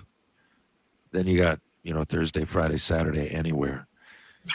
Then 1.12 1.26
you 1.26 1.38
got 1.38 1.60
you 1.82 1.92
know 1.92 2.04
Thursday, 2.04 2.44
Friday, 2.44 2.78
Saturday, 2.78 3.28
anywhere. 3.28 3.86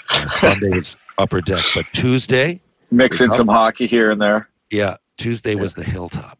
Uh, 0.10 0.28
Sunday 0.28 0.70
was 0.70 0.98
upper 1.18 1.42
deck, 1.42 1.64
but 1.74 1.86
Tuesday, 1.94 2.62
Mixing 2.92 3.32
some 3.32 3.48
hockey 3.48 3.88
here 3.88 4.12
and 4.12 4.22
there. 4.22 4.50
yeah, 4.70 4.98
Tuesday 5.18 5.56
was 5.56 5.74
the 5.74 5.84
hilltop. 5.84 6.38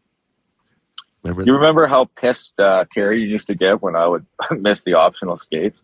Remember? 1.22 1.42
You 1.44 1.54
remember 1.54 1.86
how 1.86 2.06
pissed 2.16 2.58
uh, 2.60 2.84
Terry 2.92 3.22
used 3.22 3.46
to 3.48 3.54
get 3.54 3.82
when 3.82 3.96
I 3.96 4.06
would 4.06 4.24
miss 4.58 4.84
the 4.84 4.94
optional 4.94 5.36
skates? 5.36 5.82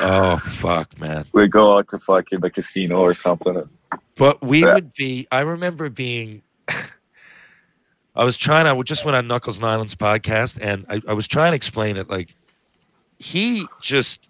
Oh 0.00 0.36
fuck, 0.38 0.98
man! 1.00 1.26
We'd 1.32 1.50
go 1.50 1.76
out 1.78 1.88
to 1.90 1.98
fucking 1.98 2.40
the 2.40 2.50
casino 2.50 3.00
or 3.00 3.14
something. 3.14 3.68
But 4.16 4.42
we 4.42 4.62
Yeah. 4.62 4.74
would 4.74 4.94
be. 4.94 5.26
I 5.32 5.40
remember 5.40 5.88
being. 5.90 6.42
I 8.14 8.24
was 8.24 8.36
trying. 8.36 8.66
I 8.66 8.80
just 8.82 9.04
went 9.04 9.16
on 9.16 9.26
Knuckles 9.26 9.56
and 9.56 9.64
podcast, 9.64 10.58
and 10.60 10.84
I, 10.88 11.00
I 11.08 11.12
was 11.14 11.26
trying 11.26 11.52
to 11.52 11.56
explain 11.56 11.96
it. 11.96 12.10
Like, 12.10 12.34
he 13.18 13.66
just 13.80 14.28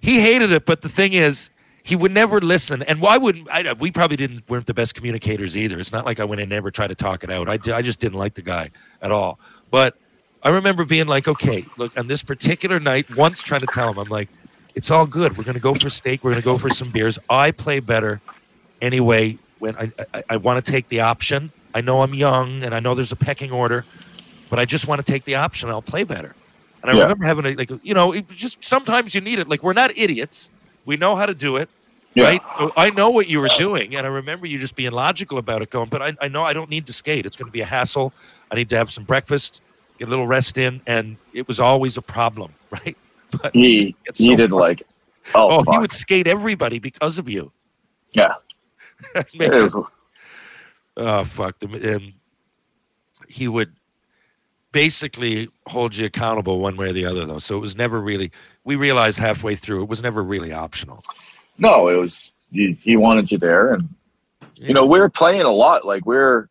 he 0.00 0.20
hated 0.20 0.52
it, 0.52 0.64
but 0.64 0.82
the 0.82 0.88
thing 0.88 1.12
is, 1.12 1.50
he 1.82 1.96
would 1.96 2.12
never 2.12 2.40
listen. 2.40 2.82
And 2.82 3.00
why 3.00 3.18
wouldn't 3.18 3.48
I? 3.50 3.72
We 3.72 3.90
probably 3.90 4.16
didn't 4.16 4.48
weren't 4.48 4.66
the 4.66 4.74
best 4.74 4.94
communicators 4.94 5.56
either. 5.56 5.78
It's 5.80 5.92
not 5.92 6.06
like 6.06 6.20
I 6.20 6.24
went 6.24 6.40
and 6.40 6.50
never 6.50 6.70
tried 6.70 6.88
to 6.88 6.94
talk 6.94 7.24
it 7.24 7.30
out. 7.30 7.48
I 7.48 7.58
I 7.74 7.82
just 7.82 7.98
didn't 7.98 8.18
like 8.18 8.34
the 8.34 8.42
guy 8.42 8.70
at 9.00 9.10
all. 9.10 9.40
But 9.70 9.96
I 10.42 10.50
remember 10.50 10.84
being 10.84 11.06
like, 11.06 11.28
okay, 11.28 11.70
look, 11.76 11.92
on 11.96 12.08
this 12.08 12.22
particular 12.22 12.80
night, 12.80 13.08
once 13.10 13.42
trying 13.42 13.60
to 13.62 13.68
tell 13.68 13.90
him, 13.90 13.98
I'm 13.98 14.08
like, 14.08 14.30
it's 14.74 14.90
all 14.90 15.06
good. 15.06 15.36
We're 15.36 15.44
gonna 15.44 15.60
go 15.60 15.74
for 15.74 15.90
steak. 15.90 16.24
We're 16.24 16.32
gonna 16.32 16.42
go 16.42 16.58
for 16.58 16.70
some 16.70 16.90
beers. 16.90 17.18
I 17.28 17.50
play 17.52 17.80
better 17.80 18.22
anyway 18.80 19.40
when 19.58 19.76
I 19.76 19.92
I, 20.14 20.22
I 20.30 20.36
want 20.38 20.64
to 20.64 20.70
take 20.72 20.88
the 20.88 21.00
option. 21.00 21.52
I 21.74 21.80
know 21.80 22.02
I'm 22.02 22.14
young 22.14 22.64
and 22.64 22.74
I 22.74 22.80
know 22.80 22.94
there's 22.94 23.12
a 23.12 23.16
pecking 23.16 23.52
order, 23.52 23.86
but 24.50 24.58
I 24.58 24.64
just 24.64 24.86
want 24.86 25.04
to 25.04 25.12
take 25.12 25.24
the 25.24 25.36
option. 25.36 25.70
I'll 25.70 25.82
play 25.82 26.04
better. 26.04 26.36
And 26.82 26.90
I 26.90 26.94
Yeah. 26.94 27.00
remember 27.02 27.26
having 27.26 27.46
a 27.46 27.54
like 27.54 27.70
you 27.82 27.94
know 27.94 28.12
it 28.12 28.28
just 28.28 28.64
sometimes 28.64 29.14
you 29.14 29.20
need 29.20 29.38
it. 29.38 29.48
Like 29.48 29.62
we're 29.62 29.72
not 29.74 29.96
idiots. 29.96 30.50
We 30.84 30.96
know 30.96 31.16
how 31.16 31.26
to 31.26 31.34
do 31.34 31.56
it. 31.56 31.70
Yeah. 32.14 32.24
Right? 32.24 32.42
So 32.58 32.72
I 32.76 32.90
know 32.90 33.10
what 33.10 33.28
you 33.28 33.40
were 33.40 33.50
doing, 33.50 33.94
and 33.96 34.06
I 34.06 34.10
remember 34.10 34.46
you 34.46 34.58
just 34.58 34.76
being 34.76 34.92
logical 34.92 35.38
about 35.38 35.62
it, 35.62 35.70
going, 35.70 35.88
but 35.90 36.02
I, 36.02 36.12
I 36.20 36.28
know 36.28 36.44
I 36.44 36.52
don't 36.52 36.70
need 36.70 36.86
to 36.88 36.92
skate. 36.92 37.26
It's 37.26 37.36
going 37.36 37.46
to 37.46 37.52
be 37.52 37.60
a 37.62 37.66
hassle. 37.66 38.14
I 38.50 38.56
need 38.56 38.68
to 38.70 38.76
have 38.76 38.90
some 38.92 39.04
breakfast, 39.04 39.62
a 40.02 40.06
little 40.06 40.26
rest 40.26 40.58
in, 40.58 40.80
and 40.86 41.16
it 41.32 41.46
was 41.48 41.60
always 41.60 41.96
a 41.96 42.02
problem, 42.02 42.52
right? 42.70 42.96
But 43.42 43.54
he 43.54 43.94
so 44.14 44.36
didn't 44.36 44.50
fun. 44.50 44.58
like. 44.58 44.82
Oh, 45.34 45.48
Oh, 45.58 45.64
fuck. 45.64 45.74
he 45.74 45.78
would 45.78 45.92
skate 45.92 46.26
everybody 46.26 46.78
because 46.80 47.18
of 47.18 47.28
you. 47.28 47.52
yeah. 48.12 48.34
Make 49.14 49.24
It 49.34 49.54
it- 49.54 49.72
was- 49.72 49.84
oh 50.98 51.24
fuck 51.24 51.56
and 51.62 52.12
he 53.26 53.48
would 53.48 53.72
basically 54.72 55.48
hold 55.66 55.96
you 55.96 56.04
accountable 56.06 56.60
one 56.60 56.76
way 56.76 56.88
or 56.90 56.92
the 56.92 57.06
other 57.06 57.24
though 57.24 57.38
so 57.38 57.56
it 57.56 57.60
was 57.60 57.74
never 57.74 57.98
really 58.00 58.30
we 58.64 58.76
realized 58.76 59.18
halfway 59.18 59.54
through 59.54 59.82
it 59.82 59.88
was 59.88 60.02
never 60.02 60.22
really 60.22 60.52
optional 60.52 61.02
no, 61.58 61.88
it 61.88 61.94
was 61.96 62.30
he, 62.50 62.76
he 62.82 62.96
wanted 62.96 63.30
you 63.32 63.38
there, 63.38 63.72
and 63.74 63.88
you 64.60 64.72
know 64.74 64.84
we 64.86 64.98
were 64.98 65.08
playing 65.10 65.42
a 65.42 65.50
lot. 65.50 65.84
Like 65.86 66.04
we 66.06 66.16
are 66.16 66.48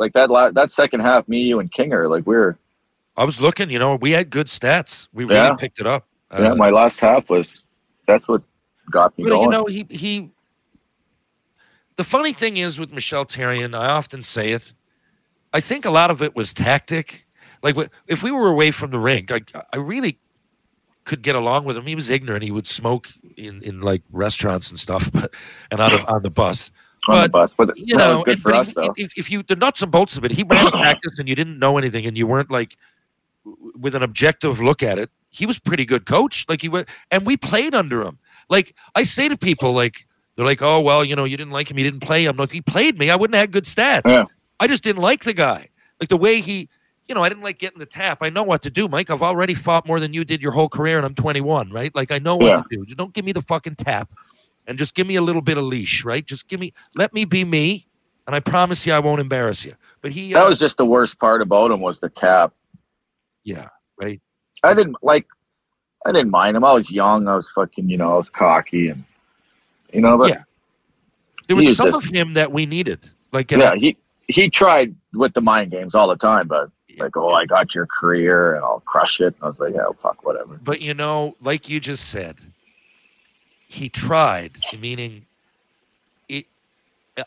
like 0.00 0.12
that 0.12 0.28
la- 0.30 0.50
that 0.50 0.70
second 0.72 1.00
half, 1.00 1.26
me, 1.28 1.38
you, 1.42 1.60
and 1.60 1.70
Kinger. 1.72 2.10
Like 2.10 2.26
we 2.26 2.34
are 2.36 2.58
i 3.16 3.24
was 3.24 3.40
looking 3.40 3.70
you 3.70 3.78
know 3.78 3.96
we 3.96 4.10
had 4.12 4.30
good 4.30 4.46
stats 4.48 5.08
we 5.12 5.24
really 5.24 5.36
Yeah. 5.36 5.54
picked 5.54 5.78
it 5.80 5.86
up 5.86 6.06
yeah. 6.32 6.50
Uh, 6.52 6.54
My 6.54 6.70
last 6.70 7.00
half 7.00 7.28
was 7.28 7.64
that's 8.06 8.28
what 8.28 8.42
got 8.90 9.16
me 9.18 9.24
but 9.24 9.30
going. 9.30 9.42
you 9.42 9.48
know 9.48 9.64
he 9.66 9.86
he 9.90 10.30
the 11.96 12.04
funny 12.04 12.32
thing 12.32 12.56
is 12.56 12.78
with 12.78 12.92
Michel 12.92 13.24
Therrien 13.24 13.74
i 13.74 13.88
often 13.88 14.22
say 14.22 14.52
it 14.52 14.72
i 15.52 15.60
think 15.60 15.84
a 15.84 15.90
lot 15.90 16.10
of 16.10 16.22
it 16.22 16.34
was 16.34 16.52
tactic 16.54 17.26
like 17.62 17.76
if 18.06 18.22
we 18.22 18.30
were 18.30 18.48
away 18.48 18.70
from 18.70 18.90
the 18.90 18.98
rink 18.98 19.30
i, 19.30 19.40
I 19.72 19.76
really 19.76 20.18
could 21.04 21.22
get 21.22 21.34
along 21.34 21.64
with 21.64 21.76
him 21.76 21.86
he 21.86 21.94
was 21.94 22.10
ignorant 22.10 22.42
he 22.44 22.50
would 22.52 22.66
smoke 22.66 23.10
in, 23.36 23.62
in 23.62 23.80
like 23.80 24.02
restaurants 24.12 24.70
and 24.70 24.78
stuff 24.78 25.10
but 25.18 25.32
and 25.70 25.80
on, 25.80 25.90
the 25.92 26.06
on 26.06 26.22
the 26.22 26.30
bus 26.30 26.70
on 27.08 27.22
the 27.22 27.28
bus, 27.30 27.54
but 27.56 27.76
you 27.78 27.96
that 27.96 27.98
know 27.98 28.12
was 28.14 28.22
good 28.24 28.32
and- 28.34 28.42
for 28.42 28.50
but 28.52 28.60
us 28.60 28.68
he- 28.68 28.74
though. 28.76 28.94
if, 28.96 29.18
if 29.18 29.30
you 29.30 29.42
the 29.42 29.56
nuts 29.56 29.82
and 29.82 29.90
bolts 29.90 30.16
of 30.16 30.24
it 30.24 30.30
he 30.32 30.42
went 30.44 30.62
to 30.66 30.70
practice 30.72 31.18
and 31.18 31.28
you 31.28 31.34
didn't 31.34 31.58
know 31.58 31.78
anything 31.78 32.04
and 32.06 32.16
you 32.18 32.26
weren't 32.26 32.50
like 32.50 32.76
with 33.44 33.94
an 33.94 34.02
objective 34.02 34.60
look 34.60 34.82
at 34.82 34.98
it 34.98 35.10
he 35.30 35.46
was 35.46 35.58
pretty 35.58 35.84
good 35.84 36.06
coach. 36.06 36.44
Like 36.48 36.60
he 36.60 36.68
was 36.68 36.84
and 37.10 37.24
we 37.24 37.36
played 37.36 37.74
under 37.74 38.02
him. 38.02 38.18
Like 38.48 38.74
i 38.94 39.04
say 39.04 39.28
to 39.28 39.38
people 39.38 39.72
like 39.72 40.06
they're 40.36 40.44
like 40.44 40.60
oh 40.60 40.80
well 40.80 41.04
you 41.04 41.14
know 41.16 41.24
you 41.24 41.36
didn't 41.36 41.52
like 41.52 41.70
him. 41.70 41.76
He 41.76 41.84
didn't 41.84 42.00
play. 42.00 42.26
I'm 42.26 42.36
like 42.36 42.50
he 42.50 42.60
played 42.60 42.98
me. 42.98 43.10
I 43.10 43.16
wouldn't 43.16 43.34
have 43.36 43.42
had 43.42 43.52
good 43.52 43.64
stats. 43.64 44.02
Yeah. 44.06 44.24
i 44.58 44.66
just 44.66 44.82
didn't 44.82 45.02
like 45.02 45.24
the 45.24 45.32
guy. 45.32 45.68
Like 46.00 46.08
the 46.08 46.16
way 46.16 46.40
he 46.40 46.68
you 47.08 47.14
know 47.14 47.22
i 47.22 47.28
didn't 47.28 47.44
like 47.44 47.58
getting 47.58 47.78
the 47.78 47.86
tap. 47.86 48.18
I 48.22 48.28
know 48.28 48.42
what 48.42 48.62
to 48.62 48.70
do 48.70 48.88
mike. 48.88 49.08
I've 49.10 49.22
already 49.22 49.54
fought 49.54 49.86
more 49.86 50.00
than 50.00 50.12
you 50.12 50.24
did 50.24 50.42
your 50.42 50.52
whole 50.52 50.68
career 50.68 50.96
and 50.96 51.06
i'm 51.06 51.14
21 51.14 51.70
right? 51.70 51.94
Like 51.94 52.10
i 52.10 52.18
know 52.18 52.36
what 52.36 52.46
Yeah. 52.46 52.62
to 52.68 52.84
do. 52.84 52.94
Don't 52.94 53.14
give 53.14 53.24
me 53.24 53.32
the 53.32 53.42
fucking 53.42 53.76
tap 53.76 54.12
and 54.66 54.76
just 54.76 54.94
give 54.94 55.06
me 55.06 55.14
a 55.16 55.22
little 55.22 55.42
bit 55.42 55.56
of 55.58 55.64
leash 55.64 56.04
right? 56.04 56.26
Just 56.26 56.48
give 56.48 56.58
me 56.58 56.72
let 56.96 57.14
me 57.14 57.24
be 57.24 57.44
me 57.44 57.86
and 58.26 58.34
i 58.34 58.40
promise 58.40 58.84
you 58.84 58.92
i 58.92 58.98
won't 58.98 59.20
embarrass 59.20 59.64
you. 59.64 59.74
But 60.02 60.10
he 60.12 60.32
that 60.32 60.44
uh, 60.44 60.48
was 60.48 60.58
just 60.58 60.76
the 60.76 60.84
worst 60.86 61.20
part 61.20 61.40
about 61.40 61.70
him 61.70 61.80
was 61.80 62.00
the 62.00 62.08
tap. 62.08 62.52
Yeah 63.44 63.68
right 64.00 64.20
I 64.62 64.74
didn't 64.74 64.96
like. 65.02 65.26
I 66.04 66.12
didn't 66.12 66.30
mind 66.30 66.56
him. 66.56 66.64
I 66.64 66.72
was 66.72 66.90
young. 66.90 67.28
I 67.28 67.34
was 67.34 67.48
fucking. 67.54 67.88
You 67.88 67.96
know, 67.96 68.12
I 68.14 68.16
was 68.18 68.28
cocky 68.28 68.88
and. 68.88 69.04
You 69.92 70.02
know, 70.02 70.18
but 70.18 70.28
Yeah. 70.30 70.42
there 71.46 71.56
was 71.56 71.76
some 71.78 71.92
just- 71.92 72.06
of 72.06 72.12
him 72.12 72.34
that 72.34 72.52
we 72.52 72.66
needed 72.66 73.00
like 73.32 73.50
yeah, 73.50 73.70
I- 73.70 73.76
he 73.76 73.96
he 74.28 74.50
tried 74.50 74.94
with 75.14 75.32
the 75.34 75.40
mind 75.40 75.70
games 75.70 75.94
all 75.94 76.08
the 76.08 76.16
time, 76.16 76.46
but 76.46 76.70
like, 76.98 77.16
oh, 77.16 77.30
I 77.30 77.46
got 77.46 77.74
your 77.74 77.86
career 77.86 78.54
and 78.56 78.64
I'll 78.64 78.80
crush 78.80 79.20
it. 79.20 79.34
I 79.42 79.46
was 79.48 79.58
like, 79.58 79.74
yeah, 79.74 79.86
fuck, 80.02 80.24
whatever. 80.24 80.60
But 80.62 80.80
you 80.82 80.92
know, 80.94 81.36
like 81.40 81.68
you 81.70 81.80
just 81.80 82.08
said, 82.10 82.36
he 83.66 83.88
tried, 83.88 84.58
meaning 84.78 85.24
it 86.28 86.46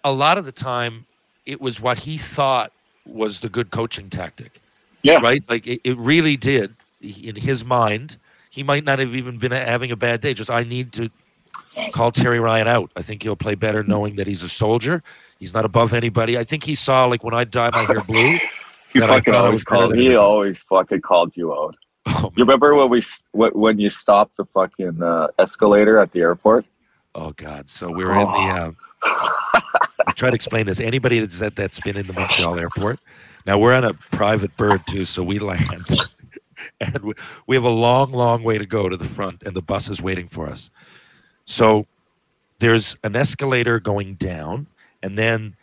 a 0.03 0.11
lot 0.11 0.37
of 0.37 0.45
the 0.45 0.51
time 0.51 1.05
it 1.45 1.59
was 1.59 1.79
what 1.81 1.99
he 1.99 2.17
thought 2.17 2.71
was 3.05 3.39
the 3.41 3.49
good 3.49 3.71
coaching 3.71 4.09
tactic. 4.09 4.59
Yeah. 5.03 5.19
Right? 5.21 5.43
Like 5.47 5.67
it, 5.67 5.81
it 5.83 5.97
really 5.97 6.35
did 6.37 6.75
in 7.01 7.35
his 7.35 7.63
mind. 7.63 8.17
He 8.49 8.63
might 8.63 8.83
not 8.83 8.99
have 8.99 9.15
even 9.15 9.37
been 9.37 9.51
having 9.51 9.91
a 9.91 9.95
bad 9.95 10.21
day. 10.21 10.33
Just 10.33 10.49
I 10.49 10.63
need 10.63 10.93
to 10.93 11.09
call 11.91 12.11
Terry 12.11 12.39
Ryan 12.39 12.67
out. 12.67 12.91
I 12.95 13.01
think 13.01 13.23
he'll 13.23 13.35
play 13.35 13.55
better 13.55 13.83
knowing 13.83 14.15
that 14.15 14.27
he's 14.27 14.43
a 14.43 14.49
soldier. 14.49 15.03
He's 15.39 15.53
not 15.53 15.65
above 15.65 15.93
anybody. 15.93 16.37
I 16.37 16.43
think 16.43 16.63
he 16.63 16.75
saw 16.75 17.05
like 17.05 17.23
when 17.23 17.33
I 17.33 17.43
dye 17.43 17.69
my 17.71 17.83
hair 17.83 18.01
blue. 18.01 18.37
He 18.93 18.99
fucking 18.99 19.33
always 19.33 19.63
called. 19.63 19.95
He 19.95 20.15
always 20.15 20.61
fucking 20.61 21.01
called 21.01 21.31
you 21.35 21.53
out. 21.53 21.75
Oh, 22.05 22.31
You 22.35 22.43
remember 22.43 22.75
when 22.75 22.89
we 22.89 23.01
when 23.31 23.79
you 23.79 23.89
stopped 23.89 24.35
the 24.37 24.43
fucking 24.45 25.01
uh, 25.01 25.27
escalator 25.39 25.99
at 25.99 26.11
the 26.11 26.19
airport? 26.19 26.65
Oh 27.15 27.31
God! 27.31 27.69
So 27.69 27.89
we're 27.91 28.11
in 28.11 28.19
the. 28.19 28.25
Uh, 28.25 28.71
I 30.05 30.11
try 30.13 30.29
to 30.29 30.35
explain 30.35 30.65
this. 30.65 30.81
Anybody 30.81 31.19
that's 31.19 31.39
that, 31.39 31.55
that's 31.55 31.79
been 31.79 31.95
in 31.95 32.05
the 32.05 32.13
Montreal 32.13 32.59
airport. 32.59 32.99
Now 33.45 33.57
we're 33.57 33.73
on 33.73 33.83
a 33.83 33.93
private 33.93 34.55
bird 34.57 34.85
too, 34.87 35.05
so 35.05 35.23
we 35.23 35.39
land, 35.39 35.85
and 36.81 36.97
we, 36.99 37.13
we 37.47 37.55
have 37.55 37.65
a 37.65 37.69
long, 37.69 38.11
long 38.11 38.43
way 38.43 38.57
to 38.57 38.65
go 38.65 38.89
to 38.89 38.97
the 38.97 39.05
front, 39.05 39.43
and 39.43 39.55
the 39.55 39.61
bus 39.61 39.89
is 39.89 40.01
waiting 40.01 40.27
for 40.27 40.47
us. 40.47 40.69
So 41.45 41.85
there's 42.59 42.95
an 43.03 43.15
escalator 43.15 43.79
going 43.79 44.15
down, 44.15 44.67
and 45.01 45.17
then 45.17 45.55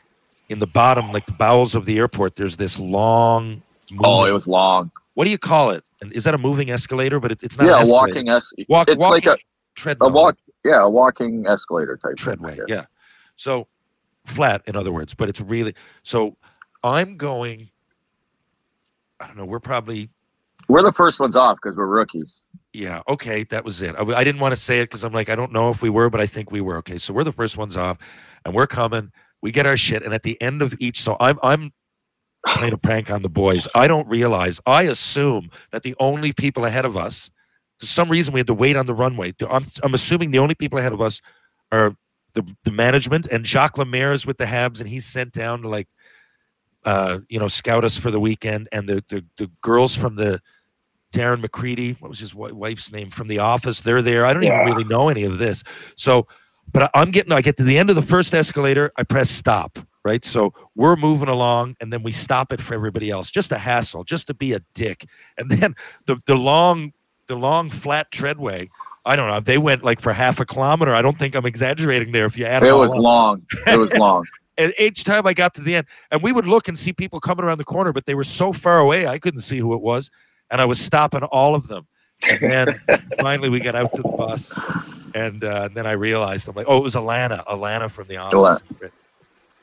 in 0.50 0.58
the 0.58 0.66
bottom, 0.66 1.12
like 1.12 1.26
the 1.26 1.32
bowels 1.32 1.74
of 1.74 1.86
the 1.86 1.98
airport, 1.98 2.36
there's 2.36 2.56
this 2.56 2.78
long. 2.78 3.62
Oh, 4.04 4.24
it 4.24 4.32
was 4.32 4.46
long. 4.46 4.90
What 5.14 5.24
do 5.24 5.30
you 5.30 5.38
call 5.38 5.70
it? 5.70 5.84
And 6.00 6.12
is 6.12 6.24
that 6.24 6.34
a 6.34 6.38
moving 6.38 6.70
escalator? 6.70 7.20
But 7.20 7.32
it, 7.32 7.42
it's 7.42 7.56
not. 7.56 7.66
Yeah, 7.66 7.72
an 7.72 7.78
a 7.78 7.80
escalator. 7.82 8.08
walking 8.08 8.28
es. 8.28 8.52
Walk, 8.68 8.88
it's 8.88 9.02
like 9.02 9.26
a, 9.26 9.38
treadmill. 9.74 10.08
a 10.08 10.12
walk. 10.12 10.36
Yeah, 10.64 10.82
a 10.82 10.90
walking 10.90 11.46
escalator 11.46 11.96
type. 11.96 12.16
treadway. 12.16 12.58
Yeah. 12.68 12.84
So 13.36 13.68
flat, 14.24 14.62
in 14.66 14.76
other 14.76 14.92
words, 14.92 15.14
but 15.14 15.28
it's 15.28 15.40
really 15.40 15.74
so. 16.02 16.36
I'm 16.82 17.16
going. 17.16 17.70
I 19.20 19.26
don't 19.26 19.36
know. 19.36 19.44
We're 19.46 19.60
probably 19.60 20.10
We're 20.68 20.82
the 20.82 20.92
first 20.92 21.20
ones 21.20 21.36
off 21.36 21.58
because 21.62 21.76
we're 21.76 21.86
rookies. 21.86 22.42
yeah. 22.72 23.02
Okay, 23.08 23.44
that 23.44 23.64
was 23.64 23.82
it. 23.82 23.94
I, 23.98 24.02
I 24.14 24.24
didn't 24.24 24.40
want 24.40 24.52
to 24.52 24.60
say 24.60 24.80
it 24.80 24.84
because 24.86 25.04
I'm 25.04 25.12
like 25.12 25.28
I 25.28 25.36
don't 25.36 25.52
know 25.52 25.70
if 25.70 25.82
we 25.82 25.90
were, 25.90 26.10
but 26.10 26.20
I 26.20 26.26
think 26.26 26.50
we 26.50 26.60
were. 26.60 26.78
Okay, 26.78 26.98
so 26.98 27.12
we're 27.14 27.24
the 27.24 27.32
first 27.32 27.56
ones 27.56 27.76
off, 27.76 27.98
and 28.44 28.54
we're 28.54 28.66
coming. 28.68 29.12
We 29.42 29.52
get 29.52 29.66
our 29.66 29.76
shit, 29.76 30.02
and 30.04 30.14
at 30.14 30.22
the 30.22 30.40
end 30.42 30.62
of 30.62 30.74
each, 30.80 31.02
so 31.02 31.16
I'm 31.20 31.38
I'm 31.42 31.72
playing 32.46 32.72
a 32.72 32.78
prank 32.78 33.10
on 33.10 33.22
the 33.22 33.28
boys. 33.28 33.68
I 33.74 33.86
don't 33.88 34.08
realize. 34.08 34.60
I 34.66 34.82
assume 34.84 35.50
that 35.72 35.82
the 35.82 35.94
only 36.00 36.32
people 36.32 36.64
ahead 36.64 36.84
of 36.86 36.96
us, 36.96 37.30
for 37.78 37.86
some 37.86 38.08
reason, 38.10 38.34
we 38.34 38.40
had 38.40 38.46
to 38.48 38.54
wait 38.54 38.76
on 38.76 38.86
the 38.86 38.94
runway. 38.94 39.34
I'm 39.50 39.64
I'm 39.82 39.94
assuming 39.94 40.30
the 40.30 40.38
only 40.40 40.54
people 40.54 40.78
ahead 40.78 40.92
of 40.92 41.00
us 41.00 41.20
are 41.72 41.96
the 42.34 42.44
the 42.64 42.72
management 42.72 43.26
and 43.26 43.46
Jacques 43.46 43.78
Lemaire 43.78 44.12
is 44.12 44.26
with 44.26 44.38
the 44.38 44.46
Habs, 44.46 44.80
and 44.80 44.88
he's 44.88 45.06
sent 45.06 45.32
down 45.32 45.62
to 45.62 45.68
like 45.68 45.88
uh, 46.84 47.18
you 47.28 47.38
know, 47.38 47.48
scout 47.48 47.84
us 47.84 47.96
for 47.98 48.10
the 48.10 48.20
weekend, 48.20 48.68
and 48.72 48.88
the 48.88 49.04
the, 49.08 49.24
the 49.36 49.50
girls 49.62 49.94
from 49.96 50.16
the 50.16 50.40
Darren 51.12 51.40
McCready, 51.40 51.92
what 52.00 52.08
was 52.08 52.20
his 52.20 52.34
wife's 52.34 52.92
name 52.92 53.10
from 53.10 53.26
the 53.28 53.38
office? 53.40 53.80
They're 53.80 54.02
there. 54.02 54.24
I 54.24 54.32
don't 54.32 54.42
Yeah. 54.44 54.62
even 54.62 54.72
really 54.74 54.88
know 54.88 55.08
any 55.08 55.24
of 55.24 55.38
this. 55.38 55.64
So, 55.96 56.26
but 56.72 56.90
I'm 56.94 57.10
getting. 57.10 57.32
I 57.32 57.40
get 57.42 57.56
to 57.56 57.64
the 57.64 57.76
end 57.78 57.90
of 57.90 57.96
the 57.96 58.02
first 58.02 58.32
escalator. 58.32 58.92
I 58.96 59.02
press 59.02 59.28
stop. 59.30 59.78
Right. 60.02 60.24
So 60.24 60.54
we're 60.76 60.96
moving 60.96 61.28
along, 61.28 61.76
and 61.80 61.92
then 61.92 62.02
we 62.02 62.12
stop 62.12 62.52
it 62.54 62.60
for 62.60 62.72
everybody 62.74 63.10
else. 63.10 63.30
Just 63.30 63.52
a 63.52 63.58
hassle, 63.58 64.02
just 64.04 64.28
to 64.28 64.34
be 64.34 64.52
a 64.54 64.60
dick. 64.74 65.04
And 65.36 65.50
then 65.50 65.74
the 66.06 66.16
the 66.26 66.34
long 66.36 66.92
the 67.26 67.36
long 67.36 67.68
flat 67.70 68.10
treadway. 68.10 68.70
I 69.04 69.16
don't 69.16 69.28
know. 69.28 69.40
They 69.40 69.58
went 69.58 69.82
like 69.82 69.98
for 70.00 70.12
half 70.12 70.40
a 70.40 70.46
kilometer. 70.46 70.94
I 70.94 71.02
don't 71.02 71.18
think 71.18 71.34
I'm 71.34 71.44
exaggerating 71.46 72.12
there. 72.12 72.26
If 72.26 72.38
you 72.38 72.44
add 72.44 72.62
It 72.62 72.70
all 72.70 72.80
was 72.80 72.94
long. 72.94 73.42
It 73.66 73.78
was 73.78 73.92
long. 73.96 74.24
And 74.60 74.74
each 74.78 75.04
time 75.04 75.26
I 75.26 75.32
got 75.32 75.54
to 75.54 75.62
the 75.62 75.76
end, 75.76 75.86
and 76.10 76.22
we 76.22 76.32
would 76.32 76.46
look 76.46 76.68
and 76.68 76.78
see 76.78 76.92
people 76.92 77.18
coming 77.18 77.44
around 77.46 77.58
the 77.58 77.64
corner, 77.64 77.92
but 77.92 78.04
they 78.04 78.14
were 78.14 78.24
so 78.24 78.52
far 78.52 78.78
away, 78.78 79.06
I 79.06 79.18
couldn't 79.18 79.40
see 79.40 79.58
who 79.58 79.72
it 79.72 79.80
was. 79.80 80.10
And 80.50 80.60
I 80.60 80.66
was 80.66 80.78
stopping 80.80 81.22
all 81.24 81.54
of 81.54 81.66
them. 81.68 81.86
And 82.28 82.40
then 82.52 82.80
finally 83.20 83.48
we 83.48 83.60
got 83.60 83.74
out 83.74 83.92
to 83.94 84.02
the 84.02 84.08
bus. 84.08 84.58
And 85.14 85.42
uh, 85.44 85.68
then 85.72 85.86
I 85.86 85.92
realized, 85.92 86.46
I'm 86.48 86.54
like, 86.54 86.66
oh, 86.68 86.76
it 86.76 86.82
was 86.82 86.94
Alana, 86.94 87.42
Alana 87.46 87.90
from 87.90 88.06
the 88.08 88.18
office. 88.18 88.60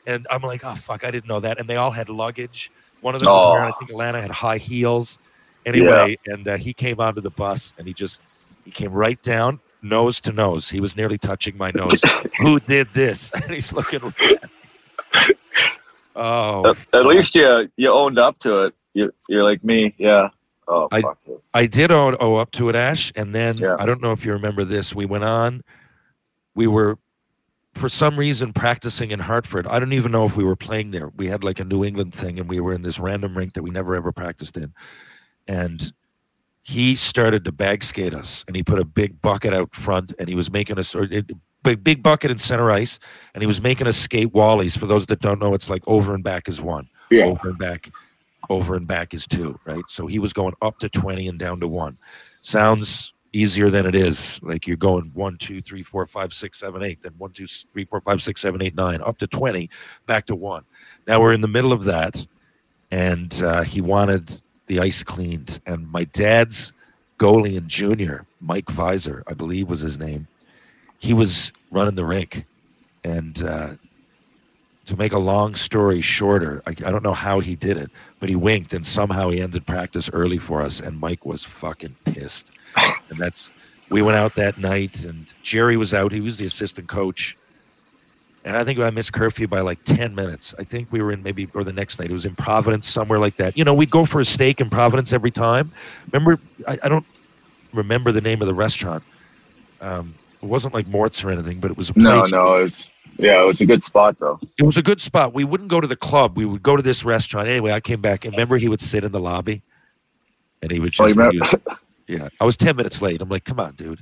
And 0.08 0.26
I'm 0.32 0.42
like, 0.42 0.64
oh, 0.66 0.74
fuck, 0.76 1.04
I 1.04 1.12
didn't 1.12 1.28
know 1.28 1.42
that. 1.42 1.60
And 1.60 1.70
they 1.70 1.76
all 1.76 1.92
had 1.92 2.10
luggage. 2.10 2.72
One 3.02 3.14
of 3.14 3.22
them 3.22 3.32
was 3.32 3.44
Oh. 3.46 3.52
wearing, 3.52 3.72
I 3.74 3.78
think 3.78 3.92
Alana 3.92 4.20
had 4.22 4.32
high 4.32 4.58
heels. 4.58 5.20
Anyway, 5.66 6.18
and 6.26 6.48
uh, 6.48 6.58
he 6.58 6.74
came 6.74 7.00
onto 7.00 7.22
the 7.22 7.30
bus 7.30 7.74
and 7.78 7.86
he 7.88 7.94
just, 7.94 8.22
he 8.66 8.72
came 8.72 8.92
right 8.92 9.22
down, 9.22 9.60
nose 9.82 10.20
to 10.22 10.32
nose. 10.32 10.70
He 10.70 10.80
was 10.80 10.96
nearly 10.96 11.18
touching 11.18 11.58
my 11.58 11.72
nose. 11.72 12.02
Who 12.40 12.60
did 12.62 12.88
this? 12.94 13.32
And 13.36 13.52
he's 13.54 13.74
looking. 13.74 14.14
Oh, 16.20 16.72
At, 16.72 16.78
at 16.94 17.06
least 17.06 17.36
you 17.36 17.70
you 17.78 17.92
owned 17.92 18.18
up 18.18 18.40
to 18.40 18.64
it. 18.66 18.74
You 18.96 19.14
you're 19.30 19.44
like 19.44 19.64
me, 19.64 19.94
yeah. 20.00 20.30
Oh 20.68 20.88
I- 20.92 21.02
this. 21.28 21.38
I 21.54 21.66
did 21.68 21.92
owe, 21.92 22.16
owe 22.20 22.36
up 22.38 22.50
to 22.54 22.70
it, 22.70 22.76
Ash. 22.76 23.14
And 23.16 23.36
then 23.36 23.58
Yeah. 23.58 23.76
I 23.78 23.86
don't 23.86 24.02
know 24.02 24.12
if 24.14 24.26
you 24.26 24.34
remember 24.34 24.64
this. 24.64 24.96
We 24.96 25.06
went 25.06 25.24
on. 25.24 25.64
We 26.56 26.66
were, 26.66 26.98
for 27.76 27.88
some 27.88 28.18
reason, 28.18 28.52
practicing 28.52 29.12
in 29.12 29.20
Hartford. 29.20 29.68
I 29.68 29.78
don't 29.80 29.94
even 29.94 30.12
know 30.12 30.26
if 30.26 30.36
we 30.36 30.44
were 30.44 30.56
playing 30.56 30.90
there. 30.90 31.10
We 31.16 31.28
had 31.28 31.44
like 31.44 31.60
a 31.60 31.64
New 31.64 31.86
England 31.86 32.16
thing, 32.16 32.40
and 32.40 32.50
we 32.50 32.60
were 32.60 32.74
in 32.74 32.82
this 32.82 32.98
random 32.98 33.38
rink 33.38 33.54
that 33.54 33.62
we 33.62 33.70
never 33.70 33.94
ever 33.96 34.12
practiced 34.12 34.58
in. 34.58 34.74
And 35.48 35.94
he 36.64 36.96
started 36.96 37.46
to 37.46 37.52
bag 37.52 37.84
skate 37.84 38.16
us, 38.16 38.44
and 38.48 38.56
he 38.56 38.64
put 38.64 38.80
a 38.80 38.86
big 38.86 39.22
bucket 39.22 39.54
out 39.54 39.72
front, 39.76 40.14
and 40.18 40.28
he 40.28 40.34
was 40.34 40.50
making 40.52 40.80
us 40.80 40.96
or 40.96 41.04
it- 41.04 41.30
big 41.76 41.84
big 41.84 42.04
bucket 42.04 42.32
in 42.32 42.38
center 42.38 42.72
ice, 42.72 43.00
and 43.34 43.42
he 43.42 43.48
was 43.48 43.62
making 43.62 43.88
us 43.88 43.98
skate 43.98 44.34
wallies. 44.34 44.78
For 44.78 44.86
those 44.86 45.06
that 45.08 45.20
don't 45.20 45.40
know, 45.40 45.54
it's 45.54 45.70
like 45.70 45.84
over 45.88 46.14
and 46.14 46.24
back 46.24 46.48
is 46.48 46.62
one. 46.62 46.90
Yeah. 47.10 47.26
over 47.26 47.50
and 47.50 47.58
back 47.58 47.90
over 48.50 48.76
and 48.76 48.88
back 48.88 49.14
is 49.14 49.28
two 49.28 49.60
right 49.66 49.84
so 49.88 50.08
he 50.08 50.20
was 50.20 50.34
going 50.34 50.54
up 50.62 50.80
to 50.80 50.90
20 50.90 51.28
and 51.28 51.40
down 51.40 51.60
to 51.60 51.68
one 51.68 51.98
sounds 52.42 53.14
easier 53.34 53.70
than 53.70 53.86
it 53.86 53.96
is 53.96 54.40
like 54.42 54.68
you're 54.68 54.78
going 54.78 55.12
one 55.14 55.38
two 55.38 55.62
three 55.62 55.84
four 55.84 56.06
five 56.06 56.34
six 56.34 56.60
seven 56.60 56.82
eight 56.82 57.02
then 57.02 57.14
one 57.18 57.32
two 57.32 57.46
three 57.48 57.86
four 57.86 58.02
five 58.02 58.22
six 58.22 58.42
seven 58.42 58.62
eight 58.62 58.76
nine 58.76 59.02
up 59.02 59.18
to 59.18 59.28
20 59.28 59.70
back 60.06 60.26
to 60.26 60.36
one 60.36 60.64
now 61.08 61.20
we're 61.20 61.34
in 61.34 61.42
the 61.42 61.48
middle 61.48 61.74
of 61.74 61.84
that 61.84 62.26
and 62.92 63.42
uh, 63.44 63.64
he 63.64 63.82
wanted 63.82 64.42
the 64.68 64.80
ice 64.80 65.04
cleaned 65.04 65.60
and 65.66 65.92
my 65.92 66.06
dad's 66.06 66.72
goalie 67.20 67.58
and 67.58 67.68
junior 67.68 68.26
mike 68.40 68.70
Visor, 68.70 69.24
i 69.28 69.34
believe 69.34 69.70
was 69.70 69.82
his 69.82 69.98
name 69.98 70.28
he 71.00 71.14
was 71.14 71.52
running 71.72 71.96
the 71.96 72.06
rink 72.06 72.46
and 73.04 73.44
uh, 73.44 73.70
to 74.88 74.96
make 74.96 75.12
a 75.12 75.20
long 75.20 75.54
story 75.56 76.02
shorter, 76.02 76.64
I, 76.66 76.72
I 76.72 76.92
don't 76.92 77.04
know 77.04 77.14
how 77.14 77.40
he 77.40 77.56
did 77.56 77.78
it, 77.78 77.92
but 78.20 78.30
he 78.30 78.36
winked 78.36 78.74
and 78.74 78.86
somehow 78.86 79.30
he 79.30 79.42
ended 79.42 79.66
practice 79.66 80.10
early 80.12 80.38
for 80.38 80.62
us. 80.62 80.80
And 80.80 81.00
Mike 81.00 81.26
was 81.26 81.44
fucking 81.44 81.96
pissed. 82.06 82.52
And 83.10 83.18
that's, 83.18 83.52
we 83.90 84.02
went 84.02 84.18
out 84.18 84.36
that 84.36 84.58
night 84.58 85.06
and 85.06 85.28
Jerry 85.42 85.78
was 85.78 85.94
out. 85.94 86.12
He 86.12 86.20
was 86.20 86.38
the 86.38 86.46
assistant 86.46 86.90
coach. 86.90 87.38
And 88.44 88.58
I 88.58 88.66
think 88.66 88.80
I 88.80 88.90
missed 88.90 89.14
curfew 89.14 89.48
by 89.48 89.62
like 89.62 89.82
10 89.86 90.14
minutes. 90.14 90.54
I 90.60 90.66
think 90.66 90.92
we 90.92 91.02
were 91.02 91.14
in 91.14 91.24
maybe, 91.24 91.48
or 91.54 91.64
the 91.64 91.72
next 91.72 92.00
night, 92.00 92.10
it 92.10 92.14
was 92.14 92.26
in 92.26 92.36
Providence, 92.36 92.86
somewhere 92.86 93.18
like 93.18 93.38
that. 93.38 93.58
You 93.58 93.64
know, 93.64 93.74
we'd 93.74 93.92
go 93.92 94.04
for 94.04 94.20
a 94.20 94.26
steak 94.26 94.60
in 94.60 94.70
Providence 94.70 95.14
every 95.14 95.32
time. 95.32 95.72
Remember, 96.12 96.38
I, 96.68 96.78
I 96.84 96.90
don't 96.90 97.06
remember 97.72 98.12
the 98.12 98.20
name 98.20 98.42
of 98.42 98.48
the 98.48 98.54
restaurant. 98.54 99.04
Um, 99.80 100.16
it 100.42 100.46
wasn't 100.46 100.74
like 100.74 100.88
Mort's 100.88 101.24
or 101.24 101.32
anything, 101.32 101.60
but 101.60 101.72
it 101.72 101.78
was 101.78 101.90
a 101.90 101.94
place. 101.94 102.04
No, 102.04 102.22
no, 102.24 102.56
it's 102.56 102.90
yeah, 103.18 103.42
it 103.42 103.46
was 103.46 103.62
a 103.62 103.66
good 103.66 103.84
spot 103.84 104.18
though. 104.20 104.40
It 104.58 104.64
was 104.64 104.78
a 104.78 104.84
good 104.84 105.02
spot. 105.02 105.34
We 105.34 105.44
wouldn't 105.44 105.70
go 105.70 105.82
to 105.82 105.88
the 105.88 105.96
club. 105.96 106.38
We 106.38 106.46
would 106.46 106.62
go 106.64 106.76
to 106.76 106.84
this 106.84 107.04
restaurant. 107.04 107.48
Anyway, 107.48 107.72
I 107.72 107.80
came 107.80 108.02
back 108.02 108.26
and 108.26 108.34
remember 108.34 108.58
he 108.58 108.68
would 108.70 108.82
sit 108.82 109.04
in 109.04 109.12
the 109.12 109.20
lobby 109.20 109.62
and 110.62 110.72
he 110.72 110.80
would 110.80 110.94
Oh, 111.00 111.08
you 111.08 111.14
just, 111.16 111.34
he 111.34 111.40
would- 111.40 111.62
yeah. 112.08 112.30
I 112.40 112.46
was 112.46 112.56
10 112.58 112.76
minutes 112.76 113.02
late. 113.02 113.22
I'm 113.22 113.30
like, 113.30 113.44
come 113.44 113.60
on, 113.60 113.74
dude. 113.74 114.02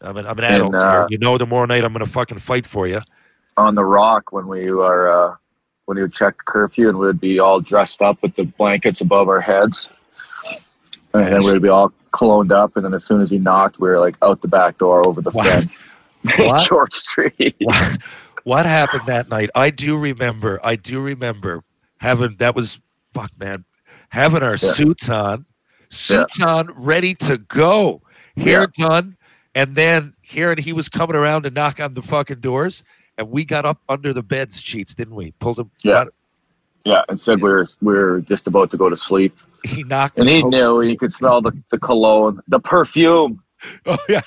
I'm 0.00 0.16
an, 0.16 0.26
I'm 0.26 0.38
an 0.38 0.44
And, 0.44 0.54
adult 0.56 0.74
uh, 0.74 0.90
here. 1.00 1.06
You 1.10 1.18
know, 1.18 1.38
tomorrow 1.38 1.66
night 1.66 1.84
I'm 1.84 1.92
going 1.92 2.04
to 2.04 2.10
fucking 2.10 2.38
fight 2.38 2.66
for 2.66 2.86
you. 2.86 3.00
On 3.56 3.74
the 3.74 3.84
rock 3.84 4.32
when 4.32 4.46
we 4.48 4.70
were 4.70 5.08
uh 5.10 5.36
when 5.86 5.96
we 5.96 6.02
would 6.02 6.12
check 6.12 6.34
curfew 6.46 6.88
and 6.88 6.98
we'd 6.98 7.20
be 7.20 7.38
all 7.38 7.60
dressed 7.60 8.02
up 8.02 8.20
with 8.22 8.34
the 8.34 8.44
blankets 8.44 9.00
above 9.00 9.28
our 9.28 9.40
heads. 9.40 9.88
And 11.24 11.32
then 11.34 11.44
we'd 11.44 11.62
be 11.62 11.68
all 11.68 11.92
cloned 12.12 12.50
up 12.52 12.76
and 12.76 12.84
then 12.84 12.94
as 12.94 13.04
soon 13.04 13.20
as 13.20 13.28
he 13.30 13.38
knocked 13.38 13.78
we 13.78 13.88
were 13.88 14.00
like 14.00 14.16
out 14.22 14.40
the 14.40 14.48
back 14.48 14.78
door 14.78 15.06
over 15.06 15.20
the 15.20 15.30
What? 15.30 15.46
fence. 15.46 15.78
What? 16.38 16.66
George 16.66 16.92
Street. 16.94 17.56
What, 17.60 17.98
what 18.44 18.66
happened 18.66 19.02
that 19.06 19.28
night? 19.28 19.50
I 19.54 19.70
do 19.70 19.96
remember. 19.96 20.60
I 20.62 20.76
do 20.76 21.00
remember 21.00 21.64
having 21.98 22.36
that 22.38 22.54
was 22.54 22.80
fuck 23.12 23.30
man, 23.38 23.64
having 24.10 24.42
our 24.42 24.56
suits 24.56 25.10
on, 25.10 25.46
suits 25.88 26.40
on, 26.40 26.68
ready 26.76 27.14
to 27.14 27.38
go, 27.38 28.02
hair 28.36 28.68
done, 28.68 29.16
and 29.54 29.74
then 29.74 30.14
hearing 30.22 30.58
he 30.58 30.72
was 30.72 30.88
coming 30.88 31.16
around 31.16 31.42
to 31.42 31.50
knock 31.50 31.80
on 31.80 31.94
the 31.94 32.02
fucking 32.02 32.38
doors, 32.40 32.84
and 33.18 33.30
we 33.30 33.44
got 33.44 33.64
up 33.64 33.80
under 33.88 34.12
the 34.12 34.22
beds 34.22 34.60
sheets, 34.60 34.94
didn't 34.94 35.16
we? 35.16 35.32
Pulled 35.32 35.58
him. 35.58 35.70
Yeah. 35.82 36.04
Yeah, 36.84 37.02
and 37.08 37.20
said 37.20 37.42
we're 37.42 37.66
we 37.82 37.94
were 37.94 38.20
just 38.20 38.46
about 38.46 38.70
to 38.70 38.76
go 38.76 38.88
to 38.88 38.96
sleep. 38.96 39.36
He 39.66 39.82
knocked. 39.84 40.18
And 40.18 40.28
he 40.28 40.42
knew 40.42 40.80
he 40.80 40.96
could 40.96 41.12
smell 41.12 41.40
the, 41.42 41.52
the 41.70 41.78
cologne, 41.78 42.40
the 42.48 42.60
perfume. 42.60 43.42
Oh 43.86 43.96
yeah. 44.08 44.20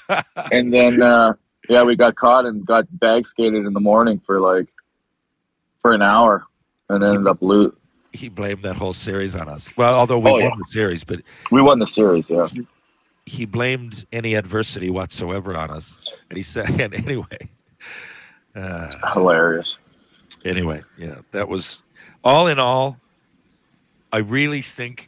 And 0.51 0.73
then 0.73 1.01
uh 1.03 1.33
yeah, 1.69 1.83
we 1.83 1.95
got 1.95 2.15
caught 2.15 2.45
and 2.45 2.65
got 2.65 2.85
bag 2.99 3.27
skated 3.27 3.63
in 3.65 3.73
the 3.73 3.79
morning 3.79 4.19
for 4.25 4.41
like 4.41 4.67
for 5.77 5.93
an 5.93 6.01
hour 6.01 6.45
and 6.89 7.03
ended 7.03 7.27
up 7.27 7.37
lo- 7.41 7.71
he 8.11 8.27
blamed 8.27 8.63
that 8.63 8.75
whole 8.75 8.91
series 8.91 9.35
on 9.35 9.47
us. 9.47 9.69
Well, 9.77 9.93
although 9.93 10.17
we 10.17 10.29
Oh, 10.31 10.33
won 10.33 10.41
yeah. 10.41 10.49
the 10.57 10.65
series, 10.71 11.03
but 11.03 11.21
we 11.51 11.61
won 11.61 11.77
the 11.77 11.85
series, 11.85 12.27
yeah. 12.27 12.47
he 13.27 13.45
blamed 13.45 14.05
any 14.11 14.33
adversity 14.33 14.89
whatsoever 14.89 15.55
on 15.55 15.69
us. 15.69 16.01
And 16.29 16.35
he 16.35 16.41
said, 16.41 16.67
and 16.81 16.93
anyway, 16.95 17.49
uh, 18.55 18.91
Hilarious. 19.13 19.77
anyway, 20.43 20.81
yeah, 20.97 21.19
that 21.31 21.47
was 21.47 21.83
all 22.23 22.47
in 22.47 22.57
all. 22.59 22.97
I 24.11 24.17
really 24.17 24.63
think 24.63 25.07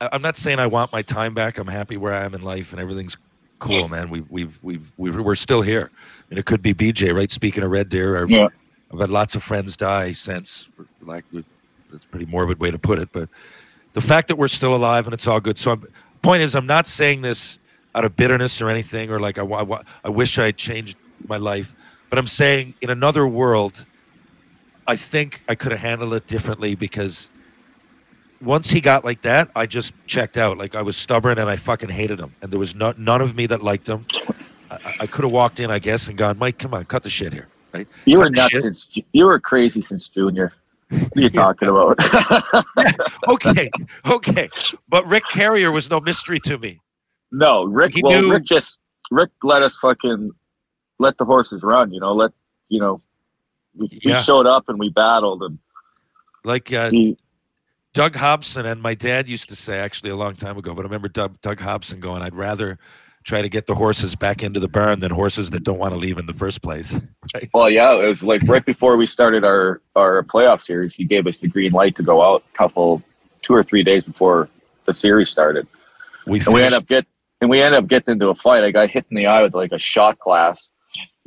I'm 0.00 0.22
not 0.22 0.36
saying 0.36 0.58
I 0.58 0.66
want 0.66 0.92
my 0.92 1.02
time 1.02 1.34
back. 1.34 1.58
I'm 1.58 1.66
happy 1.66 1.96
where 1.96 2.14
I 2.14 2.24
am 2.24 2.34
in 2.34 2.42
life, 2.42 2.72
and 2.72 2.80
everything's 2.80 3.16
cool, 3.58 3.88
man. 3.88 4.10
We've 4.10 4.30
we've 4.30 4.58
we've, 4.62 4.92
we've 4.96 5.18
we're 5.18 5.34
still 5.34 5.62
here, 5.62 5.90
and 6.30 6.38
it 6.38 6.46
could 6.46 6.62
be 6.62 6.74
BJ, 6.74 7.14
right? 7.14 7.30
Speaking 7.30 7.62
of 7.62 7.70
Red 7.70 7.88
Deer, 7.88 8.22
I've, 8.22 8.30
Yeah. 8.30 8.48
I've 8.92 9.00
had 9.00 9.10
lots 9.10 9.34
of 9.34 9.42
friends 9.42 9.76
die 9.76 10.12
since. 10.12 10.68
Like 11.02 11.24
that's 11.32 12.04
a 12.04 12.08
pretty 12.08 12.26
morbid 12.26 12.60
way 12.60 12.70
to 12.70 12.78
put 12.78 12.98
it, 12.98 13.10
but 13.12 13.28
the 13.92 14.00
fact 14.00 14.28
that 14.28 14.36
we're 14.36 14.48
still 14.48 14.74
alive 14.74 15.06
and 15.06 15.14
it's 15.14 15.26
all 15.26 15.40
good. 15.40 15.58
So, 15.58 15.72
I'm, 15.72 15.86
point 16.22 16.42
is, 16.42 16.54
I'm 16.54 16.66
not 16.66 16.86
saying 16.86 17.22
this 17.22 17.58
out 17.94 18.04
of 18.04 18.16
bitterness 18.16 18.60
or 18.60 18.68
anything, 18.68 19.10
or 19.10 19.20
like 19.20 19.38
I, 19.38 19.44
I, 19.44 19.80
I 20.04 20.08
wish 20.08 20.38
I 20.38 20.46
had 20.46 20.56
changed 20.56 20.96
my 21.28 21.36
life, 21.36 21.74
but 22.10 22.18
I'm 22.18 22.26
saying 22.26 22.74
in 22.80 22.90
another 22.90 23.26
world, 23.26 23.86
I 24.86 24.96
think 24.96 25.42
I 25.48 25.54
could 25.54 25.72
have 25.72 25.80
handled 25.80 26.12
it 26.14 26.26
differently 26.26 26.74
because 26.74 27.30
once 28.42 28.70
he 28.70 28.80
got 28.80 29.04
like 29.04 29.22
that, 29.22 29.50
I 29.56 29.66
just 29.66 29.92
checked 30.06 30.36
out. 30.36 30.58
Like 30.58 30.74
I 30.74 30.82
was 30.82 30.96
stubborn 30.96 31.38
and 31.38 31.48
I 31.48 31.56
fucking 31.56 31.88
hated 31.90 32.18
him, 32.20 32.34
and 32.42 32.50
there 32.50 32.58
was 32.58 32.74
no, 32.74 32.94
none 32.96 33.20
of 33.20 33.34
me 33.34 33.46
that 33.46 33.62
liked 33.62 33.88
him. 33.88 34.06
I, 34.70 34.78
I 35.00 35.06
could 35.06 35.24
have 35.24 35.32
walked 35.32 35.60
in, 35.60 35.70
I 35.70 35.78
guess, 35.78 36.08
and 36.08 36.16
gone, 36.18 36.38
Mike, 36.38 36.58
come 36.58 36.74
on, 36.74 36.84
cut 36.84 37.02
the 37.02 37.10
shit 37.10 37.32
here, 37.32 37.48
right? 37.72 37.86
You 38.06 38.18
were 38.18 38.24
Cut 38.24 38.34
the 38.34 38.40
nuts 38.42 38.50
shit. 38.52 38.62
since 38.62 38.98
you 39.12 39.24
were 39.24 39.38
crazy 39.40 39.80
since 39.80 40.08
junior. 40.08 40.52
What 40.90 41.16
are 41.16 41.20
you 41.20 41.30
talking 41.30 41.68
about? 41.68 41.98
okay, 43.28 43.70
okay, 44.06 44.48
but 44.88 45.06
Rick 45.06 45.24
Carrier 45.32 45.72
was 45.72 45.88
no 45.90 46.00
mystery 46.00 46.40
to 46.40 46.58
me. 46.58 46.80
no, 47.32 47.64
Rick 47.64 47.94
He 47.94 48.02
well 48.02 48.20
knew- 48.22 48.32
Rick 48.32 48.44
just 48.44 48.80
Rick 49.10 49.30
let 49.42 49.62
us 49.62 49.76
fucking 49.76 50.30
let 50.98 51.18
the 51.18 51.24
horses 51.24 51.62
run, 51.62 51.92
you 51.92 52.00
know, 52.00 52.12
let 52.14 52.32
you 52.68 52.80
know 52.80 53.00
we, 53.76 53.88
we 54.04 54.14
showed 54.14 54.46
up 54.46 54.68
and 54.68 54.78
we 54.78 54.88
battled 54.90 55.42
and 55.42 55.58
Like 56.44 56.72
uh, 56.72 56.90
he 56.90 57.16
Doug 57.94 58.16
Hobson 58.16 58.66
and 58.66 58.82
my 58.82 58.94
dad 58.94 59.28
used 59.28 59.48
to 59.48 59.56
say 59.56 59.78
actually 59.78 60.10
a 60.10 60.16
long 60.16 60.34
time 60.34 60.58
ago, 60.58 60.74
but 60.74 60.82
I 60.82 60.84
remember 60.84 61.08
Doug, 61.08 61.40
Doug 61.40 61.60
Hobson 61.60 62.00
going, 62.00 62.22
I'd 62.22 62.34
rather 62.34 62.76
try 63.22 63.40
to 63.40 63.48
get 63.48 63.66
the 63.66 63.74
horses 63.74 64.16
back 64.16 64.42
into 64.42 64.60
the 64.60 64.68
barn 64.68 64.98
than 64.98 65.12
horses 65.12 65.50
that 65.50 65.62
don't 65.62 65.78
want 65.78 65.92
to 65.92 65.96
leave 65.96 66.18
in 66.18 66.26
the 66.26 66.32
first 66.32 66.60
place. 66.60 66.94
Right? 67.32 67.48
Well, 67.54 67.70
yeah, 67.70 67.94
it 67.94 68.06
was 68.06 68.22
like 68.22 68.42
right 68.42 68.64
before 68.64 68.98
we 68.98 69.06
started 69.06 69.44
our 69.44 69.80
our 69.96 70.22
playoff 70.24 70.62
series. 70.62 70.94
He 70.94 71.04
gave 71.04 71.26
us 71.26 71.40
the 71.40 71.48
green 71.48 71.72
light 71.72 71.96
to 71.96 72.02
go 72.02 72.22
out 72.22 72.44
a 72.52 72.56
couple, 72.56 73.02
two 73.40 73.54
or 73.54 73.62
three 73.62 73.82
days 73.82 74.04
before 74.04 74.50
the 74.84 74.92
series 74.92 75.30
started, 75.30 75.66
We 76.26 76.40
and 76.40 76.52
we 76.52 76.62
ended 76.62 76.74
up 76.74 76.86
get 76.86 77.06
and 77.40 77.48
we 77.48 77.62
ended 77.62 77.82
up 77.82 77.88
getting 77.88 78.12
into 78.12 78.28
a 78.28 78.34
fight. 78.34 78.62
I 78.62 78.70
got 78.70 78.90
hit 78.90 79.06
in 79.10 79.16
the 79.16 79.26
eye 79.26 79.42
with 79.42 79.54
like 79.54 79.72
a 79.72 79.78
shot 79.78 80.18
glass, 80.18 80.68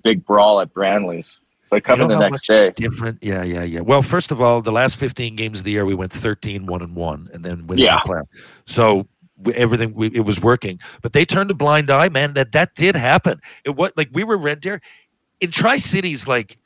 big 0.04 0.24
brawl 0.24 0.62
at 0.62 0.72
Branley's. 0.72 1.42
I 1.72 1.80
come 1.80 2.00
You 2.00 2.06
in 2.06 2.12
the 2.12 2.20
next 2.20 2.48
day. 2.48 2.72
different. 2.76 3.20
Yeah, 3.22 3.44
yeah, 3.44 3.64
yeah. 3.64 3.82
Well, 3.82 4.02
first 4.02 4.32
of 4.32 4.42
all, 4.42 4.62
the 4.62 4.72
last 4.72 4.98
15 4.98 5.36
games 5.36 5.60
of 5.60 5.66
the 5.66 5.72
year, 5.72 5.86
we 5.86 5.96
went 5.96 6.12
13, 6.14 6.66
1 6.66 6.82
and 6.82 6.96
1, 6.96 7.30
and 7.34 7.44
then 7.44 7.68
winning 7.68 7.86
Yeah. 7.86 8.00
the 8.06 8.10
playoff. 8.10 8.28
So 8.66 9.08
we, 9.38 9.54
everything, 9.54 9.94
we, 9.94 10.08
it 10.14 10.22
was 10.22 10.40
working. 10.42 10.80
But 11.02 11.14
they 11.14 11.26
turned 11.26 11.52
a 11.52 11.54
blind 11.54 11.90
eye, 11.92 12.10
man. 12.10 12.34
That 12.34 12.52
that 12.54 12.76
did 12.76 12.96
happen. 12.96 13.40
It 13.66 13.76
what 13.76 13.96
like 13.98 14.10
we 14.14 14.24
were 14.24 14.38
Red 14.38 14.62
Deer 14.62 14.82
in 15.42 15.52
Tri 15.52 15.78
Cities, 15.78 16.28
like 16.28 16.58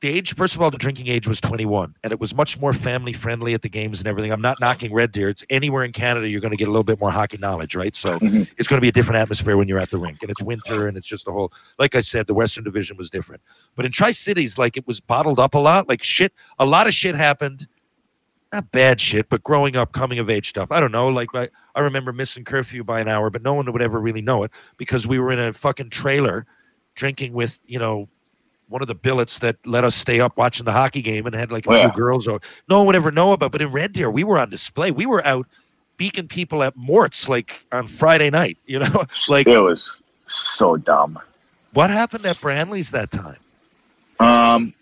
the 0.00 0.08
age, 0.08 0.34
first 0.34 0.54
of 0.54 0.62
all, 0.62 0.70
the 0.70 0.78
drinking 0.78 1.08
age 1.08 1.28
was 1.28 1.40
21, 1.42 1.94
and 2.02 2.12
it 2.12 2.18
was 2.18 2.34
much 2.34 2.58
more 2.58 2.72
family 2.72 3.12
friendly 3.12 3.52
at 3.52 3.60
the 3.60 3.68
games 3.68 3.98
and 4.00 4.08
everything. 4.08 4.32
I'm 4.32 4.40
not 4.40 4.58
knocking 4.58 4.94
Red 4.94 5.12
Deer. 5.12 5.28
It's 5.28 5.44
anywhere 5.50 5.84
in 5.84 5.92
Canada, 5.92 6.26
you're 6.26 6.40
going 6.40 6.52
to 6.52 6.56
get 6.56 6.68
a 6.68 6.70
little 6.70 6.84
bit 6.84 6.98
more 7.00 7.10
hockey 7.10 7.36
knowledge, 7.36 7.74
right? 7.74 7.94
So 7.94 8.18
Mhm. 8.18 8.48
it's 8.56 8.66
going 8.66 8.78
to 8.78 8.80
be 8.80 8.88
a 8.88 8.92
different 8.92 9.20
atmosphere 9.20 9.58
when 9.58 9.68
you're 9.68 9.78
at 9.78 9.90
the 9.90 9.98
rink, 9.98 10.18
and 10.22 10.30
it's 10.30 10.40
winter, 10.42 10.88
and 10.88 10.96
it's 10.96 11.06
just 11.06 11.26
the 11.26 11.32
whole. 11.32 11.52
Like 11.78 11.94
I 11.94 12.00
said, 12.00 12.26
the 12.26 12.34
Western 12.34 12.64
Division 12.64 12.96
was 12.96 13.10
different, 13.10 13.42
but 13.76 13.84
in 13.84 13.92
Tri 13.92 14.12
Cities, 14.12 14.56
like 14.56 14.76
it 14.78 14.86
was 14.86 15.00
bottled 15.00 15.38
up 15.38 15.54
a 15.54 15.58
lot. 15.58 15.86
Like 15.88 16.02
shit, 16.02 16.32
a 16.58 16.64
lot 16.64 16.86
of 16.86 16.94
shit 16.94 17.14
happened. 17.14 17.66
Not 18.52 18.72
bad 18.72 19.00
shit, 19.00 19.28
but 19.28 19.44
growing 19.44 19.76
up, 19.76 19.92
coming 19.92 20.18
of 20.18 20.28
age 20.28 20.48
stuff. 20.48 20.72
I 20.72 20.80
don't 20.80 20.90
know. 20.90 21.06
Like 21.08 21.28
I, 21.34 21.50
I 21.74 21.80
remember 21.80 22.12
missing 22.12 22.42
curfew 22.44 22.82
by 22.82 22.98
an 23.00 23.06
hour, 23.06 23.30
but 23.30 23.42
no 23.42 23.52
one 23.54 23.70
would 23.70 23.82
ever 23.82 24.00
really 24.00 24.22
know 24.22 24.42
it 24.44 24.50
because 24.76 25.06
we 25.06 25.18
were 25.20 25.30
in 25.30 25.38
a 25.38 25.52
fucking 25.52 25.90
trailer, 25.90 26.46
drinking 26.96 27.32
with 27.34 27.60
you 27.66 27.78
know 27.78 28.08
one 28.70 28.80
of 28.82 28.88
the 28.88 28.94
billets 28.94 29.38
that 29.40 29.56
let 29.66 29.84
us 29.84 29.94
stay 29.94 30.20
up 30.20 30.36
watching 30.36 30.64
the 30.64 30.72
hockey 30.72 31.02
game 31.02 31.26
and 31.26 31.34
had 31.34 31.52
like 31.52 31.66
a 31.66 31.70
Oh, 31.70 31.72
few 31.72 31.80
yeah. 31.82 31.92
girls 31.92 32.26
or 32.26 32.40
no 32.68 32.78
one 32.78 32.86
would 32.86 32.96
ever 32.96 33.10
know 33.10 33.32
about. 33.32 33.52
But 33.52 33.60
in 33.60 33.70
Red 33.72 33.92
Deer, 33.92 34.10
we 34.10 34.24
were 34.24 34.38
on 34.38 34.48
display. 34.50 34.90
We 34.90 35.04
were 35.06 35.24
out 35.26 35.46
beaking 35.98 36.28
people 36.28 36.62
at 36.62 36.76
Mort's 36.76 37.28
like 37.28 37.66
on 37.72 37.86
Friday 37.86 38.30
night. 38.30 38.56
You 38.66 38.78
know, 38.78 39.04
like 39.28 39.46
it 39.46 39.58
was 39.60 40.00
so 40.26 40.76
dumb. 40.76 41.18
what 41.74 41.90
happened 41.90 42.24
at 42.24 42.36
Branley's 42.36 42.90
that 42.92 43.10
time? 43.10 43.36
Um, 44.20 44.74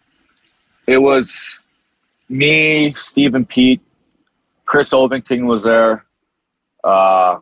it 0.86 0.99
was 0.99 1.61
me, 2.28 2.93
Steve, 2.95 3.34
and 3.34 3.49
Pete. 3.49 3.80
Chris 4.64 4.93
Ovington 4.93 5.47
was 5.47 5.62
there. 5.64 6.05
Uh, 6.84 7.39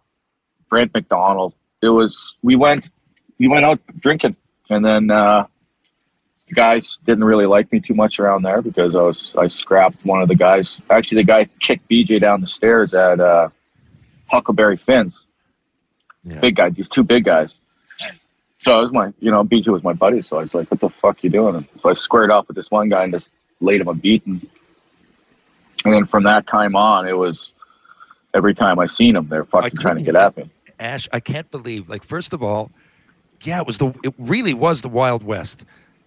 Brent 0.70 0.92
McDonald. 0.94 1.54
It 1.82 1.88
was. 1.88 2.36
We 2.42 2.54
went. 2.56 2.90
We 3.38 3.48
went 3.48 3.64
out 3.64 3.80
drinking, 3.98 4.36
and 4.70 4.84
then 4.84 5.10
uh, 5.10 5.46
the 6.48 6.54
guys 6.54 6.98
didn't 7.04 7.24
really 7.24 7.46
like 7.46 7.72
me 7.72 7.80
too 7.80 7.94
much 7.94 8.20
around 8.20 8.42
there 8.42 8.62
because 8.62 8.94
I 8.94 9.02
was. 9.02 9.34
I 9.36 9.48
scrapped 9.48 10.04
one 10.04 10.22
of 10.22 10.28
the 10.28 10.34
guys. 10.34 10.80
Actually, 10.90 11.22
the 11.22 11.26
guy 11.26 11.48
kicked 11.60 11.88
BJ 11.88 12.20
down 12.20 12.40
the 12.40 12.46
stairs 12.46 12.94
at 12.94 13.20
uh, 13.20 13.48
Huckleberry 14.26 14.76
Fins. 14.76 15.26
Yeah. 16.24 16.40
Big 16.40 16.56
guy. 16.56 16.70
These 16.70 16.88
two 16.88 17.02
big 17.02 17.24
guys. 17.24 17.60
So 18.58 18.76
I 18.76 18.80
was 18.80 18.90
my, 18.90 19.12
you 19.20 19.30
know, 19.30 19.44
BJ 19.44 19.68
was 19.68 19.82
my 19.82 19.92
buddy. 19.92 20.22
So 20.22 20.38
I 20.38 20.40
was 20.40 20.54
like, 20.54 20.70
"What 20.70 20.80
the 20.80 20.88
fuck 20.88 21.22
you 21.22 21.30
doing?" 21.30 21.68
So 21.80 21.88
I 21.88 21.92
squared 21.92 22.30
off 22.30 22.48
with 22.48 22.56
this 22.56 22.70
one 22.70 22.88
guy 22.88 23.04
and 23.04 23.12
just 23.12 23.30
laid 23.60 23.80
him 23.80 23.88
a 23.88 23.94
beating. 23.94 24.48
And 25.84 25.94
then 25.94 26.04
from 26.06 26.24
that 26.24 26.46
time 26.46 26.74
on, 26.74 27.06
it 27.06 27.16
was 27.16 27.52
every 28.34 28.54
time 28.54 28.78
I 28.78 28.86
seen 28.86 29.16
him, 29.16 29.28
they're 29.28 29.44
fucking 29.44 29.78
trying 29.78 29.98
to 29.98 30.02
get 30.02 30.16
at 30.16 30.36
me. 30.36 30.50
Ash, 30.78 31.08
I 31.12 31.20
can't 31.20 31.50
believe. 31.50 31.88
Like, 31.88 32.04
first 32.04 32.32
of 32.32 32.42
all, 32.42 32.70
yeah, 33.42 33.60
it 33.60 33.66
was 33.66 33.78
the. 33.78 33.88
It 34.02 34.14
really 34.18 34.54
was 34.54 34.82
the 34.82 34.88
Wild 34.88 35.22
West. 35.22 35.64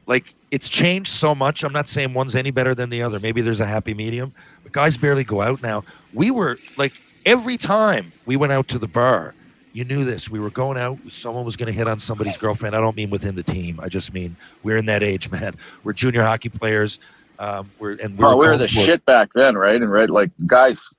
Like, 0.10 0.34
it's 0.52 0.68
changed 0.68 1.12
so 1.14 1.34
much. 1.36 1.64
I'm 1.64 1.72
not 1.72 1.88
saying 1.88 2.14
one's 2.16 2.36
any 2.36 2.50
better 2.52 2.74
than 2.74 2.90
the 2.90 3.04
other. 3.04 3.20
Maybe 3.20 3.42
there's 3.42 3.60
a 3.60 3.66
happy 3.66 3.94
medium, 3.94 4.34
but 4.64 4.72
guys 4.72 4.98
barely 4.98 5.24
go 5.24 5.42
out 5.42 5.62
now. 5.62 5.84
We 6.14 6.32
were 6.32 6.58
like 6.78 6.94
every 7.28 7.58
time 7.58 8.12
we 8.26 8.36
went 8.36 8.52
out 8.52 8.68
to 8.70 8.80
the 8.80 8.88
bar, 8.88 9.36
you 9.72 9.86
knew 9.86 10.04
this. 10.04 10.28
We 10.28 10.40
were 10.40 10.50
going 10.50 10.80
out. 10.80 10.98
Someone 11.12 11.46
was 11.46 11.56
going 11.56 11.68
to 11.68 11.78
hit 11.78 11.88
on 11.88 12.00
somebody's 12.00 12.38
girlfriend. 12.38 12.76
I 12.76 12.82
don't 12.82 12.96
mean 12.96 13.12
within 13.12 13.36
the 13.36 13.44
team. 13.44 13.80
I 13.80 13.88
just 13.88 14.12
mean 14.12 14.36
we're 14.64 14.78
in 14.78 14.88
that 14.88 15.04
age, 15.04 15.30
man. 15.36 15.54
We're 15.84 15.94
junior 15.94 16.24
hockey 16.24 16.50
players. 16.50 16.98
Um, 17.38 17.70
we're 17.78 17.92
and 17.94 18.18
we 18.18 18.26
Oh, 18.26 18.36
we 18.36 18.48
were 18.48 18.58
the 18.58 18.68
shit 18.68 19.06
back 19.06 19.30
then, 19.36 19.56
right? 19.56 19.76
And 19.80 19.92
right, 19.92 20.10
like 20.10 20.32
guys, 20.48 20.90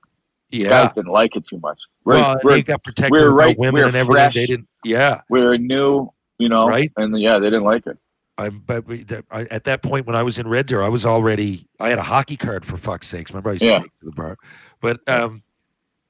Yeah. 0.51 0.69
guys 0.69 0.93
didn't 0.93 1.11
like 1.11 1.35
it 1.35 1.45
too 1.45 1.59
much. 1.59 1.81
We're, 2.05 2.13
well, 2.15 2.37
we're, 2.45 2.51
they 2.53 2.63
got 2.63 2.81
protected 2.83 3.11
we're 3.11 3.29
right- 3.29 3.59
women 3.59 3.81
we're 3.81 3.87
and 3.87 3.95
everything. 3.95 4.15
fresh. 4.23 4.33
They 4.35 4.45
didn't. 4.45 4.69
Yeah. 4.85 5.19
we're 5.29 5.57
new, 5.57 6.09
you 6.37 6.47
know, 6.47 6.65
Right. 6.65 6.91
And 6.95 7.19
yeah, 7.19 7.39
they 7.39 7.47
didn't 7.47 7.65
like 7.65 7.85
it. 7.87 7.97
I 8.37 8.49
but 8.49 8.87
we, 8.87 9.03
that- 9.03 9.25
I, 9.31 9.41
at 9.45 9.63
that 9.65 9.81
point 9.83 10.07
when 10.07 10.15
I 10.15 10.23
was 10.23 10.37
in 10.37 10.47
Red 10.47 10.65
Deer, 10.67 10.81
I 10.81 10.89
was 10.89 11.05
already 11.05 11.67
I 11.79 11.89
had 11.89 11.99
a 11.99 12.03
hockey 12.03 12.37
card 12.37 12.65
for 12.65 12.77
fuck's 12.77 13.07
sakes. 13.07 13.31
Remember 13.31 13.49
I 13.49 13.53
used 13.53 13.63
Yeah. 13.63 13.75
to 13.75 13.81
take 13.81 13.99
to 13.99 14.05
the 14.05 14.11
bar, 14.11 14.37
but 14.79 14.99
um, 15.07 15.43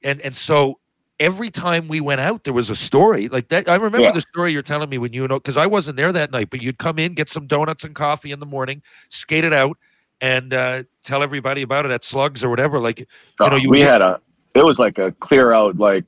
and 0.02 0.20
and 0.20 0.34
so 0.34 0.78
every 1.20 1.50
time 1.50 1.88
we 1.88 2.00
went 2.00 2.20
out, 2.20 2.44
there 2.44 2.52
was 2.54 2.70
a 2.70 2.74
story 2.74 3.28
like 3.28 3.48
that. 3.48 3.68
I 3.68 3.74
remember 3.74 4.00
Yeah. 4.06 4.12
the 4.12 4.20
story 4.22 4.52
you're 4.52 4.62
telling 4.62 4.88
me 4.88 4.98
when 4.98 5.12
you 5.12 5.26
know 5.28 5.38
because 5.38 5.56
I 5.56 5.66
wasn't 5.66 5.96
there 5.96 6.12
that 6.12 6.30
night, 6.30 6.48
but 6.50 6.62
you'd 6.62 6.78
come 6.78 6.98
in, 6.98 7.14
get 7.14 7.28
some 7.28 7.46
donuts 7.46 7.84
and 7.84 7.94
coffee 7.94 8.30
in 8.32 8.40
the 8.40 8.46
morning, 8.46 8.82
skate 9.08 9.44
it 9.44 9.52
out, 9.52 9.76
and 10.20 10.54
uh, 10.54 10.84
tell 11.04 11.22
everybody 11.22 11.62
about 11.62 11.84
it 11.84 11.90
at 11.92 12.02
Slugs 12.04 12.42
or 12.44 12.48
whatever. 12.48 12.80
Like 12.80 13.00
you 13.00 13.06
know, 13.40 13.46
Oh, 13.50 13.56
you 13.56 13.68
we 13.68 13.82
had 13.82 14.00
a, 14.00 14.20
it 14.54 14.64
was 14.64 14.78
like 14.78 14.98
a 14.98 15.12
clear 15.20 15.52
out 15.52 15.76
like 15.76 16.04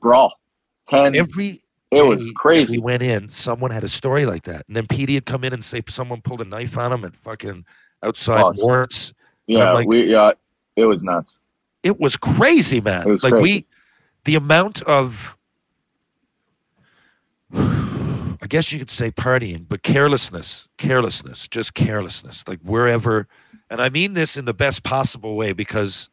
brawl. 0.00 0.38
Ten. 0.88 1.16
every 1.16 1.62
it 1.96 2.06
was 2.06 2.32
crazy. 2.36 2.78
We 2.78 2.82
went 2.82 3.02
in, 3.02 3.28
someone 3.28 3.70
had 3.70 3.84
a 3.84 3.88
story 3.88 4.26
like 4.26 4.44
that, 4.44 4.64
and 4.66 4.76
then 4.76 4.86
Petey 4.86 5.14
had 5.14 5.26
come 5.26 5.44
in 5.44 5.52
and 5.52 5.64
say 5.64 5.82
someone 5.88 6.20
pulled 6.20 6.40
a 6.40 6.44
knife 6.44 6.76
on 6.78 6.92
him 6.92 7.04
and 7.04 7.14
fucking 7.16 7.64
outside 8.02 8.40
it's- 8.40 8.62
warrants. 8.62 9.14
yeah, 9.46 9.72
like- 9.72 9.86
we 9.86 10.10
yeah, 10.10 10.32
it 10.76 10.84
was 10.84 11.02
nuts. 11.02 11.38
it 11.82 11.98
was 12.00 12.16
crazy, 12.16 12.80
man. 12.80 13.06
It 13.06 13.10
was 13.10 13.22
like 13.22 13.32
crazy. 13.32 13.42
we, 13.54 13.66
the 14.24 14.34
amount 14.36 14.82
of, 14.82 15.36
I 17.54 18.46
guess 18.48 18.72
you 18.72 18.78
could 18.78 18.90
say 18.90 19.10
partying, 19.10 19.66
but 19.68 19.82
carelessness, 19.82 20.68
carelessness, 20.76 21.48
just 21.48 21.74
carelessness. 21.74 22.46
Like 22.48 22.60
wherever, 22.62 23.26
and 23.70 23.80
I 23.80 23.88
mean 23.88 24.14
this 24.14 24.36
in 24.36 24.44
the 24.44 24.54
best 24.54 24.82
possible 24.82 25.36
way 25.36 25.52
because 25.52 26.08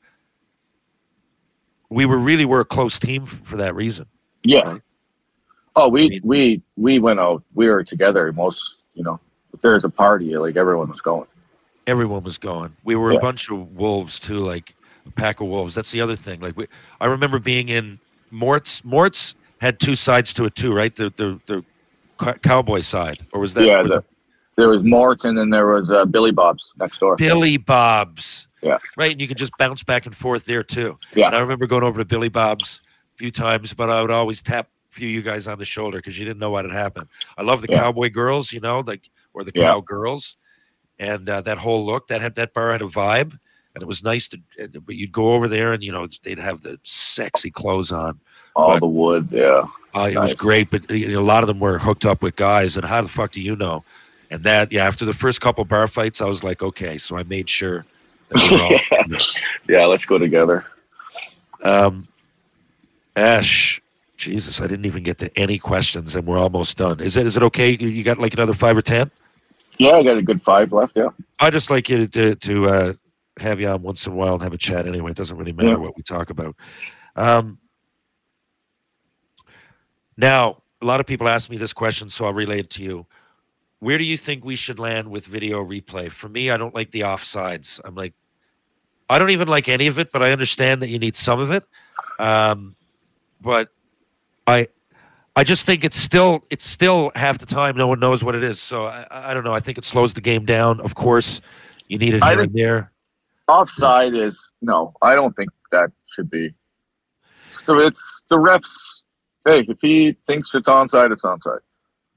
we 1.89 2.05
were 2.05 2.17
really 2.17 2.45
were 2.45 2.61
a 2.61 2.65
close 2.65 2.99
team 2.99 3.25
for 3.25 3.57
that 3.57 3.75
reason. 3.75 4.05
Yeah. 4.43 4.59
Right. 4.61 4.81
Oh, 5.75 5.87
we 5.89 6.09
mean- 6.09 6.21
we 6.23 6.61
we 6.77 6.99
went 6.99 7.19
out. 7.19 7.43
We 7.53 7.67
were 7.67 7.83
together. 7.83 8.31
Most, 8.33 8.83
you 8.93 9.03
know, 9.03 9.19
if 9.53 9.61
there 9.61 9.73
was 9.73 9.83
a 9.83 9.89
party, 9.89 10.35
like 10.37 10.57
everyone 10.57 10.89
was 10.89 11.01
going. 11.01 11.27
Everyone 11.87 12.23
was 12.23 12.37
going. 12.37 12.75
We 12.83 12.95
were 12.95 13.11
Yeah. 13.13 13.17
a 13.17 13.21
bunch 13.21 13.49
of 13.49 13.75
wolves 13.75 14.19
too, 14.19 14.39
like 14.39 14.75
a 15.07 15.11
pack 15.11 15.41
of 15.41 15.47
wolves. 15.47 15.73
That's 15.75 15.91
the 15.91 16.01
other 16.01 16.15
thing. 16.15 16.39
Like 16.41 16.55
we, 16.57 16.67
I 16.99 17.07
remember 17.07 17.39
being 17.39 17.69
in 17.69 17.99
Mort's. 18.31 18.83
Mort's 18.83 19.35
had 19.59 19.79
two 19.79 19.95
sides 19.95 20.33
to 20.35 20.45
it 20.45 20.55
too, 20.55 20.73
right? 20.73 20.93
The 20.95 21.11
the 21.15 21.39
the 22.17 22.33
cowboy 22.43 22.81
side, 22.81 23.19
or 23.33 23.41
was 23.41 23.53
that 23.55 23.65
yeah, 23.65 23.81
the, 23.83 24.03
there 24.57 24.67
was 24.69 24.83
Morton, 24.83 25.29
and 25.31 25.37
then 25.39 25.49
there 25.49 25.67
was 25.67 25.89
uh, 25.91 26.05
Billy 26.05 26.31
Bob's 26.31 26.71
next 26.77 26.99
door. 26.99 27.15
Billy 27.15 27.57
Bob's. 27.57 28.47
Yeah. 28.61 28.77
Right. 28.95 29.11
And 29.13 29.19
you 29.19 29.27
could 29.27 29.37
just 29.37 29.57
bounce 29.57 29.83
back 29.83 30.05
and 30.05 30.15
forth 30.15 30.45
there 30.45 30.61
too. 30.61 30.99
Yeah. 31.15 31.27
And 31.27 31.35
I 31.35 31.39
remember 31.39 31.65
going 31.65 31.81
over 31.83 31.97
to 31.99 32.05
Billy 32.05 32.29
Bob's 32.29 32.79
a 33.15 33.17
few 33.17 33.31
times, 33.31 33.73
but 33.73 33.89
I 33.89 34.01
would 34.03 34.11
always 34.11 34.43
tap 34.43 34.67
few 34.91 35.07
of 35.09 35.13
you 35.15 35.21
guys 35.21 35.47
on 35.47 35.57
the 35.57 35.65
shoulder 35.65 35.97
because 35.97 36.19
you 36.19 36.25
didn't 36.25 36.39
know 36.39 36.51
what 36.51 36.65
had 36.65 36.73
happened. 36.73 37.07
I 37.37 37.41
love 37.43 37.61
the 37.61 37.67
Yeah. 37.69 37.79
cowboy 37.79 38.09
girls, 38.09 38.51
you 38.53 38.59
know, 38.59 38.81
like 38.81 39.09
or 39.33 39.43
the 39.43 39.51
Yeah. 39.55 39.65
cowgirls, 39.65 40.35
and 40.99 41.27
uh, 41.29 41.41
that 41.41 41.57
whole 41.57 41.85
look 41.85 42.07
that 42.09 42.21
had 42.21 42.35
that 42.35 42.53
bar 42.53 42.71
had 42.71 42.81
a 42.81 42.85
vibe, 42.85 43.31
and 43.73 43.81
it 43.81 43.85
was 43.87 44.03
nice 44.03 44.27
to. 44.29 44.39
But 44.85 44.95
you'd 44.95 45.11
go 45.11 45.33
over 45.33 45.47
there, 45.47 45.73
and 45.73 45.81
you 45.83 45.91
know 45.91 46.07
they'd 46.23 46.39
have 46.39 46.61
the 46.61 46.77
sexy 46.83 47.49
clothes 47.49 47.91
on. 47.91 48.19
All 48.55 48.67
But- 48.73 48.79
the 48.81 48.87
wood. 48.87 49.29
Yeah. 49.31 49.63
Uh, 49.93 50.09
it 50.11 50.17
was 50.17 50.33
great, 50.33 50.69
but 50.69 50.89
you 50.89 51.07
know, 51.09 51.19
a 51.19 51.21
lot 51.21 51.43
of 51.43 51.47
them 51.47 51.59
were 51.59 51.77
hooked 51.77 52.05
up 52.05 52.21
with 52.23 52.35
guys. 52.37 52.77
And 52.77 52.85
how 52.85 53.01
the 53.01 53.09
fuck 53.09 53.31
do 53.33 53.41
you 53.41 53.57
know? 53.57 53.83
And 54.29 54.41
that, 54.45 54.71
yeah, 54.71 54.85
after 54.87 55.03
the 55.03 55.11
first 55.13 55.41
couple 55.41 55.65
bar 55.65 55.85
fights, 55.89 56.21
I 56.21 56.25
was 56.25 56.45
like, 56.45 56.63
okay. 56.63 56.97
So 56.97 57.17
I 57.17 57.23
made 57.23 57.49
sure 57.49 57.85
that 58.29 58.49
we 58.49 58.57
were 58.57 58.63
all. 59.09 59.19
Yeah. 59.67 59.85
Let's 59.87 60.05
go 60.05 60.17
together. 60.17 60.65
um, 61.63 62.07
Ash, 63.17 63.80
Jesus, 64.21 64.61
I 64.61 64.67
didn't 64.67 64.85
even 64.85 65.01
get 65.01 65.17
to 65.17 65.35
any 65.37 65.57
questions, 65.57 66.15
and 66.15 66.27
we're 66.27 66.37
almost 66.37 66.77
done. 66.77 66.99
Is 66.99 67.17
it 67.17 67.25
is 67.25 67.35
it 67.35 67.43
okay? 67.43 67.75
You- 67.79 68.03
got 68.03 68.19
like 68.19 68.33
another 68.35 68.53
five 68.53 68.77
or 68.77 68.81
ten? 68.81 69.09
Yeah, 69.79 69.93
I 69.93 70.03
got 70.03 70.17
a 70.17 70.21
good 70.21 70.41
five 70.41 70.71
left. 70.71 70.95
Yeah. 70.95 71.09
I 71.39 71.49
just 71.49 71.71
like 71.71 71.89
you 71.89 72.05
to 72.07 72.35
to 72.35 72.67
uh, 72.67 72.93
have 73.39 73.59
you 73.59 73.67
on 73.67 73.81
once 73.81 74.05
in 74.05 74.13
a 74.13 74.15
while 74.15 74.35
and 74.35 74.43
have 74.43 74.53
a 74.53 74.57
chat. 74.59 74.85
Anyway, 74.87 75.09
it 75.11 75.17
doesn't 75.17 75.35
really 75.37 75.53
matter 75.53 75.69
Yeah. 75.69 75.77
what 75.77 75.97
we 75.97 76.03
talk 76.03 76.29
about. 76.29 76.55
Um, 77.15 77.57
now, 80.17 80.61
a 80.81 80.85
lot 80.85 80.99
of 80.99 81.07
people 81.07 81.27
ask 81.27 81.49
me 81.49 81.57
this 81.57 81.73
question, 81.73 82.09
so 82.09 82.25
I'll 82.25 82.33
relay 82.33 82.59
it 82.59 82.69
to 82.71 82.83
you. 82.83 83.07
Where 83.79 83.97
do 83.97 84.03
you 84.03 84.17
think 84.17 84.45
we 84.45 84.55
should 84.55 84.77
land 84.77 85.07
with 85.09 85.25
video 85.25 85.65
replay? 85.65 86.11
For 86.11 86.29
me, 86.29 86.51
I 86.51 86.57
don't 86.57 86.75
like 86.75 86.91
the 86.91 87.01
offsides. 87.01 87.79
I'm 87.83 87.95
like, 87.95 88.13
I 89.09 89.17
don't 89.17 89.31
even 89.31 89.47
like 89.47 89.67
any 89.67 89.87
of 89.87 89.97
it, 89.97 90.11
but 90.11 90.21
I 90.21 90.31
understand 90.31 90.83
that 90.83 90.89
you 90.89 90.99
need 90.99 91.15
some 91.15 91.39
of 91.39 91.49
it. 91.49 91.63
Um, 92.19 92.75
but 93.41 93.69
I, 94.47 94.67
I 95.35 95.43
just 95.43 95.65
think 95.65 95.83
it's 95.83 95.95
still 95.95 96.43
it's 96.49 96.65
still 96.65 97.11
half 97.15 97.37
the 97.37 97.45
time 97.45 97.77
no 97.77 97.87
one 97.87 97.99
knows 97.99 98.23
what 98.23 98.35
it 98.35 98.43
is. 98.43 98.59
So 98.59 98.85
I, 98.85 99.05
I 99.09 99.33
don't 99.33 99.43
know. 99.43 99.53
I 99.53 99.59
think 99.59 99.77
it 99.77 99.85
slows 99.85 100.13
the 100.13 100.21
game 100.21 100.45
down. 100.45 100.81
Of 100.81 100.95
course, 100.95 101.41
you 101.87 101.97
need 101.97 102.13
it 102.15 102.23
here 102.23 102.41
and 102.41 102.53
there. 102.53 102.91
Offside 103.47 104.13
is 104.13 104.51
no. 104.61 104.93
I 105.01 105.15
don't 105.15 105.35
think 105.35 105.49
that 105.71 105.91
should 106.13 106.29
be. 106.29 106.53
It's 107.47 107.63
the, 107.63 107.77
it's 107.79 108.23
the 108.29 108.37
refs. 108.37 109.03
Hey, 109.45 109.65
if 109.67 109.77
he 109.81 110.15
thinks 110.27 110.55
it's 110.55 110.69
onside, 110.69 111.11
it's 111.11 111.25
onside. 111.25 111.59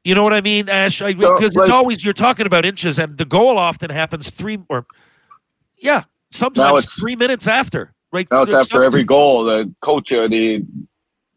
You 0.04 0.14
know 0.14 0.22
what 0.22 0.34
I 0.34 0.42
mean, 0.42 0.68
Ash? 0.68 1.00
I, 1.00 1.12
So, 1.12 1.34
because 1.34 1.56
like- 1.56 1.64
it's 1.64 1.72
always 1.72 2.04
you're 2.04 2.12
talking 2.12 2.46
about 2.46 2.66
inches, 2.66 2.98
and 2.98 3.16
the 3.16 3.24
goal 3.24 3.58
often 3.58 3.90
happens 3.90 4.28
three 4.30 4.58
or 4.68 4.86
yeah, 5.78 6.04
sometimes 6.30 6.92
three 6.94 7.16
minutes 7.16 7.46
after. 7.46 7.92
Right? 8.12 8.28
Now 8.30 8.42
it's 8.42 8.54
after 8.54 8.84
every 8.84 9.02
goal. 9.02 9.48
Uh, 9.48 9.64
the 9.64 9.74
coach 9.82 10.12
or 10.12 10.28
the 10.28 10.64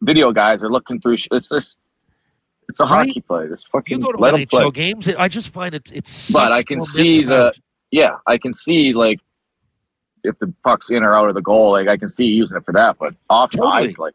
video 0.02 0.32
guys 0.32 0.62
are 0.62 0.70
looking 0.70 1.00
through. 1.00 1.16
sh- 1.18 1.28
It's 1.32 1.48
just. 1.48 1.78
It's 2.68 2.80
a 2.80 2.84
Right. 2.84 3.08
hockey 3.08 3.22
play. 3.22 3.44
It's 3.44 3.64
fucking 3.64 3.98
You 3.98 4.04
go 4.04 4.12
to 4.12 4.18
let 4.18 4.34
'em 4.34 4.46
play. 4.46 4.70
Games. 4.70 5.08
I 5.08 5.26
just 5.28 5.48
find 5.48 5.74
it. 5.74 5.90
It's. 5.92 6.30
But 6.30 6.52
I 6.52 6.62
can 6.62 6.80
see 6.82 7.24
the 7.24 7.54
yeah, 7.90 8.16
I 8.26 8.36
can 8.36 8.52
see 8.52 8.92
like 8.92 9.20
if 10.22 10.38
the 10.38 10.52
puck's 10.64 10.90
in 10.90 11.02
or 11.02 11.14
out 11.14 11.30
of 11.30 11.34
the 11.34 11.40
goal, 11.40 11.72
like 11.72 11.88
I 11.88 11.96
can 11.96 12.10
see 12.10 12.26
using 12.26 12.58
it 12.58 12.64
for 12.66 12.72
that. 12.72 12.98
But 12.98 13.14
offsides, 13.30 13.58
Totally. 13.60 13.94
like 13.98 14.14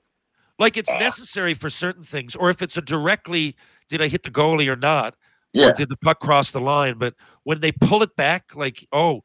like 0.60 0.78
it's 0.78 0.92
ah. 0.94 1.00
necessary 1.00 1.56
for 1.56 1.72
certain 1.72 2.04
things, 2.04 2.36
or 2.36 2.52
if 2.52 2.62
it's 2.62 2.78
a 2.78 2.82
directly 2.82 3.56
did 3.90 4.02
I 4.04 4.08
hit 4.08 4.22
the 4.22 4.30
goalie 4.30 4.68
or 4.68 4.76
not, 4.76 5.16
yeah, 5.52 5.70
or 5.70 5.74
did 5.74 5.90
the 5.90 5.98
puck 5.98 6.20
cross 6.20 6.52
the 6.52 6.62
line? 6.62 7.00
But 7.00 7.16
when 7.44 7.60
they 7.60 7.72
pull 7.72 8.04
it 8.04 8.16
back, 8.16 8.56
like 8.56 8.88
oh. 8.92 9.24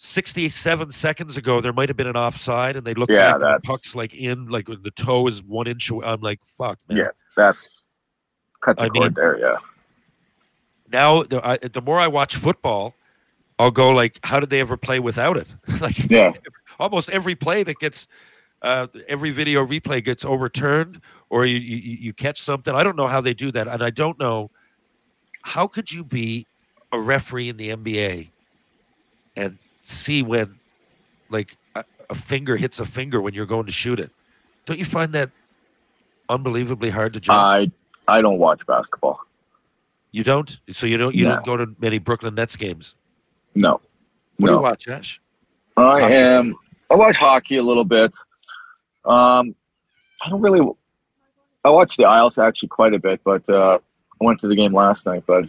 67 0.00 0.92
seconds 0.92 1.36
ago, 1.36 1.60
there 1.60 1.72
might 1.72 1.88
have 1.88 1.96
been 1.96 2.06
an 2.06 2.16
offside, 2.16 2.76
and 2.76 2.86
they 2.86 2.94
look 2.94 3.10
Yeah, 3.10 3.32
back 3.32 3.34
and 3.34 3.42
the 3.42 3.60
puck's 3.66 3.96
like 3.96 4.14
in, 4.14 4.46
like 4.46 4.66
the 4.66 4.92
toe 4.94 5.26
is 5.26 5.42
one 5.42 5.66
inch 5.66 5.90
away. 5.90 6.06
I'm 6.06 6.20
like, 6.20 6.38
fuck, 6.56 6.78
man. 6.88 6.98
yeah, 6.98 7.08
that's 7.36 7.84
cut 8.60 8.76
the 8.76 8.84
I 8.84 8.88
cord 8.88 9.02
mean- 9.02 9.14
there. 9.14 9.38
Yeah, 9.38 9.56
now 10.90 11.24
the, 11.24 11.44
I, 11.46 11.56
the 11.58 11.82
more 11.82 11.98
I 11.98 12.06
watch 12.06 12.36
football, 12.36 12.94
I'll 13.58 13.72
go 13.72 13.90
like, 13.90 14.20
how 14.22 14.38
did 14.38 14.50
they 14.50 14.60
ever 14.60 14.76
play 14.76 15.00
without 15.00 15.36
it? 15.36 15.48
like 15.80 16.08
yeah, 16.08 16.32
almost 16.78 17.10
every 17.10 17.34
play 17.34 17.64
that 17.64 17.80
gets, 17.80 18.06
uh, 18.62 18.86
every 19.08 19.30
video 19.30 19.66
replay 19.66 20.02
gets 20.02 20.24
overturned, 20.24 21.00
or 21.28 21.44
you, 21.44 21.58
you 21.58 21.76
you 22.00 22.12
catch 22.12 22.40
something. 22.40 22.72
I 22.72 22.84
don't 22.84 22.96
know 22.96 23.08
how 23.08 23.20
they 23.20 23.34
do 23.34 23.50
that, 23.50 23.66
and 23.66 23.82
I 23.82 23.90
don't 23.90 24.18
know 24.20 24.52
how 25.42 25.66
could 25.66 25.90
you 25.90 26.04
be 26.04 26.46
a 26.92 27.00
referee 27.00 27.48
in 27.48 27.56
the 27.56 27.70
NBA 27.70 28.28
and 29.36 29.58
see 29.90 30.22
when, 30.22 30.58
like, 31.30 31.56
a, 31.74 31.84
a 32.10 32.14
finger 32.14 32.56
hits 32.56 32.78
a 32.80 32.84
finger 32.84 33.20
when 33.20 33.34
you're 33.34 33.46
going 33.46 33.66
to 33.66 33.72
shoot 33.72 33.98
it. 34.00 34.10
Don't 34.66 34.78
you 34.78 34.84
find 34.84 35.12
that 35.14 35.30
unbelievably 36.28 36.90
hard 36.90 37.14
to 37.14 37.20
judge? 37.20 37.34
I 37.36 37.70
I 38.06 38.20
don't 38.22 38.38
watch 38.38 38.64
basketball. 38.66 39.20
you 40.12 40.24
don't. 40.24 40.58
So 40.72 40.86
you 40.86 40.96
don't. 40.96 41.14
You 41.14 41.24
No. 41.24 41.34
don't 41.36 41.46
go 41.46 41.56
to 41.58 41.66
many 41.78 41.98
Brooklyn 41.98 42.34
Nets 42.34 42.56
games. 42.56 42.94
No, 43.54 43.80
What 44.36 44.48
do 44.48 44.54
you 44.54 44.60
watch, 44.60 44.88
Ash? 44.88 45.20
I 45.76 46.00
Hockey. 46.00 46.14
am. 46.14 46.54
I 46.90 46.94
watch 46.94 47.16
hockey 47.16 47.56
a 47.56 47.62
little 47.62 47.84
bit. 47.84 48.14
Um, 49.04 49.54
I 50.22 50.28
don't 50.30 50.40
really. 50.40 50.60
I 51.64 51.70
watch 51.70 51.96
the 51.96 52.04
Isles 52.04 52.38
actually 52.38 52.68
quite 52.70 52.94
a 52.94 52.98
bit, 52.98 53.20
but 53.24 53.48
uh, 53.48 53.78
I 54.20 54.24
went 54.24 54.40
to 54.40 54.48
the 54.48 54.56
game 54.56 54.72
last 54.72 55.04
night. 55.06 55.24
But 55.26 55.44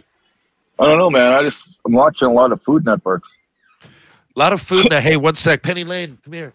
I 0.78 0.86
don't 0.86 0.98
know, 0.98 1.08
man. 1.10 1.32
I 1.32 1.42
just 1.42 1.78
I'm 1.86 1.92
watching 1.92 2.28
a 2.28 2.32
lot 2.32 2.52
of 2.52 2.60
Food 2.62 2.84
Networks. 2.84 3.30
A 4.36 4.38
lot 4.38 4.52
of 4.52 4.60
food 4.60 4.88
now. 4.90 5.00
Hey, 5.00 5.16
one 5.16 5.34
sec. 5.34 5.62
Penny 5.62 5.84
Lane, 5.84 6.18
come 6.24 6.32
here. 6.32 6.54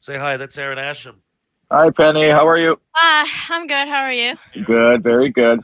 Say 0.00 0.16
hi. 0.18 0.36
That's 0.36 0.56
Aaron 0.58 0.78
Asham. 0.78 1.16
Hi, 1.70 1.90
Penny. 1.90 2.28
How 2.30 2.46
are 2.46 2.58
you? 2.58 2.78
Ah, 2.96 3.26
I'm 3.50 3.66
good. 3.66 3.88
How 3.88 4.00
are 4.02 4.12
you? 4.12 4.34
Good, 4.64 5.02
very 5.02 5.30
good. 5.30 5.60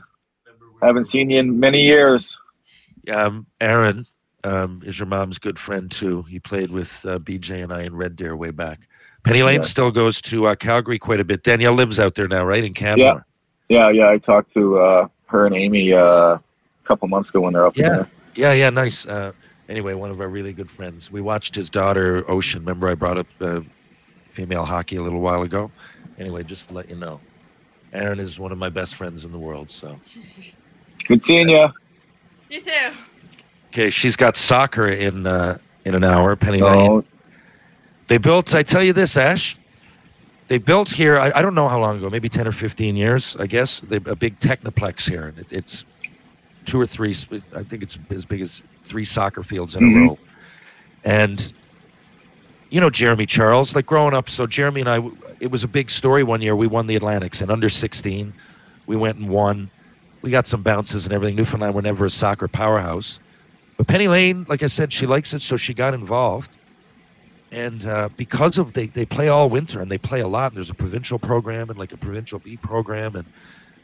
Haven't 0.81 1.05
seen 1.05 1.29
you 1.29 1.39
in 1.39 1.59
many 1.59 1.81
years. 1.81 2.35
Um, 3.13 3.47
Aaron 3.59 4.05
um, 4.43 4.81
is 4.85 4.97
your 4.99 5.07
mom's 5.07 5.39
good 5.39 5.59
friend 5.59 5.91
too. 5.91 6.23
He 6.23 6.39
played 6.39 6.71
with 6.71 7.03
uh, 7.05 7.19
BJ 7.19 7.63
and 7.63 7.73
I 7.73 7.81
in 7.83 7.95
Red 7.95 8.15
Deer 8.15 8.35
way 8.35 8.51
back. 8.51 8.87
Penny 9.23 9.43
Lane 9.43 9.57
Yeah. 9.61 9.67
still 9.67 9.91
goes 9.91 10.21
to 10.23 10.47
uh, 10.47 10.55
Calgary 10.55 10.97
quite 10.97 11.19
a 11.19 11.25
bit. 11.25 11.43
Danielle 11.43 11.73
lives 11.73 11.99
out 11.99 12.15
there 12.15 12.27
now, 12.27 12.45
right 12.45 12.63
in 12.63 12.73
Canada. 12.73 13.25
Yeah, 13.67 13.89
yeah. 13.89 14.09
I 14.09 14.17
talked 14.17 14.53
to 14.53 14.79
uh, 14.79 15.07
her 15.25 15.45
and 15.45 15.55
Amy 15.55 15.93
uh, 15.93 15.99
a 16.01 16.41
couple 16.85 17.07
months 17.07 17.29
ago 17.29 17.41
when 17.41 17.53
they're 17.53 17.65
up 17.67 17.75
Yeah. 17.75 17.89
there. 17.89 18.09
Yeah, 18.35 18.53
yeah, 18.53 18.69
nice. 18.69 19.05
Uh, 19.05 19.33
anyway, 19.69 19.93
one 19.93 20.11
of 20.11 20.19
our 20.19 20.27
really 20.27 20.51
good 20.51 20.69
friends. 20.69 21.09
We 21.11 21.21
watched 21.21 21.55
his 21.55 21.69
daughter 21.69 22.29
Ocean. 22.29 22.59
Remember, 22.61 22.89
I 22.89 22.95
brought 22.95 23.17
up 23.17 23.27
uh, 23.39 23.61
female 24.29 24.65
hockey 24.65 24.97
a 24.97 25.01
little 25.03 25.21
while 25.21 25.43
ago. 25.43 25.71
Anyway, 26.17 26.43
just 26.43 26.67
to 26.69 26.73
let 26.73 26.89
you 26.89 26.95
know, 26.97 27.21
Aaron 27.93 28.19
is 28.19 28.39
one 28.39 28.51
of 28.51 28.57
my 28.57 28.69
best 28.69 28.95
friends 28.95 29.23
in 29.23 29.31
the 29.31 29.39
world. 29.39 29.69
So, 29.69 29.97
Good 31.07 31.23
seeing 31.23 31.47
you. 31.49 31.69
You 32.49 32.61
too. 32.61 32.71
okay, 33.69 33.89
she's 33.89 34.15
got 34.15 34.35
soccer 34.35 34.89
in 34.89 35.25
uh, 35.25 35.59
in 35.85 35.95
an 35.95 36.03
hour. 36.03 36.35
Penny 36.35 36.61
Lane. 36.61 36.89
Oh, 36.91 37.03
They 38.07 38.17
built. 38.17 38.53
I 38.53 38.63
tell 38.63 38.83
you 38.83 38.91
this, 38.91 39.15
Ash. 39.15 39.55
They 40.49 40.57
built 40.57 40.89
here. 40.89 41.17
I, 41.19 41.31
I 41.35 41.41
don't 41.43 41.53
know 41.53 41.67
how 41.67 41.79
long 41.79 41.97
ago. 41.99 42.09
Maybe 42.09 42.27
ten 42.27 42.47
or 42.47 42.51
fifteen 42.51 42.95
years. 42.95 43.35
I 43.39 43.45
guess 43.45 43.79
they, 43.81 43.97
a 43.97 44.15
big 44.15 44.39
technoplex 44.39 45.07
here. 45.07 45.27
and 45.27 45.37
It, 45.39 45.53
it's 45.53 45.85
two 46.65 46.81
or 46.81 46.87
three. 46.87 47.15
I 47.55 47.63
think 47.63 47.83
it's 47.83 47.97
as 48.09 48.25
big 48.25 48.41
as 48.41 48.61
three 48.89 49.05
soccer 49.05 49.43
fields 49.43 49.75
in 49.75 49.83
Mhm. 49.83 49.95
a 50.05 50.07
row. 50.09 50.17
And 51.05 51.53
you 52.69 52.81
know 52.81 52.89
Jeremy 52.89 53.25
Charles. 53.25 53.75
Like 53.75 53.85
growing 53.85 54.13
up, 54.13 54.29
so 54.29 54.45
Jeremy 54.47 54.81
and 54.81 54.89
I. 54.89 54.99
It 55.39 55.49
was 55.51 55.63
a 55.63 55.67
big 55.67 55.89
story 55.89 56.23
one 56.23 56.41
year. 56.41 56.55
We 56.55 56.67
won 56.67 56.87
the 56.87 56.95
Atlantics 56.95 57.41
and 57.41 57.49
under 57.49 57.69
sixteen. 57.69 58.33
We 58.87 58.95
went 58.97 59.17
and 59.17 59.29
won. 59.29 59.69
We 60.21 60.31
got 60.31 60.47
some 60.47 60.61
bounces 60.63 61.05
and 61.05 61.13
everything. 61.13 61.35
Newfoundland 61.37 61.73
were 61.75 61.81
never 61.81 62.05
a 62.05 62.09
soccer 62.09 62.47
powerhouse. 62.49 63.19
But 63.77 63.87
Penny 63.87 64.09
Lane, 64.09 64.45
like 64.49 64.61
I 64.63 64.67
said, 64.67 64.91
she 64.91 65.05
likes 65.05 65.33
it, 65.33 65.41
so 65.41 65.55
she 65.55 65.73
got 65.73 65.93
involved 65.93 66.57
and 67.51 67.87
uh, 67.87 68.09
because 68.15 68.59
of 68.59 68.73
they, 68.73 68.85
they 68.87 69.05
play 69.05 69.27
all 69.27 69.49
winter 69.49 69.81
and 69.81 69.89
they 69.89 69.97
play 69.97 70.19
a 70.19 70.27
lot 70.27 70.51
and 70.51 70.57
there's 70.57 70.69
a 70.69 70.73
provincial 70.75 71.17
program 71.17 71.69
and 71.71 71.79
like 71.79 71.91
a 71.91 71.97
provincial 71.97 72.37
b 72.37 72.57
program 72.57 73.15
and 73.15 73.25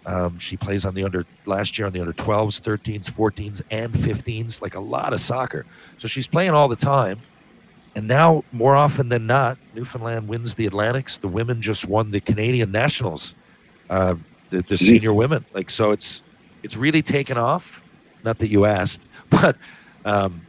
um, 0.06 0.38
she 0.40 0.56
plays 0.58 0.86
on 0.86 0.94
the 0.94 1.04
under 1.04 1.26
last 1.46 1.78
year 1.78 1.88
on 1.88 1.94
the 1.94 2.00
under 2.00 2.14
12s 2.14 2.62
13s 2.62 3.12
14s 3.12 3.62
and 3.72 3.92
15s 3.94 4.62
like 4.62 4.76
a 4.76 4.80
lot 4.80 5.14
of 5.14 5.20
soccer 5.20 5.66
so 5.98 6.08
she's 6.08 6.28
playing 6.28 6.52
all 6.52 6.68
the 6.68 6.76
time 6.76 7.20
and 7.96 8.08
now 8.08 8.44
more 8.52 8.76
often 8.76 9.10
than 9.10 9.26
not 9.28 9.58
newfoundland 9.74 10.28
wins 10.28 10.56
the 10.56 10.66
atlantics 10.66 11.18
the 11.18 11.28
women 11.28 11.62
just 11.62 11.86
won 11.86 12.12
the 12.12 12.20
canadian 12.20 12.72
nationals 12.72 13.34
uh, 13.90 14.16
the, 14.50 14.62
the 14.64 14.78
senior 14.78 15.14
women 15.14 15.44
like 15.54 15.70
so 15.70 15.92
it's 15.92 16.22
it's 16.64 16.76
really 16.78 17.02
taken 17.02 17.38
off 17.38 17.82
not 18.24 18.38
that 18.40 18.50
you 18.50 18.66
asked 18.66 19.02
but 19.30 19.56
um, 20.06 20.42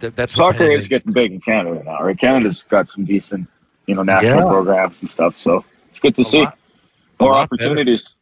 that, 0.00 0.16
that's 0.16 0.34
soccer 0.34 0.70
is 0.70 0.88
getting 0.88 1.12
big 1.12 1.32
in 1.32 1.40
Canada 1.40 1.82
now, 1.84 1.98
right? 2.02 2.18
Canada's 2.18 2.62
got 2.68 2.90
some 2.90 3.04
decent, 3.04 3.48
you 3.86 3.94
know, 3.94 4.02
national 4.02 4.36
Yeah. 4.44 4.50
programs 4.50 5.00
and 5.00 5.08
stuff. 5.08 5.36
So 5.36 5.64
it's 5.88 6.00
good 6.00 6.14
to 6.16 6.22
A 6.22 6.24
see 6.24 6.40
lot- 6.44 6.58
more 7.20 7.34
opportunities. 7.34 8.08
better. 8.10 8.16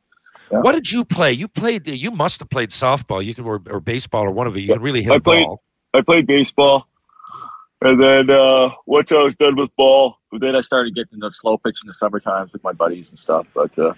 Yeah. 0.53 0.61
What 0.61 0.72
did 0.72 0.92
you 0.92 1.05
play? 1.05 1.32
You 1.32 1.48
played. 1.48 1.88
You 1.88 2.11
must 2.11 2.38
have 2.40 2.50
played 2.50 2.68
softball. 2.70 3.24
You 3.24 3.34
can 3.34 3.44
or, 3.44 3.62
or 3.70 3.80
baseball 3.80 4.24
or 4.24 4.30
one 4.30 4.46
of 4.46 4.57
it. 4.57 4.61
You 4.61 4.66
Yeah, 4.68 4.74
can 4.74 4.82
really 4.82 5.03
hit 5.03 5.12
I 5.12 5.16
a 5.16 5.20
played- 5.20 5.46
ball. 5.46 5.62
I 5.94 6.00
played 6.00 6.26
baseball, 6.26 6.86
and 7.82 8.00
then 8.03 8.30
uh, 8.30 8.70
once 8.86 9.12
I 9.12 9.22
was 9.22 9.36
done 9.36 9.57
with 9.57 9.74
ball, 9.76 10.16
then 10.32 10.57
I 10.57 10.61
started 10.62 10.94
getting 10.94 11.18
the 11.18 11.30
slow 11.30 11.59
pitch 11.59 11.80
in 11.82 11.86
the 11.86 11.92
summer 11.92 12.18
times 12.18 12.53
with 12.55 12.64
my 12.64 12.72
buddies 12.72 13.11
and 13.11 13.18
stuff. 13.18 13.46
But 13.55 13.78
uh, 13.78 13.92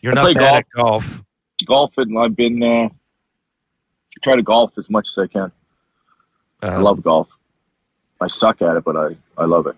You're 0.00 0.12
I 0.12 0.14
not 0.32 0.34
bad 0.36 0.54
at 0.58 0.66
golf. 0.76 1.22
Golf, 1.66 1.98
and 1.98 2.16
I've 2.16 2.36
been 2.36 2.62
uh, 2.62 2.88
try 4.22 4.36
to 4.36 4.42
golf 4.42 4.78
as 4.78 4.88
much 4.90 5.08
as 5.08 5.18
I 5.18 5.26
can. 5.26 5.50
I 6.62 6.68
Um, 6.68 6.82
love 6.82 7.02
golf. 7.02 7.28
I 8.20 8.28
suck 8.28 8.62
at 8.62 8.76
it, 8.76 8.84
but 8.84 8.96
I, 8.96 9.16
I 9.36 9.46
love 9.46 9.66
it. 9.66 9.76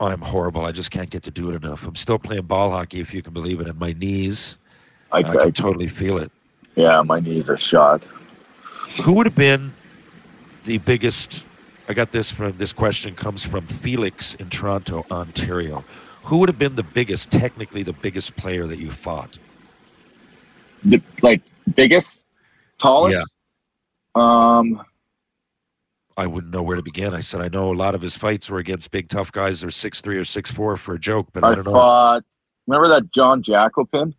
I'm 0.00 0.20
horrible. 0.20 0.64
I 0.66 0.72
just 0.72 0.90
can't 0.90 1.08
get 1.10 1.22
to 1.24 1.30
do 1.30 1.50
it 1.50 1.62
enough. 1.64 1.86
I'm 1.86 1.96
still 1.96 2.18
playing 2.18 2.42
ball 2.42 2.70
hockey, 2.72 3.00
if 3.00 3.14
you 3.14 3.22
can 3.22 3.32
believe 3.32 3.60
it, 3.60 3.68
and 3.68 3.78
my 3.78 3.92
knees. 3.92 4.58
I, 5.12 5.18
I 5.18 5.20
I, 5.20 5.36
can 5.36 5.52
totally 5.52 5.88
feel 5.88 6.18
it. 6.18 6.30
yeah, 6.76 7.02
my 7.02 7.20
knees 7.20 7.48
are 7.48 7.56
shot. 7.56 8.02
Who 9.02 9.12
would 9.14 9.26
have 9.26 9.36
been 9.36 9.72
the 10.64 10.78
biggest? 10.78 11.44
I 11.88 11.94
got 11.94 12.12
this 12.12 12.30
from 12.30 12.56
this 12.58 12.72
question 12.72 13.14
comes 13.14 13.44
from 13.44 13.66
Felix 13.66 14.34
in 14.34 14.50
Toronto, 14.50 15.04
Ontario. 15.10 15.84
Who 16.24 16.38
would 16.38 16.48
have 16.48 16.58
been 16.58 16.76
the 16.76 16.82
biggest, 16.82 17.30
technically 17.30 17.82
the 17.82 17.92
biggest 17.92 18.36
player 18.36 18.66
that 18.66 18.78
you 18.78 18.90
fought? 18.90 19.38
The, 20.84 21.02
like 21.22 21.42
biggest, 21.74 22.22
tallest. 22.78 23.32
Um, 24.14 24.82
I 26.16 26.26
wouldn't 26.26 26.52
know 26.52 26.62
where 26.62 26.76
to 26.76 26.82
begin. 26.82 27.14
I 27.14 27.20
said 27.20 27.40
I 27.40 27.48
know 27.48 27.72
a 27.72 27.74
lot 27.74 27.94
of 27.94 28.02
his 28.02 28.16
fights 28.16 28.50
were 28.50 28.58
against 28.58 28.90
big 28.90 29.08
tough 29.08 29.32
guys. 29.32 29.62
They're 29.62 29.70
six 29.70 30.00
three 30.00 30.18
or 30.18 30.24
six 30.24 30.50
four 30.50 30.76
for 30.76 30.94
a 30.94 30.98
joke, 30.98 31.28
but 31.32 31.44
I, 31.44 31.48
I 31.48 31.54
don't 31.54 31.64
know. 31.64 31.72
fought. 31.72 32.24
Remember 32.66 32.88
that 32.88 33.10
John 33.10 33.42
Jakopin? 33.42 34.14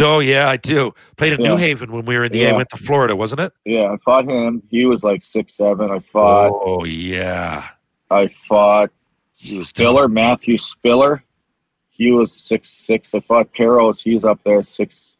Oh 0.00 0.18
yeah, 0.18 0.48
I 0.48 0.56
do. 0.56 0.92
Played 1.16 1.34
in 1.34 1.40
Yeah. 1.42 1.48
New 1.50 1.56
Haven 1.56 1.92
when 1.92 2.04
we 2.04 2.16
were 2.18 2.24
in 2.24 2.32
the 2.32 2.38
Yeah. 2.38 2.50
A. 2.50 2.56
Went 2.56 2.68
to 2.70 2.76
Florida, 2.76 3.14
wasn't 3.14 3.40
it? 3.42 3.52
Yeah, 3.64 3.92
I 3.92 3.96
fought 3.98 4.24
him. 4.28 4.62
He 4.70 4.86
was 4.86 5.04
like 5.04 5.24
six 5.24 5.56
seven. 5.56 5.90
I 5.90 6.00
fought. 6.00 6.50
oh 6.52 6.84
yeah. 6.84 7.68
I 8.10 8.26
fought 8.28 8.90
Spiller, 9.34 10.08
Matthew 10.08 10.58
Spiller. 10.58 11.22
He 11.90 12.10
was 12.10 12.32
six 12.32 12.70
six. 12.70 13.14
I 13.14 13.20
fought 13.20 13.52
Parros. 13.52 14.02
He's 14.02 14.24
up 14.24 14.40
there 14.44 14.62
six 14.64 15.16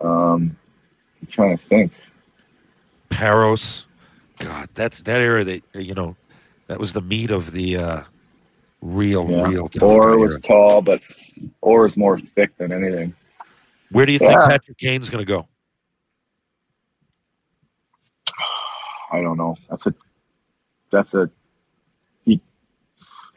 Um, 0.00 0.56
I'm 1.20 1.26
trying 1.28 1.56
to 1.56 1.64
think. 1.64 1.92
Parros. 3.10 3.84
God, 4.38 4.68
that's 4.74 5.02
that 5.02 5.22
era 5.22 5.44
that 5.44 5.62
you 5.74 5.94
know, 5.94 6.16
that 6.66 6.78
was 6.80 6.92
the 6.92 7.00
meat 7.00 7.30
of 7.30 7.52
the 7.52 7.76
uh, 7.76 8.00
real, 8.82 9.30
Yeah. 9.30 9.42
real 9.48 9.68
tough 9.68 9.82
Orr 9.84 10.18
was 10.18 10.38
tall, 10.40 10.82
but 10.82 11.00
Orr 11.62 11.86
is 11.86 11.96
more 11.96 12.18
thick 12.18 12.56
than 12.58 12.72
anything. 12.72 13.14
Where 13.96 14.04
do 14.04 14.12
you 14.12 14.18
think 14.18 14.32
Yeah. 14.32 14.46
Patrick 14.46 14.76
Kane's 14.76 15.08
going 15.08 15.24
to 15.24 15.32
go? 15.32 15.48
I 19.10 19.22
don't 19.22 19.38
know. 19.38 19.56
That's 19.70 19.86
a 19.86 19.94
that's 20.90 21.14
a 21.14 21.30
he, 22.26 22.42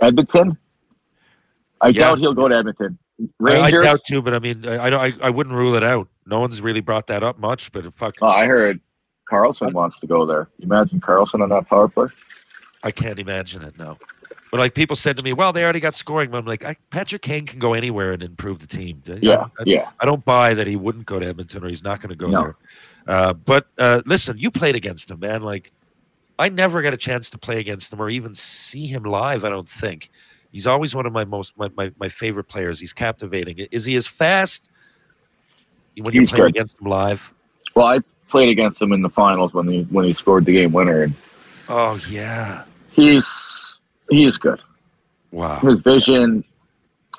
Edmonton. 0.02 0.58
I 1.80 1.88
Yeah. 1.88 2.00
doubt 2.00 2.20
he'll 2.20 2.34
go 2.34 2.50
to 2.50 2.58
Edmonton. 2.58 2.98
I, 3.22 3.24
I 3.24 3.62
Rangers. 3.62 3.84
doubt 3.84 4.00
too, 4.06 4.22
but 4.22 4.34
I 4.34 4.40
mean, 4.40 4.68
I, 4.68 4.86
I, 4.86 4.90
don't- 4.90 5.00
I, 5.00 5.28
I 5.28 5.30
wouldn't 5.30 5.56
rule 5.56 5.76
it 5.76 5.84
out. 5.84 6.10
No 6.26 6.42
one's 6.42 6.60
really 6.62 6.82
brought 6.82 7.08
that 7.08 7.24
up 7.24 7.40
much, 7.40 7.72
but 7.72 7.94
fuck, 7.94 8.16
Oh, 8.22 8.28
I 8.28 8.46
heard 8.46 8.82
Carlson 9.30 9.72
wants 9.72 10.00
to 10.02 10.08
go 10.08 10.26
there. 10.26 10.50
Imagine 10.60 11.00
Carlson 11.00 11.42
on 11.42 11.48
that 11.50 11.70
power 11.70 11.88
play? 11.88 12.08
I 12.84 12.92
can't 12.92 13.18
imagine 13.18 13.62
it 13.64 13.78
now. 13.80 13.98
But 14.52 14.60
like 14.60 14.74
people 14.74 14.96
said 14.96 15.16
to 15.18 15.24
me, 15.24 15.34
well, 15.34 15.54
they 15.54 15.64
already 15.64 15.80
got 15.80 15.96
scoring. 15.96 16.32
But 16.32 16.40
I'm 16.40 16.46
like, 16.46 16.66
I, 16.66 16.76
Patrick 16.90 17.22
Kane 17.22 17.46
can 17.46 17.60
go 17.60 17.74
anywhere 17.74 18.14
and 18.14 18.24
improve 18.24 18.60
the 18.60 18.68
team. 18.68 19.04
Yeah, 19.06 19.48
I, 19.60 19.64
yeah. 19.66 19.90
I 20.00 20.06
don't 20.06 20.26
buy 20.26 20.54
that 20.56 20.66
he 20.66 20.76
wouldn't 20.76 21.06
go 21.06 21.20
to 21.20 21.26
Edmonton 21.28 21.64
or 21.64 21.70
he's 21.70 21.84
not 21.84 22.02
going 22.02 22.10
to 22.10 22.16
go 22.16 22.28
No. 22.28 22.42
there. 22.42 22.56
Uh, 23.08 23.34
but 23.34 23.68
uh, 23.78 24.02
listen, 24.06 24.38
you 24.38 24.50
played 24.52 24.76
against 24.76 25.12
him, 25.12 25.20
man. 25.20 25.42
Like, 25.44 25.72
I 26.40 26.50
never 26.50 26.82
got 26.82 26.94
a 26.94 26.98
chance 26.98 27.30
to 27.32 27.38
play 27.38 27.60
against 27.60 27.92
him 27.94 28.02
or 28.02 28.10
even 28.10 28.34
see 28.34 28.88
him 28.88 29.04
live. 29.04 29.44
I 29.44 29.50
don't 29.50 29.68
think 29.70 30.10
he's 30.52 30.66
always 30.66 30.96
one 30.96 31.06
of 31.06 31.14
my 31.14 31.26
most 31.26 31.58
my, 31.58 31.70
my, 31.76 31.92
my 32.00 32.10
favorite 32.10 32.46
players. 32.46 32.80
He's 32.80 32.94
captivating. 32.94 33.68
Is 33.72 33.86
he 33.86 33.96
as 33.96 34.08
fast 34.08 34.72
when 35.96 36.14
you 36.16 36.24
play 36.26 36.48
against 36.48 36.80
him 36.80 36.88
live? 36.88 37.34
Well, 37.76 37.88
I 37.88 38.00
played 38.30 38.50
against 38.50 38.82
him 38.82 38.94
in 38.94 39.02
the 39.02 39.10
finals 39.10 39.54
when 39.54 39.68
he 39.68 39.84
when 39.84 40.06
he 40.06 40.14
scored 40.14 40.46
the 40.46 40.54
game 40.54 40.72
winner, 40.72 41.04
and 41.04 41.14
Oh 41.68 42.00
yeah, 42.10 42.64
he's 42.90 43.80
he's 44.10 44.38
good. 44.38 44.62
wow. 45.32 45.60
His 45.60 45.80
vision. 45.82 46.44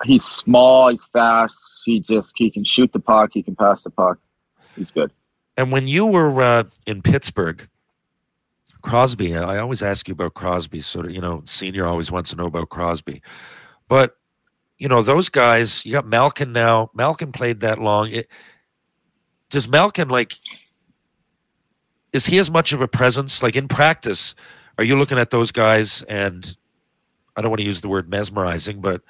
He's 0.05 0.24
small. 0.24 0.88
He's 0.88 1.05
fast. 1.07 1.82
He 1.84 2.01
just 2.01 2.32
he 2.36 2.51
can 2.51 2.64
shoot 2.64 2.93
the 2.93 3.01
puck. 3.01 3.30
He 3.34 3.43
can 3.43 3.55
pass 3.55 3.84
the 3.84 3.91
puck. 3.91 4.18
He's 4.76 4.91
good. 4.91 5.12
And 5.57 5.70
when 5.70 5.86
you 5.86 6.07
were 6.07 6.41
uh, 6.41 6.64
in 6.86 7.03
Pittsburgh, 7.03 7.68
Crosby, 8.82 9.36
I 9.36 9.59
always 9.59 9.82
ask 9.82 10.09
you 10.09 10.12
about 10.12 10.34
Crosby. 10.34 10.80
Sort 10.80 11.07
of, 11.07 11.12
you 11.12 11.20
know, 11.20 11.43
senior 11.45 11.86
always 11.86 12.11
wants 12.11 12.30
to 12.30 12.36
know 12.36 12.47
about 12.47 12.70
Crosby. 12.70 13.20
But, 13.88 14.16
you 14.78 14.88
know, 14.88 15.03
those 15.03 15.28
guys, 15.28 15.84
you 15.84 15.93
got 15.93 16.07
Malkin 16.07 16.53
now. 16.53 16.91
Malkin 16.95 17.32
played 17.32 17.61
that 17.61 17.78
long. 17.78 18.09
It, 18.11 18.28
does 19.51 19.68
Malkin, 19.68 20.09
like, 20.09 20.34
is 22.12 22.26
he 22.26 22.38
as 22.38 22.51
much 22.51 22.72
of 22.72 22.80
a 22.80 22.88
presence? 22.88 23.43
Like 23.43 23.57
in 23.57 23.68
practice, 23.68 24.34
are 24.78 24.84
you 24.84 24.99
looking 24.99 25.18
at 25.18 25.30
those 25.30 25.53
guys 25.53 26.03
and 26.03 26.57
I 27.41 27.43
don't 27.43 27.51
want 27.51 27.61
to 27.61 27.64
use 27.66 27.80
the 27.80 27.88
word 27.88 28.11
mesmerizing, 28.11 28.82
but 28.82 29.01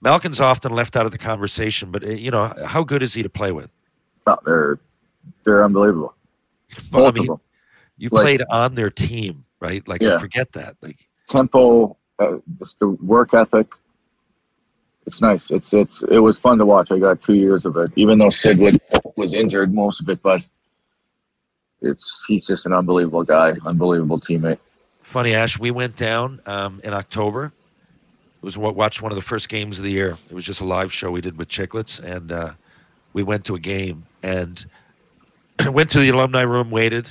Malkin's 0.00 0.40
often 0.40 0.72
left 0.72 0.94
out 0.96 1.06
of 1.06 1.10
the 1.12 1.18
conversation. 1.18 1.90
But, 1.90 2.04
uh, 2.04 2.10
you 2.10 2.30
know, 2.30 2.54
how 2.64 2.84
good 2.84 3.02
is 3.02 3.14
he 3.14 3.24
to 3.24 3.28
play 3.28 3.50
with? 3.50 3.68
No, 4.28 4.38
they're 4.46 4.78
they're 5.44 5.64
unbelievable. 5.64 6.14
Well, 6.92 7.06
I 7.06 7.10
mean. 7.10 7.26
You 7.98 8.08
Like- 8.12 8.22
played 8.22 8.42
on 8.48 8.76
their 8.76 8.90
team, 8.90 9.42
right? 9.58 9.86
Like, 9.88 10.02
I 10.02 10.06
Yeah. 10.06 10.18
forget 10.18 10.52
that. 10.52 10.76
Like, 10.80 10.96
tempo, 11.28 11.96
uh, 12.20 12.36
just 12.60 12.78
the 12.78 12.88
work 12.90 13.34
ethic. 13.34 13.66
It's 15.04 15.20
nice. 15.20 15.50
It's 15.50 15.74
it's 15.74 16.02
it 16.04 16.20
was 16.20 16.38
fun 16.38 16.58
to 16.58 16.64
watch. 16.66 16.92
I 16.92 16.98
got 17.00 17.20
two 17.20 17.34
years 17.34 17.66
of 17.66 17.76
it, 17.76 17.90
even 17.96 18.18
though 18.18 18.30
Sid 18.30 18.58
would, 18.60 18.80
was 19.16 19.34
injured 19.34 19.74
most 19.74 20.00
of 20.00 20.08
it. 20.08 20.22
But 20.22 20.42
it's 21.82 22.22
he's 22.28 22.46
just 22.46 22.66
an 22.66 22.72
unbelievable 22.72 23.24
guy, 23.24 23.54
unbelievable 23.66 24.20
teammate. 24.20 24.58
funny, 25.02 25.34
Ash, 25.34 25.58
we 25.58 25.70
went 25.72 25.96
down 25.96 26.40
um, 26.46 26.80
in 26.84 26.92
October. 26.94 27.52
It 28.40 28.44
was 28.44 28.56
what 28.56 28.74
watched 28.74 29.02
one 29.02 29.12
of 29.12 29.16
the 29.16 29.22
first 29.22 29.50
games 29.50 29.78
of 29.78 29.84
the 29.84 29.90
year. 29.90 30.16
It 30.30 30.34
was 30.34 30.46
just 30.46 30.62
a 30.62 30.64
live 30.64 30.90
show 30.90 31.10
we 31.10 31.20
did 31.20 31.36
with 31.36 31.48
Chiclets, 31.48 31.98
and 31.98 32.32
uh, 32.32 32.52
we 33.12 33.22
went 33.22 33.44
to 33.44 33.54
a 33.54 33.58
game 33.58 34.06
and 34.22 34.64
went 35.70 35.90
to 35.90 36.00
the 36.00 36.08
alumni 36.08 36.42
room, 36.42 36.70
waited, 36.70 37.06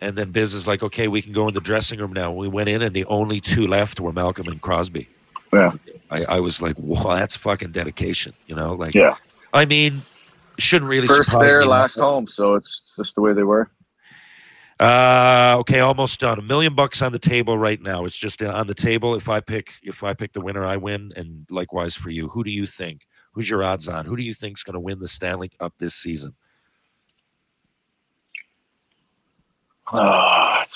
and 0.00 0.16
then 0.16 0.32
Biz 0.32 0.54
is 0.54 0.66
like, 0.66 0.82
"Okay, 0.82 1.06
we 1.06 1.22
can 1.22 1.32
go 1.32 1.46
in 1.46 1.54
the 1.54 1.60
dressing 1.60 2.00
room 2.00 2.12
now." 2.12 2.32
We 2.32 2.48
went 2.48 2.68
in, 2.68 2.82
and 2.82 2.94
the 2.94 3.04
only 3.04 3.40
two 3.40 3.68
left 3.68 4.00
were 4.00 4.12
Malkin 4.12 4.48
and 4.48 4.60
Crosby. 4.60 5.08
Yeah, 5.52 5.74
I, 6.10 6.24
I 6.24 6.40
was 6.40 6.60
like, 6.60 6.76
"Wow, 6.78 7.14
that's 7.14 7.36
fucking 7.36 7.70
dedication," 7.70 8.34
you 8.48 8.56
know? 8.56 8.74
Like, 8.74 8.94
yeah. 8.94 9.16
I 9.52 9.66
mean, 9.66 10.02
shouldn't 10.58 10.90
really 10.90 11.06
First 11.06 11.38
there, 11.38 11.64
last 11.64 11.96
home. 11.96 12.26
So 12.26 12.54
it's, 12.54 12.80
it's 12.80 12.96
just 12.96 13.14
the 13.14 13.20
way 13.20 13.32
they 13.32 13.44
were. 13.44 13.70
Uh, 14.78 15.56
okay, 15.60 15.80
almost 15.80 16.20
done. 16.20 16.38
A 16.38 16.42
million 16.42 16.74
bucks 16.74 17.00
on 17.00 17.10
the 17.12 17.18
table 17.18 17.56
right 17.56 17.80
now. 17.80 18.04
It's 18.04 18.16
just 18.16 18.42
uh, 18.42 18.48
on 18.50 18.66
the 18.66 18.74
table. 18.74 19.14
If 19.14 19.28
I 19.28 19.40
pick, 19.40 19.72
if 19.82 20.04
I 20.04 20.12
pick 20.12 20.32
the 20.32 20.40
winner, 20.42 20.66
I 20.66 20.76
win, 20.76 21.12
and 21.16 21.46
likewise 21.50 21.94
for 21.94 22.10
you. 22.10 22.28
Who 22.28 22.44
do 22.44 22.50
you 22.50 22.66
think? 22.66 23.06
Who's 23.32 23.48
your 23.48 23.62
odds 23.64 23.88
on? 23.88 24.04
Who 24.04 24.16
do 24.16 24.22
you 24.22 24.34
think's 24.34 24.62
going 24.62 24.74
to 24.74 24.80
win 24.80 24.98
the 24.98 25.08
Stanley 25.08 25.48
Cup 25.48 25.72
this 25.78 25.94
season? 25.94 26.34
Ah, 29.88 30.66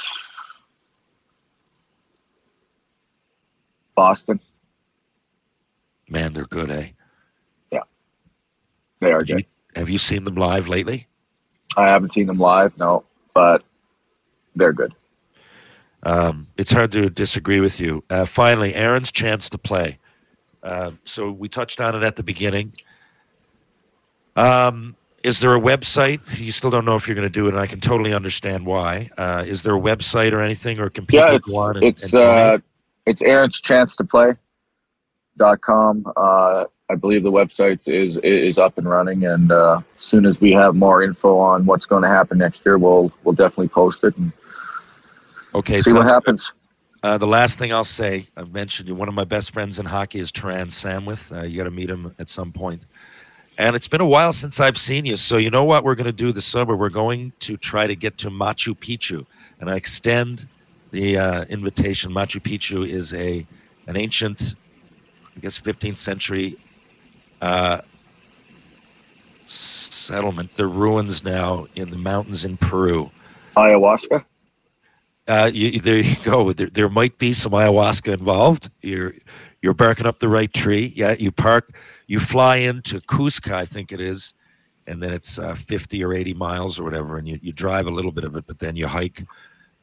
Boston. 3.95 4.41
Man, 6.09 6.33
they're 6.33 6.45
good, 6.45 6.71
eh? 6.71 6.89
Yeah, 7.71 7.81
they 9.01 9.13
are 9.13 9.19
Have 9.21 9.29
you, 9.29 9.35
good. 9.37 9.47
have 9.77 9.91
you 9.91 9.99
seen 9.99 10.25
them 10.25 10.37
live 10.37 10.69
lately? 10.69 11.07
I 11.77 11.89
haven't 11.89 12.13
seen 12.13 12.27
them 12.27 12.39
live, 12.39 12.77
no, 12.79 13.05
but 13.35 13.63
they're 14.55 14.73
good. 14.73 14.95
Um, 16.03 16.47
it's 16.57 16.73
hard 16.73 16.93
to 16.93 17.11
disagree 17.11 17.61
with 17.61 17.79
you. 17.79 18.05
Uh, 18.09 18.25
finally, 18.25 18.75
Aaron's 18.75 19.13
chance 19.13 19.49
to 19.51 19.59
play. 19.59 19.99
Uh, 20.63 20.93
so 21.05 21.31
we 21.31 21.49
touched 21.49 21.81
on 21.81 21.95
it 21.95 22.03
at 22.03 22.17
the 22.17 22.23
beginning. 22.23 22.75
Um, 24.37 24.97
is 25.23 25.41
there 25.41 25.55
a 25.55 25.61
website? 25.61 26.21
You 26.39 26.53
still 26.53 26.71
don't 26.71 26.87
know 26.87 26.97
if 26.97 27.07
you're 27.07 27.15
going 27.15 27.29
to 27.29 27.33
do 27.33 27.47
it, 27.47 27.51
and 27.51 27.59
I 27.59 27.67
can 27.67 27.81
totally 27.81 28.15
understand 28.15 28.65
why. 28.65 29.11
Uh, 29.19 29.45
is 29.47 29.63
there 29.63 29.75
a 29.75 29.81
website 29.81 30.33
or 30.33 30.41
anything, 30.41 30.81
or 30.81 30.89
can 30.89 31.05
people 31.05 31.27
yeah, 31.27 31.35
it's 31.35 31.51
go 31.51 31.59
on 31.59 31.77
and, 31.77 31.85
it's 31.85 32.15
and 32.15 32.23
uh, 32.23 32.59
it's 33.05 33.21
Aaron's 33.21 33.61
chance 33.61 33.97
to 33.97 34.05
play 34.05 34.35
dot 35.37 35.61
com. 35.61 36.11
Uh, 36.17 36.65
I 36.89 36.95
believe 36.95 37.23
the 37.23 37.31
website 37.31 37.81
is 37.87 38.17
is 38.23 38.59
up 38.59 38.79
and 38.79 38.89
running, 38.89 39.27
and 39.27 39.53
uh, 39.53 39.81
as 39.99 40.05
soon 40.05 40.25
as 40.25 40.41
we 40.41 40.53
have 40.53 40.75
more 40.75 41.03
info 41.03 41.39
on 41.39 41.67
what's 41.67 41.87
going 41.87 42.03
to 42.03 42.09
happen 42.09 42.39
next 42.39 42.65
year, 42.65 42.79
we'll 42.79 43.13
we'll 43.23 43.35
definitely 43.35 43.69
post 43.69 44.05
it 44.05 44.17
and 44.17 44.33
okay? 45.55 45.77
see 45.77 45.93
what 45.93 46.07
happens. 46.07 46.53
Uh, 47.03 47.17
the 47.17 47.27
last 47.27 47.59
thing 47.59 47.73
I'll 47.73 47.83
say, 47.83 48.29
I've 48.37 48.53
mentioned 48.53 48.89
you. 48.89 48.95
One 48.95 49.09
of 49.09 49.15
my 49.15 49.25
best 49.25 49.53
friends 49.53 49.79
in 49.79 49.87
hockey 49.87 50.19
is 50.19 50.31
Taran 50.31 50.67
Samwith. 50.67 51.35
Uh, 51.35 51.45
you 51.45 51.57
got 51.57 51.65
to 51.65 51.71
meet 51.71 51.89
him 51.89 52.15
at 52.19 52.29
some 52.29 52.53
point. 52.53 52.83
And 53.57 53.75
it's 53.75 53.89
been 53.89 54.03
a 54.03 54.07
while 54.07 54.33
since 54.33 54.61
I've 54.61 54.79
seen 54.79 55.07
you. 55.07 55.17
So 55.17 55.37
you 55.37 55.51
know 55.51 55.65
what 55.65 55.83
we're 55.85 55.95
going 55.95 56.07
to 56.07 56.13
do 56.13 56.33
this 56.33 56.47
summer? 56.47 56.77
We're 56.77 56.89
going 56.89 57.33
to 57.41 57.57
try 57.57 57.87
to 57.87 57.97
get 57.97 58.19
to 58.19 58.31
Machu 58.31 58.75
Picchu, 58.75 59.27
and 59.61 59.71
I 59.71 59.77
extend 59.77 60.47
the 60.91 61.19
uh, 61.19 61.45
invitation. 61.45 62.13
Machu 62.13 62.41
Picchu 62.41 62.89
is 62.89 63.15
a 63.15 63.47
an 63.87 63.97
ancient, 63.97 64.55
I 65.37 65.41
guess, 65.41 65.59
15th 65.59 65.97
century 65.97 66.59
uh, 67.41 67.81
settlement. 69.45 70.51
They're 70.57 70.69
ruins 70.69 71.25
now 71.25 71.67
in 71.75 71.91
the 71.91 71.99
mountains 71.99 72.45
in 72.45 72.57
Peru. 72.57 73.11
Ayahuasca. 73.57 74.25
Uh, 75.29 75.51
you, 75.53 75.81
there 75.81 75.99
you 75.99 76.17
go. 76.25 76.53
There, 76.53 76.69
there 76.69 76.89
might 76.89 77.19
be 77.19 77.33
some 77.33 77.53
ayahuasca 77.53 78.13
involved. 78.13 78.71
You're 78.83 79.15
you're 79.63 79.75
barking 79.75 80.07
up 80.07 80.21
the 80.21 80.29
right 80.29 80.53
tree. 80.53 80.93
Yeah, 80.97 81.15
you 81.19 81.31
park, 81.31 81.77
you 82.07 82.19
fly 82.19 82.57
into 82.57 83.01
Cusco, 83.01 83.53
I 83.53 83.67
think 83.67 83.93
it 83.93 84.01
is, 84.01 84.33
and 84.87 85.03
then 85.03 85.13
it's 85.13 85.39
uh, 85.39 85.55
50 85.55 86.03
or 86.03 86.15
80 86.15 86.35
miles 86.35 86.81
or 86.81 86.85
whatever, 86.85 87.19
and 87.19 87.29
you, 87.29 87.39
you 87.43 87.53
drive 87.53 87.87
a 87.87 87.91
little 87.91 88.13
bit 88.13 88.25
of 88.25 88.35
it, 88.37 88.47
but 88.47 88.59
then 88.59 88.75
you 88.77 88.87
hike, 88.87 89.25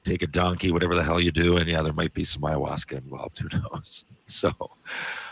take 0.03 0.23
a 0.23 0.27
donkey, 0.27 0.71
whatever 0.71 0.95
the 0.95 1.03
hell 1.03 1.19
you 1.19 1.31
do, 1.31 1.57
and 1.57 1.69
yeah, 1.69 1.81
there 1.81 1.93
might 1.93 2.13
be 2.13 2.23
some 2.23 2.41
ayahuasca 2.41 2.97
involved. 2.97 3.39
Who 3.51 3.59
knows? 3.59 4.05
So, 4.25 4.51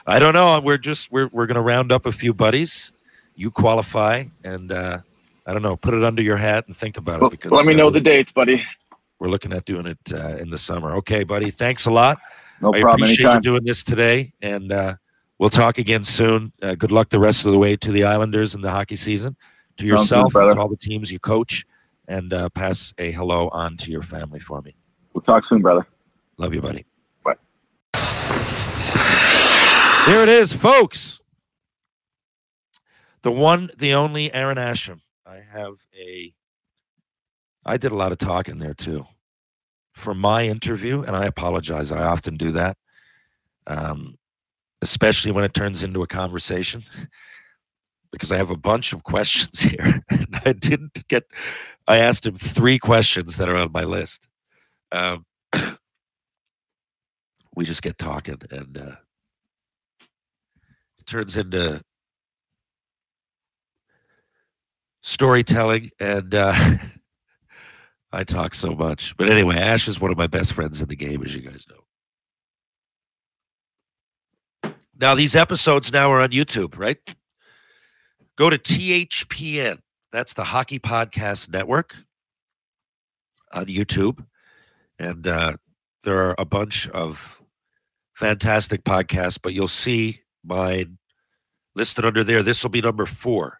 I 0.05 0.19
don't 0.19 0.33
know. 0.33 0.59
We're 0.59 0.77
just 0.77 1.11
we're 1.11 1.27
we're 1.27 1.47
gonna 1.47 1.61
round 1.61 1.91
up 1.91 2.05
a 2.05 2.11
few 2.11 2.33
buddies. 2.33 2.91
You 3.35 3.51
qualify, 3.51 4.25
and 4.43 4.71
uh, 4.71 4.99
I 5.45 5.53
don't 5.53 5.61
know. 5.61 5.75
Put 5.75 5.93
it 5.95 6.03
under 6.03 6.21
your 6.21 6.37
hat 6.37 6.65
and 6.67 6.75
think 6.75 6.95
about 6.97 7.15
it 7.15 7.21
Well, 7.21 7.29
because 7.29 7.51
let 7.51 7.65
me 7.65 7.73
uh, 7.73 7.77
know 7.77 7.89
the 7.89 7.99
dates, 7.99 8.31
buddy. 8.31 8.63
We're 9.19 9.29
looking 9.29 9.53
at 9.53 9.65
doing 9.65 9.85
it 9.87 9.97
uh, 10.13 10.37
in 10.37 10.49
the 10.49 10.57
summer. 10.57 10.93
Okay, 10.95 11.23
buddy. 11.23 11.51
Thanks 11.51 11.85
a 11.85 11.91
lot. 11.91 12.19
No 12.61 12.73
I 12.73 12.81
problem. 12.81 13.03
appreciate 13.03 13.25
Anytime. 13.25 13.37
you 13.37 13.41
doing 13.41 13.63
this 13.65 13.83
today, 13.83 14.33
and 14.41 14.71
uh, 14.71 14.95
we'll 15.37 15.49
talk 15.49 15.77
again 15.77 16.03
soon. 16.03 16.51
Uh, 16.61 16.75
good 16.75 16.91
luck 16.91 17.09
the 17.09 17.19
rest 17.19 17.45
of 17.45 17.51
the 17.51 17.57
way 17.57 17.75
to 17.77 17.91
the 17.91 18.03
Islanders 18.05 18.55
in 18.55 18.61
the 18.61 18.71
hockey 18.71 18.95
season. 18.95 19.35
To 19.77 19.87
Sounds 19.87 20.01
yourself, 20.01 20.31
brother. 20.33 20.53
to 20.55 20.59
all 20.61 20.69
the 20.69 20.77
teams 20.77 21.11
you 21.11 21.19
coach, 21.19 21.65
and 22.07 22.33
uh, 22.33 22.47
pass 22.49 22.93
a 22.97 23.11
hello 23.11 23.49
on 23.49 23.75
to 23.77 23.91
your 23.91 24.01
family 24.03 24.39
for 24.39 24.61
me. 24.61 24.75
We'll 25.13 25.21
talk 25.21 25.43
soon, 25.43 25.61
brother. 25.61 25.85
Love 26.37 26.53
you, 26.53 26.61
buddy. 26.61 26.85
Bye. 27.23 27.35
Here 30.05 30.21
it 30.21 30.29
is, 30.29 30.53
folks. 30.53 31.19
The 33.23 33.31
one, 33.31 33.71
the 33.77 33.93
only 33.95 34.31
Aaron 34.33 34.57
Asham. 34.57 34.99
I 35.25 35.41
have 35.51 35.85
a. 35.99 36.31
I 37.65 37.77
did 37.77 37.91
a 37.91 37.95
lot 37.95 38.11
of 38.11 38.17
talking 38.17 38.59
there 38.59 38.73
too. 38.73 39.05
For 39.93 40.13
my 40.13 40.45
interview, 40.45 41.01
and 41.01 41.15
I 41.15 41.25
apologize. 41.25 41.91
I 41.91 42.03
often 42.03 42.35
do 42.35 42.51
that, 42.51 42.77
um, 43.65 44.17
especially 44.81 45.31
when 45.31 45.45
it 45.45 45.53
turns 45.53 45.83
into 45.83 46.03
a 46.03 46.07
conversation, 46.07 46.83
because 48.11 48.31
I 48.31 48.37
have 48.37 48.49
a 48.49 48.57
bunch 48.57 48.91
of 48.93 49.03
questions 49.03 49.59
here. 49.61 50.03
And 50.09 50.41
I 50.45 50.51
didn't 50.53 51.07
get. 51.07 51.23
I 51.87 51.97
asked 51.99 52.25
him 52.25 52.35
three 52.35 52.77
questions 52.77 53.37
that 53.37 53.47
are 53.47 53.55
on 53.55 53.71
my 53.71 53.83
list. 53.83 54.27
Um, 54.91 55.25
we 57.55 57.63
just 57.63 57.81
get 57.81 57.97
talking, 57.97 58.41
and 58.51 58.77
uh, 58.77 58.95
it 60.99 61.05
turns 61.05 61.37
into 61.37 61.81
storytelling 65.05 65.91
and 65.99 66.33
uh, 66.33 66.53
I 68.15 68.23
talk 68.23 68.53
so 68.53 68.73
much. 68.73 69.15
But 69.17 69.29
anyway, 69.29 69.57
Ash 69.57 69.89
is 69.89 69.99
one 69.99 70.09
of 70.09 70.17
my 70.17 70.27
best 70.27 70.53
friends 70.53 70.81
in 70.81 70.87
the 70.87 70.95
game, 70.95 71.21
as 71.25 71.35
you 71.35 71.41
guys 71.41 71.65
know. 71.69 71.83
Now, 74.97 75.15
these 75.15 75.35
episodes 75.35 75.91
now 75.91 76.09
are 76.13 76.21
on 76.21 76.29
YouTube, 76.29 76.77
right? 76.77 76.97
Go 78.37 78.49
to 78.49 78.57
THPN. 78.57 79.79
That's 80.13 80.33
the 80.33 80.45
Hockey 80.45 80.79
Podcast 80.79 81.49
Network 81.49 81.97
on 83.51 83.65
YouTube. 83.65 84.25
And 84.97 85.27
uh, 85.27 85.57
there 86.03 86.29
are 86.29 86.35
a 86.37 86.45
bunch 86.45 86.87
of 86.87 87.41
fantastic 88.13 88.85
podcasts, 88.85 89.37
but 89.41 89.53
you'll 89.53 89.67
see 89.67 90.21
mine 90.41 90.99
listed 91.75 92.05
under 92.05 92.23
there. 92.23 92.43
This 92.43 92.63
will 92.63 92.69
be 92.69 92.81
number 92.81 93.05
four. 93.05 93.59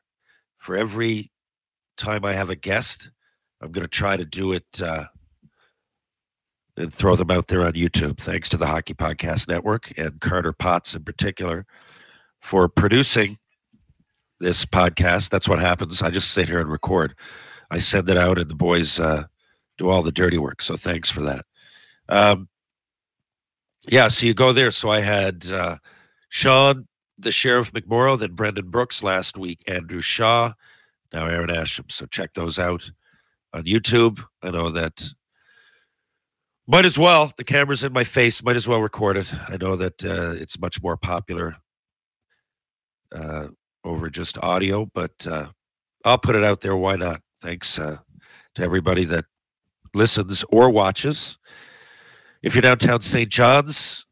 For 0.57 0.77
every 0.77 1.33
time 1.97 2.23
I 2.23 2.31
have 2.33 2.49
a 2.49 2.55
guest, 2.55 3.09
I'm 3.65 3.71
going 3.71 3.83
to 3.83 3.87
try 3.87 4.15
to 4.15 4.25
do 4.25 4.51
it 4.51 4.79
uh, 4.79 5.05
and 6.77 6.93
throw 6.93 7.15
them 7.15 7.31
out 7.31 7.47
there 7.47 7.63
on 7.63 7.73
YouTube. 7.73 8.19
Thanks 8.19 8.47
to 8.49 8.57
the 8.57 8.67
Hockey 8.67 8.93
Podcast 8.93 9.47
Network 9.47 9.91
and 9.97 10.21
Carter 10.21 10.53
Potts 10.53 10.93
in 10.93 11.03
particular 11.03 11.65
for 12.41 12.69
producing 12.69 13.39
this 14.39 14.65
podcast. 14.65 15.31
That's 15.31 15.49
what 15.49 15.57
happens. 15.57 16.03
I 16.03 16.11
just 16.11 16.29
sit 16.31 16.47
here 16.47 16.59
and 16.59 16.69
record. 16.69 17.15
I 17.71 17.79
send 17.79 18.07
it 18.07 18.17
out, 18.17 18.37
and 18.37 18.51
the 18.51 18.55
boys 18.55 18.99
uh, 18.99 19.23
do 19.79 19.89
all 19.89 20.03
the 20.03 20.11
dirty 20.11 20.37
work. 20.37 20.61
So 20.61 20.77
thanks 20.77 21.09
for 21.09 21.21
that. 21.21 21.45
Um, 22.07 22.47
yeah, 23.87 24.09
so 24.09 24.27
you 24.27 24.35
go 24.35 24.53
there. 24.53 24.69
So 24.69 24.91
I 24.91 25.01
had 25.01 25.49
uh, 25.51 25.77
Sean, 26.29 26.87
the 27.17 27.31
Sheriff 27.31 27.73
McMorrow, 27.73 28.19
then 28.19 28.33
Brendan 28.33 28.69
Brooks 28.69 29.01
last 29.01 29.39
week, 29.39 29.63
Andrew 29.65 30.01
Shaw, 30.01 30.53
now 31.11 31.25
Aaron 31.25 31.49
Asham. 31.49 31.91
So 31.91 32.05
check 32.05 32.35
those 32.35 32.59
out 32.59 32.91
on 33.55 33.63
YouTube. 33.63 34.21
I 34.43 34.51
know 34.51 34.69
that 34.71 35.01
might 36.67 36.85
as 36.85 36.99
well. 36.99 37.31
The 37.37 37.43
camera's 37.43 37.83
in 37.83 37.93
my 37.93 38.03
face. 38.03 38.43
Might 38.43 38.57
as 38.57 38.67
well 38.67 38.81
record 38.81 39.17
it. 39.17 39.33
I 39.47 39.55
know 39.57 39.75
that 39.77 40.03
uh, 40.03 40.31
it's 40.31 40.59
much 40.59 40.81
more 40.83 40.97
popular 40.97 41.55
uh, 43.13 43.47
over 43.83 44.09
just 44.09 44.37
audio, 44.39 44.89
but 44.93 45.25
uh, 45.25 45.47
I'll 46.03 46.17
put 46.17 46.35
it 46.35 46.43
out 46.43 46.61
there. 46.61 46.75
Why 46.75 46.97
not? 46.97 47.21
Thanks 47.41 47.79
uh, 47.79 47.97
to 48.55 48.63
everybody 48.63 49.05
that 49.05 49.25
listens 49.93 50.43
or 50.49 50.69
watches. 50.69 51.37
If 52.43 52.55
you're 52.55 52.61
downtown 52.61 53.01
St. 53.01 53.31
John's 53.31 54.05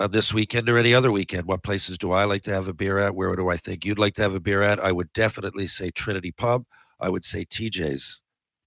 on 0.00 0.10
this 0.10 0.34
weekend 0.34 0.68
or 0.68 0.78
any 0.78 0.94
other 0.94 1.12
weekend, 1.12 1.46
what 1.46 1.62
places 1.62 1.96
do 1.96 2.10
I 2.10 2.24
like 2.24 2.42
to 2.42 2.52
have 2.52 2.66
a 2.66 2.72
beer 2.72 2.98
at? 2.98 3.14
Where 3.14 3.36
do 3.36 3.50
I 3.50 3.56
think 3.56 3.84
you'd 3.84 3.98
like 4.00 4.14
to 4.14 4.22
have 4.22 4.34
a 4.34 4.40
beer 4.40 4.62
at? 4.62 4.80
I 4.80 4.90
would 4.90 5.12
definitely 5.12 5.66
say 5.66 5.90
Trinity 5.90 6.32
Pub. 6.32 6.64
I 6.98 7.08
would 7.08 7.24
say 7.24 7.44
TJ's 7.44 8.20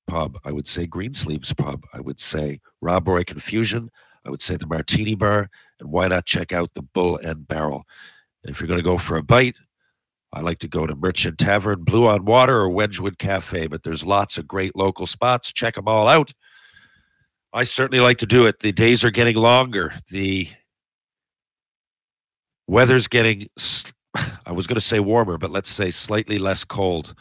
Pub. 0.08 0.38
I 0.44 0.52
would 0.52 0.68
say 0.68 0.86
Greensleeves 0.86 1.54
Pub. 1.54 1.84
I 1.94 2.00
would 2.00 2.20
say 2.20 2.60
Rob 2.82 3.08
Roy 3.08 3.24
Confusion. 3.24 3.90
I 4.26 4.30
would 4.30 4.42
say 4.42 4.56
the 4.56 4.68
Martini 4.68 5.16
Bar. 5.16 5.50
And 5.80 5.92
why 5.92 6.08
not 6.08 6.26
check 6.26 6.54
out 6.54 6.74
the 6.74 6.82
Bull 6.82 7.18
and 7.18 7.48
Barrel? 7.48 7.84
And 8.44 8.52
if 8.52 8.60
you're 8.60 8.68
going 8.68 8.80
to 8.80 8.84
go 8.84 8.98
for 8.98 9.18
a 9.18 9.24
bite, 9.24 9.58
I 10.32 10.42
like 10.42 10.60
to 10.60 10.68
go 10.68 10.88
to 10.88 10.96
Merchant 10.96 11.38
Tavern, 11.38 11.84
Blue 11.84 12.08
on 12.08 12.26
Water, 12.26 12.58
or 12.58 12.70
Wedgwood 12.70 13.20
Cafe. 13.20 13.68
But 13.68 13.84
there's 13.84 14.04
lots 14.04 14.38
of 14.38 14.48
great 14.48 14.76
local 14.76 15.06
spots. 15.06 15.52
Check 15.52 15.76
them 15.76 15.88
all 15.88 16.08
out. 16.08 16.34
I 17.54 17.66
certainly 17.66 18.02
like 18.02 18.18
to 18.18 18.26
do 18.26 18.48
it. 18.48 18.60
The 18.60 18.72
days 18.72 19.04
are 19.04 19.12
getting 19.12 19.36
longer. 19.36 19.94
The 20.10 20.50
weather's 22.68 23.08
getting, 23.08 23.48
I 24.16 24.52
was 24.52 24.66
going 24.66 24.76
to 24.76 24.82
say 24.82 25.00
warmer, 25.00 25.38
but 25.38 25.52
let's 25.52 25.70
say 25.70 25.92
slightly 25.92 26.40
less 26.40 26.64
cold. 26.64 27.14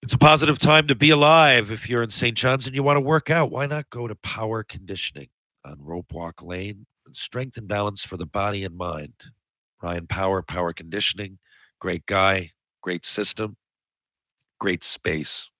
It's 0.00 0.12
a 0.12 0.18
positive 0.18 0.60
time 0.60 0.86
to 0.86 0.94
be 0.94 1.10
alive. 1.10 1.72
If 1.72 1.88
you're 1.88 2.04
in 2.04 2.10
St. 2.10 2.36
John's 2.36 2.66
and 2.66 2.74
you 2.74 2.84
want 2.84 2.98
to 2.98 3.00
work 3.00 3.30
out, 3.30 3.50
why 3.50 3.66
not 3.66 3.90
go 3.90 4.06
to 4.06 4.14
Power 4.14 4.62
Conditioning 4.62 5.28
on 5.64 5.76
Rope 5.80 6.12
Walk 6.12 6.40
Lane? 6.40 6.86
Strength 7.10 7.56
and 7.56 7.66
balance 7.66 8.04
for 8.04 8.16
the 8.16 8.26
body 8.26 8.64
and 8.64 8.76
mind. 8.76 9.14
Ryan 9.82 10.06
Power, 10.06 10.42
Power 10.42 10.72
Conditioning, 10.72 11.38
great 11.80 12.06
guy, 12.06 12.52
great 12.80 13.04
system, 13.04 13.56
great 14.60 14.84
space, 14.84 15.50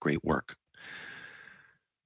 great 0.00 0.24
work. 0.24 0.56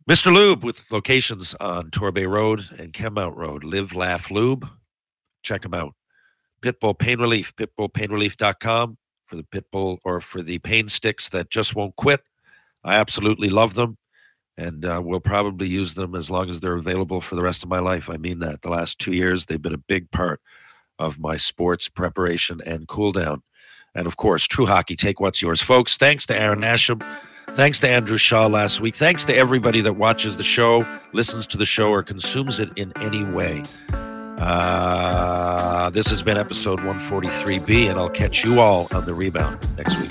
Mr. 0.09 0.31
Lube 0.31 0.63
with 0.63 0.85
locations 0.91 1.55
on 1.55 1.91
Torbay 1.91 2.29
Road 2.29 2.69
and 2.79 2.93
Kenmount 2.93 3.35
Road. 3.35 3.65
Live, 3.65 3.95
laugh, 3.95 4.31
lube. 4.31 4.69
Check 5.43 5.63
them 5.63 5.73
out. 5.73 5.95
Pitbull 6.61 6.99
Pain 6.99 7.19
Relief, 7.19 7.55
pitbullpainrelief.com 7.57 8.99
for 9.35 9.43
the 9.43 9.61
Pitbull 9.61 9.99
or 10.05 10.21
for 10.21 10.43
the 10.43 10.59
pain 10.59 10.89
sticks 10.89 11.29
that 11.31 11.51
just 11.51 11.75
won't 11.75 11.97
quit. 11.97 12.23
I 12.85 12.95
absolutely 12.97 13.49
love 13.49 13.75
them 13.75 13.97
and 14.57 14.85
uh, 14.85 15.01
will 15.03 15.21
probably 15.21 15.69
use 15.69 15.95
them 15.95 16.15
as 16.15 16.31
long 16.31 16.49
as 16.49 16.61
they're 16.61 16.77
available 16.77 17.21
for 17.21 17.35
the 17.35 17.43
rest 17.43 17.63
of 17.63 17.69
my 17.69 17.81
life. 17.81 18.09
I 18.09 18.17
mean 18.17 18.39
that. 18.41 18.63
The 18.63 18.71
last 18.71 18.99
two 18.99 19.13
years, 19.13 19.47
they've 19.47 19.61
been 19.61 19.75
a 19.75 19.79
big 19.79 20.11
part 20.11 20.41
of 20.99 21.19
my 21.19 21.37
sports 21.37 21.89
preparation 21.89 22.61
and 22.65 22.87
cool 22.87 23.13
down. 23.13 23.43
And 23.95 24.07
of 24.07 24.17
course, 24.17 24.47
True 24.47 24.67
Hockey, 24.67 24.97
take 24.97 25.21
what's 25.21 25.43
yours. 25.43 25.61
Folks, 25.61 25.97
thanks 25.97 26.27
to 26.27 26.41
Aaron 26.41 26.63
Asham. 26.63 27.05
Thanks 27.55 27.79
to 27.81 27.89
Andrew 27.89 28.19
Shaw 28.19 28.47
last 28.47 28.81
week. 28.81 28.97
Thanks 28.97 29.25
to 29.27 29.35
everybody 29.35 29.81
that 29.83 29.95
watches 29.95 30.37
the 30.37 30.43
show, 30.43 30.87
listens 31.13 31.47
to 31.49 31.57
the 31.57 31.67
show, 31.67 31.91
or 31.91 32.03
consumes 32.03 32.59
it 32.59 32.71
in 32.77 32.93
any 33.01 33.25
way. 33.25 33.63
Uh, 34.39 35.91
this 35.91 36.09
has 36.09 36.23
been 36.23 36.37
episode 36.37 36.81
143B, 36.81 37.91
and 37.91 37.99
I'll 37.99 38.11
catch 38.11 38.45
you 38.45 38.61
all 38.61 38.89
on 38.93 39.05
the 39.05 39.15
rebound 39.15 39.59
next 39.77 39.99
week. 40.01 40.11